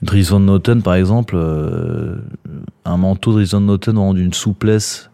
Dries 0.00 0.28
Noten 0.32 0.82
par 0.82 0.94
exemple, 0.94 1.34
euh, 1.36 2.16
un 2.84 2.96
manteau 2.96 3.32
Dries 3.32 3.50
Noten 3.58 3.98
rend 3.98 4.14
d'une 4.14 4.32
souplesse 4.32 5.10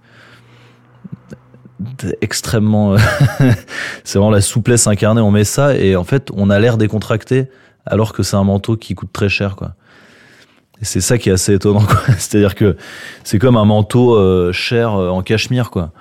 extrêmement, 2.21 2.97
c'est 4.05 4.19
vraiment 4.19 4.31
la 4.31 4.41
souplesse 4.41 4.87
incarnée. 4.87 5.21
On 5.21 5.31
met 5.31 5.45
ça 5.45 5.77
et 5.77 5.97
en 5.97 6.05
fait, 6.05 6.31
on 6.35 6.51
a 6.51 6.59
l'air 6.59 6.79
décontracté 6.79 7.49
alors 7.87 8.13
que 8.13 8.23
c'est 8.23 8.37
un 8.37 8.45
manteau 8.45 8.77
qui 8.77 8.95
coûte 8.95 9.13
très 9.13 9.29
cher, 9.29 9.57
quoi. 9.57 9.75
C'est 10.83 11.01
ça 11.01 11.19
qui 11.19 11.29
est 11.29 11.33
assez 11.33 11.55
étonnant, 11.55 11.85
quoi. 11.85 12.01
C'est-à-dire 12.19 12.55
que 12.55 12.77
c'est 13.25 13.39
comme 13.39 13.57
un 13.57 13.65
manteau 13.65 14.15
euh, 14.15 14.53
cher 14.53 14.95
euh, 14.95 15.09
en 15.09 15.23
cachemire, 15.23 15.71
quoi. 15.71 15.93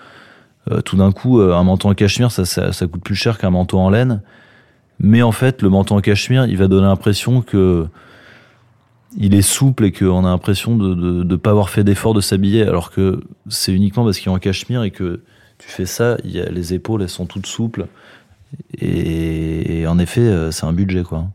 Euh, 0.72 0.82
tout 0.82 0.98
d'un 0.98 1.12
coup, 1.12 1.40
euh, 1.40 1.54
un 1.54 1.64
manteau 1.64 1.90
en 1.90 1.94
cachemire, 1.94 2.32
ça, 2.32 2.46
ça, 2.46 2.74
ça 2.74 2.88
coûte 2.88 3.04
plus 3.04 3.16
cher 3.16 3.38
qu'un 3.38 3.50
manteau 3.50 3.80
en 3.80 3.90
laine. 3.90 4.22
Mais 5.00 5.22
en 5.22 5.32
fait, 5.32 5.62
le 5.62 5.70
manteau 5.70 5.96
en 5.96 6.02
cachemire, 6.02 6.46
il 6.46 6.58
va 6.58 6.68
donner 6.68 6.88
l'impression 6.88 7.42
que 7.42 7.88
il 9.16 9.34
est 9.34 9.42
souple 9.42 9.86
et 9.86 9.92
qu'on 9.92 10.26
a 10.26 10.30
l'impression 10.30 10.76
de 10.76 10.94
ne 10.94 10.96
de, 10.96 11.24
de 11.24 11.36
pas 11.38 11.52
avoir 11.52 11.70
fait 11.70 11.84
d'effort 11.84 12.14
de 12.14 12.22
s'habiller, 12.22 12.64
alors 12.64 12.92
que 12.92 13.22
c'est 13.48 13.72
uniquement 13.74 14.04
parce 14.04 14.20
qu'il 14.20 14.30
est 14.32 14.36
en 14.36 14.40
cachemire 14.40 14.84
et 14.84 14.92
que 14.92 15.22
tu 15.58 15.70
fais 15.70 15.86
ça, 15.86 16.18
y 16.24 16.40
a, 16.40 16.50
les 16.50 16.74
épaules, 16.74 17.02
elles 17.02 17.10
sont 17.10 17.26
toutes 17.26 17.48
souples. 17.48 17.88
Et, 18.80 19.82
et 19.82 19.88
en 19.88 19.98
effet, 20.00 20.22
euh, 20.22 20.52
c'est 20.52 20.66
un 20.66 20.74
budget, 20.74 21.04
quoi. 21.04 21.26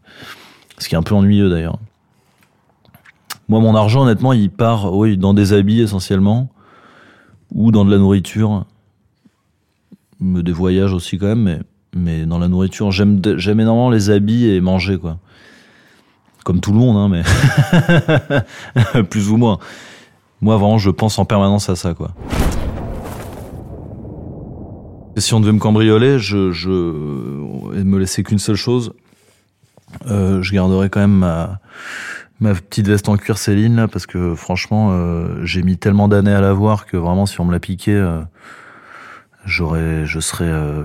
Ce 0.78 0.88
qui 0.88 0.94
est 0.94 0.98
un 0.98 1.02
peu 1.02 1.14
ennuyeux, 1.14 1.48
d'ailleurs. 1.48 1.78
Moi, 3.53 3.61
mon 3.61 3.74
argent, 3.74 4.05
honnêtement, 4.05 4.32
il 4.32 4.48
part 4.48 4.94
oui, 4.94 5.18
dans 5.18 5.34
des 5.34 5.53
habits 5.53 5.82
essentiellement, 5.82 6.48
ou 7.55 7.70
dans 7.70 7.84
de 7.84 7.90
la 7.90 7.98
nourriture, 7.98 8.64
des 10.22 10.53
voyages 10.53 10.94
aussi 10.94 11.18
quand 11.18 11.36
même, 11.36 11.62
mais, 11.94 12.24
dans 12.24 12.38
la 12.38 12.48
nourriture, 12.48 12.90
j'aime 12.92 13.20
énormément 13.26 13.90
les 13.90 14.09
habits 14.09 14.46
et 14.46 14.62
manger, 14.62 14.96
quoi. 14.96 15.18
Comme 16.44 16.61
tout 16.61 16.72
le 16.72 16.78
monde, 16.78 16.96
hein, 16.96 17.11
mais 17.11 19.03
plus 19.11 19.28
ou 19.28 19.36
moins. 19.36 19.59
Moi, 20.40 20.57
vraiment, 20.57 20.78
je 20.78 20.88
pense 20.88 21.18
en 21.18 21.26
permanence 21.26 21.68
à 21.68 21.76
ça, 21.76 21.92
quoi. 21.92 22.12
Si 25.18 25.34
on 25.34 25.40
devait 25.40 25.53
me 25.53 25.59
cambrioler, 25.59 26.18
je, 26.18 26.53
je 26.53 26.70
et 27.78 27.84
me 27.84 27.98
laisser 27.98 28.22
qu'une 28.22 28.38
seule 28.38 28.57
chose, 28.57 28.94
euh, 30.07 30.40
je 30.40 30.55
garderais 30.55 30.88
quand 30.88 31.00
même 31.00 31.18
ma, 31.18 31.61
ma 32.43 32.55
petite 32.55 32.88
veste 32.88 33.09
en 33.09 33.16
cuir 33.16 33.38
Céline 33.38 33.76
là, 33.76 33.88
parce 33.88 34.05
que 34.05 34.34
franchement, 34.34 34.90
euh, 34.90 35.45
j'ai 35.45 35.62
mis 35.62 35.78
tellement 35.78 36.09
d'années 36.09 36.34
à 36.34 36.40
l'avoir 36.40 36.86
que 36.86 36.97
vraiment, 36.97 37.24
si 37.24 37.40
on 37.40 37.45
me 37.45 37.53
l'a 37.53 37.61
piqué, 37.61 37.95
euh, 37.95 38.20
j'aurais, 39.47 40.05
je 40.07 40.18
serais 40.18 40.49
euh, 40.49 40.84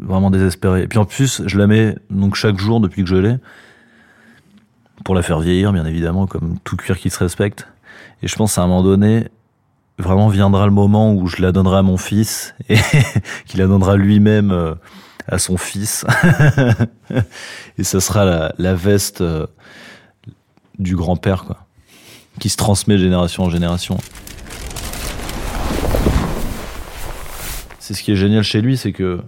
vraiment 0.00 0.30
désespéré. 0.30 0.82
Et 0.82 0.88
puis 0.88 0.98
en 0.98 1.04
plus, 1.04 1.42
je 1.46 1.58
la 1.58 1.68
mets 1.68 1.94
donc 2.10 2.34
chaque 2.34 2.58
jour 2.58 2.80
depuis 2.80 3.04
que 3.04 3.08
je 3.08 3.16
l'ai 3.16 3.36
pour 5.04 5.14
la 5.14 5.22
faire 5.22 5.38
vieillir, 5.38 5.72
bien 5.72 5.86
évidemment, 5.86 6.26
comme 6.26 6.58
tout 6.64 6.76
cuir 6.76 6.98
qui 6.98 7.08
se 7.08 7.18
respecte. 7.18 7.68
Et 8.22 8.28
je 8.28 8.34
pense 8.34 8.58
à 8.58 8.62
un 8.62 8.66
moment 8.66 8.82
donné, 8.82 9.28
vraiment 9.98 10.28
viendra 10.28 10.66
le 10.66 10.72
moment 10.72 11.14
où 11.14 11.28
je 11.28 11.40
la 11.40 11.52
donnerai 11.52 11.78
à 11.78 11.82
mon 11.82 11.96
fils 11.96 12.54
et 12.68 12.78
qu'il 13.46 13.60
la 13.60 13.66
donnera 13.66 13.96
lui-même 13.96 14.76
à 15.28 15.38
son 15.38 15.56
fils. 15.56 16.04
et 17.78 17.84
ce 17.84 18.00
sera 18.00 18.24
la, 18.24 18.54
la 18.58 18.74
veste 18.74 19.22
du 20.78 20.96
grand-père, 20.96 21.44
quoi, 21.44 21.66
qui 22.40 22.48
se 22.48 22.56
transmet 22.56 22.94
de 22.94 23.00
génération 23.00 23.44
en 23.44 23.50
génération. 23.50 23.98
C'est 27.78 27.94
ce 27.94 28.02
qui 28.02 28.12
est 28.12 28.16
génial 28.16 28.42
chez 28.42 28.60
lui, 28.60 28.76
c'est 28.76 28.92
que 28.92 29.20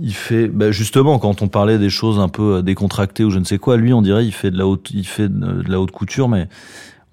il 0.00 0.14
fait, 0.14 0.48
bah 0.48 0.70
justement, 0.72 1.18
quand 1.18 1.42
on 1.42 1.48
parlait 1.48 1.78
des 1.78 1.90
choses 1.90 2.18
un 2.18 2.28
peu 2.28 2.56
euh, 2.56 2.62
décontractées 2.62 3.24
ou 3.24 3.30
je 3.30 3.38
ne 3.38 3.44
sais 3.44 3.58
quoi, 3.58 3.76
lui, 3.76 3.92
on 3.92 4.02
dirait, 4.02 4.26
il 4.26 4.32
fait 4.32 4.50
de 4.50 4.58
la 4.58 4.66
haute, 4.66 4.90
il 4.92 5.06
fait 5.06 5.28
de 5.28 5.70
la 5.70 5.80
haute 5.80 5.92
couture, 5.92 6.28
mais 6.28 6.48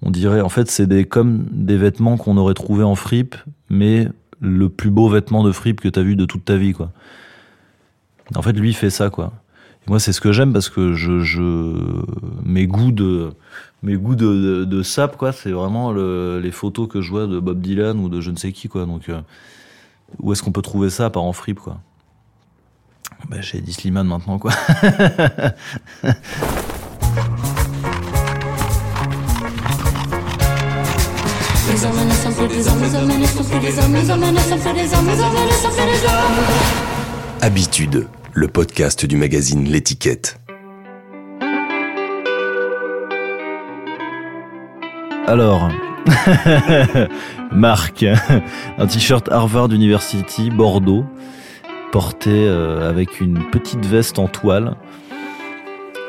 on 0.02 0.10
dirait, 0.10 0.40
en 0.40 0.48
fait, 0.48 0.68
c'est 0.68 0.86
des, 0.86 1.04
comme 1.04 1.46
des 1.52 1.76
vêtements 1.76 2.16
qu'on 2.16 2.36
aurait 2.36 2.54
trouvé 2.54 2.82
en 2.82 2.96
fripe, 2.96 3.36
mais 3.70 4.08
le 4.40 4.68
plus 4.68 4.90
beau 4.90 5.08
vêtement 5.08 5.44
de 5.44 5.52
fripe 5.52 5.80
que 5.80 5.88
t'as 5.88 6.02
vu 6.02 6.16
de 6.16 6.24
toute 6.24 6.44
ta 6.44 6.56
vie, 6.56 6.72
quoi. 6.72 6.90
En 8.34 8.42
fait, 8.42 8.52
lui, 8.52 8.70
il 8.70 8.74
fait 8.74 8.90
ça, 8.90 9.10
quoi. 9.10 9.32
Et 9.86 9.90
moi, 9.90 9.98
c'est 9.98 10.12
ce 10.12 10.20
que 10.20 10.32
j'aime 10.32 10.52
parce 10.52 10.68
que 10.68 10.94
je, 10.94 11.20
je, 11.20 12.04
mes 12.44 12.66
goûts 12.66 12.92
de, 12.92 13.32
mes 13.82 13.96
goûts 13.96 14.14
de, 14.14 14.26
de, 14.26 14.64
de 14.64 14.82
sap, 14.82 15.16
quoi, 15.16 15.32
c'est 15.32 15.50
vraiment 15.50 15.92
le, 15.92 16.40
les 16.40 16.52
photos 16.52 16.88
que 16.88 17.00
je 17.00 17.10
vois 17.10 17.26
de 17.26 17.40
Bob 17.40 17.60
Dylan 17.60 17.98
ou 17.98 18.08
de 18.08 18.20
je 18.20 18.30
ne 18.30 18.36
sais 18.36 18.52
qui, 18.52 18.68
quoi. 18.68 18.86
Donc, 18.86 19.08
euh, 19.08 19.20
où 20.20 20.32
est-ce 20.32 20.42
qu'on 20.42 20.52
peut 20.52 20.62
trouver 20.62 20.90
ça 20.90 21.06
à 21.06 21.10
part 21.10 21.24
en 21.24 21.32
fripe, 21.32 21.58
quoi? 21.60 21.80
Bah, 23.28 23.40
j'ai 23.40 23.58
Eddie 23.58 23.72
Slimane 23.72 24.06
maintenant, 24.06 24.38
quoi. 24.38 24.52
Les 31.72 31.84
hommes 31.86 32.06
ne 32.06 32.12
sont 32.12 32.32
plus 32.32 32.48
des 32.48 32.68
hommes, 32.68 32.82
les 32.82 32.94
hommes 32.94 33.20
ne 33.20 33.26
sont 33.26 33.44
plus 33.44 33.58
des 33.60 33.78
hommes, 33.78 33.94
les 33.94 34.10
hommes 34.10 34.20
ne 34.20 34.38
sont 34.38 34.58
plus 34.58 34.72
des 34.74 34.94
hommes, 34.94 35.06
les 35.06 35.20
hommes 35.20 35.32
ne 35.32 35.52
sont 35.52 35.70
plus 35.70 35.86
des 35.86 36.06
hommes. 36.06 36.44
Habitude, 37.40 38.08
le 38.34 38.48
podcast 38.48 39.04
du 39.06 39.16
magazine 39.16 39.64
L'étiquette. 39.64 40.40
Alors, 45.26 45.70
Marc, 47.52 48.04
un 48.78 48.86
t-shirt 48.86 49.30
Harvard 49.30 49.70
University 49.72 50.50
Bordeaux, 50.50 51.04
porté 51.92 52.30
euh, 52.30 52.88
avec 52.88 53.20
une 53.20 53.50
petite 53.50 53.84
veste 53.84 54.18
en 54.18 54.28
toile. 54.28 54.76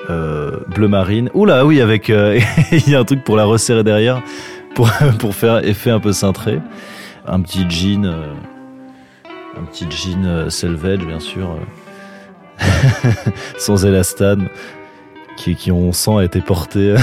euh, 0.10 0.60
bleu 0.74 0.88
marine. 0.88 1.30
Oula, 1.34 1.66
oui, 1.66 1.82
avec 1.82 2.10
euh, 2.10 2.40
il 2.72 2.90
y 2.90 2.96
a 2.96 3.00
un 3.00 3.06
truc 3.06 3.24
pour 3.24 3.36
la 3.36 3.46
resserrer 3.46 3.84
derrière, 3.84 4.22
pour 4.76 4.90
faire 5.36 5.66
effet 5.66 5.92
un 5.92 6.00
peu 6.00 6.14
cintré. 6.14 6.60
Un 7.26 7.42
petit 7.42 7.66
jean, 7.70 8.06
un 8.06 9.64
petit 9.66 9.86
jean 9.90 10.50
selvage, 10.50 11.06
bien 11.06 11.22
sûr, 11.22 11.58
sans 13.58 13.86
élastane, 13.86 14.50
qui 15.38 15.56
qui 15.56 15.72
on 15.72 15.92
sent 15.92 16.18
a 16.18 16.24
été 16.24 16.42
porté 16.42 16.96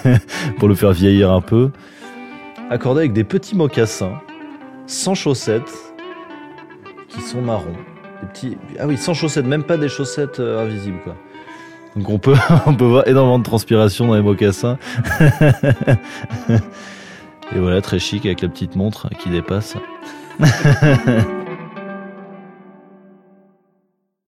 pour 0.58 0.68
le 0.68 0.74
faire 0.74 0.92
vieillir 0.92 1.30
un 1.30 1.40
peu. 1.40 1.70
Accordé 2.70 3.00
avec 3.00 3.12
des 3.12 3.24
petits 3.24 3.56
mocassins, 3.56 4.20
sans 4.86 5.14
chaussettes, 5.14 5.72
qui 7.08 7.20
sont 7.20 7.42
marrons. 7.42 7.76
Des 8.22 8.28
petits, 8.28 8.56
ah 8.78 8.86
oui, 8.86 8.96
sans 8.96 9.14
chaussettes, 9.14 9.46
même 9.46 9.64
pas 9.64 9.76
des 9.76 9.88
chaussettes 9.88 10.40
euh, 10.40 10.64
invisibles, 10.64 11.00
quoi. 11.04 11.14
Donc 11.96 12.08
on 12.08 12.18
peut, 12.18 12.34
on 12.66 12.74
peut 12.74 12.84
voir 12.86 13.06
énormément 13.06 13.38
de 13.38 13.44
transpiration 13.44 14.06
dans 14.06 14.14
les 14.14 14.22
mocassins. 14.22 14.78
Et 17.54 17.58
voilà, 17.58 17.82
très 17.82 17.98
chic 17.98 18.24
avec 18.24 18.40
la 18.40 18.48
petite 18.48 18.76
montre 18.76 19.10
qui 19.18 19.28
dépasse. 19.28 19.76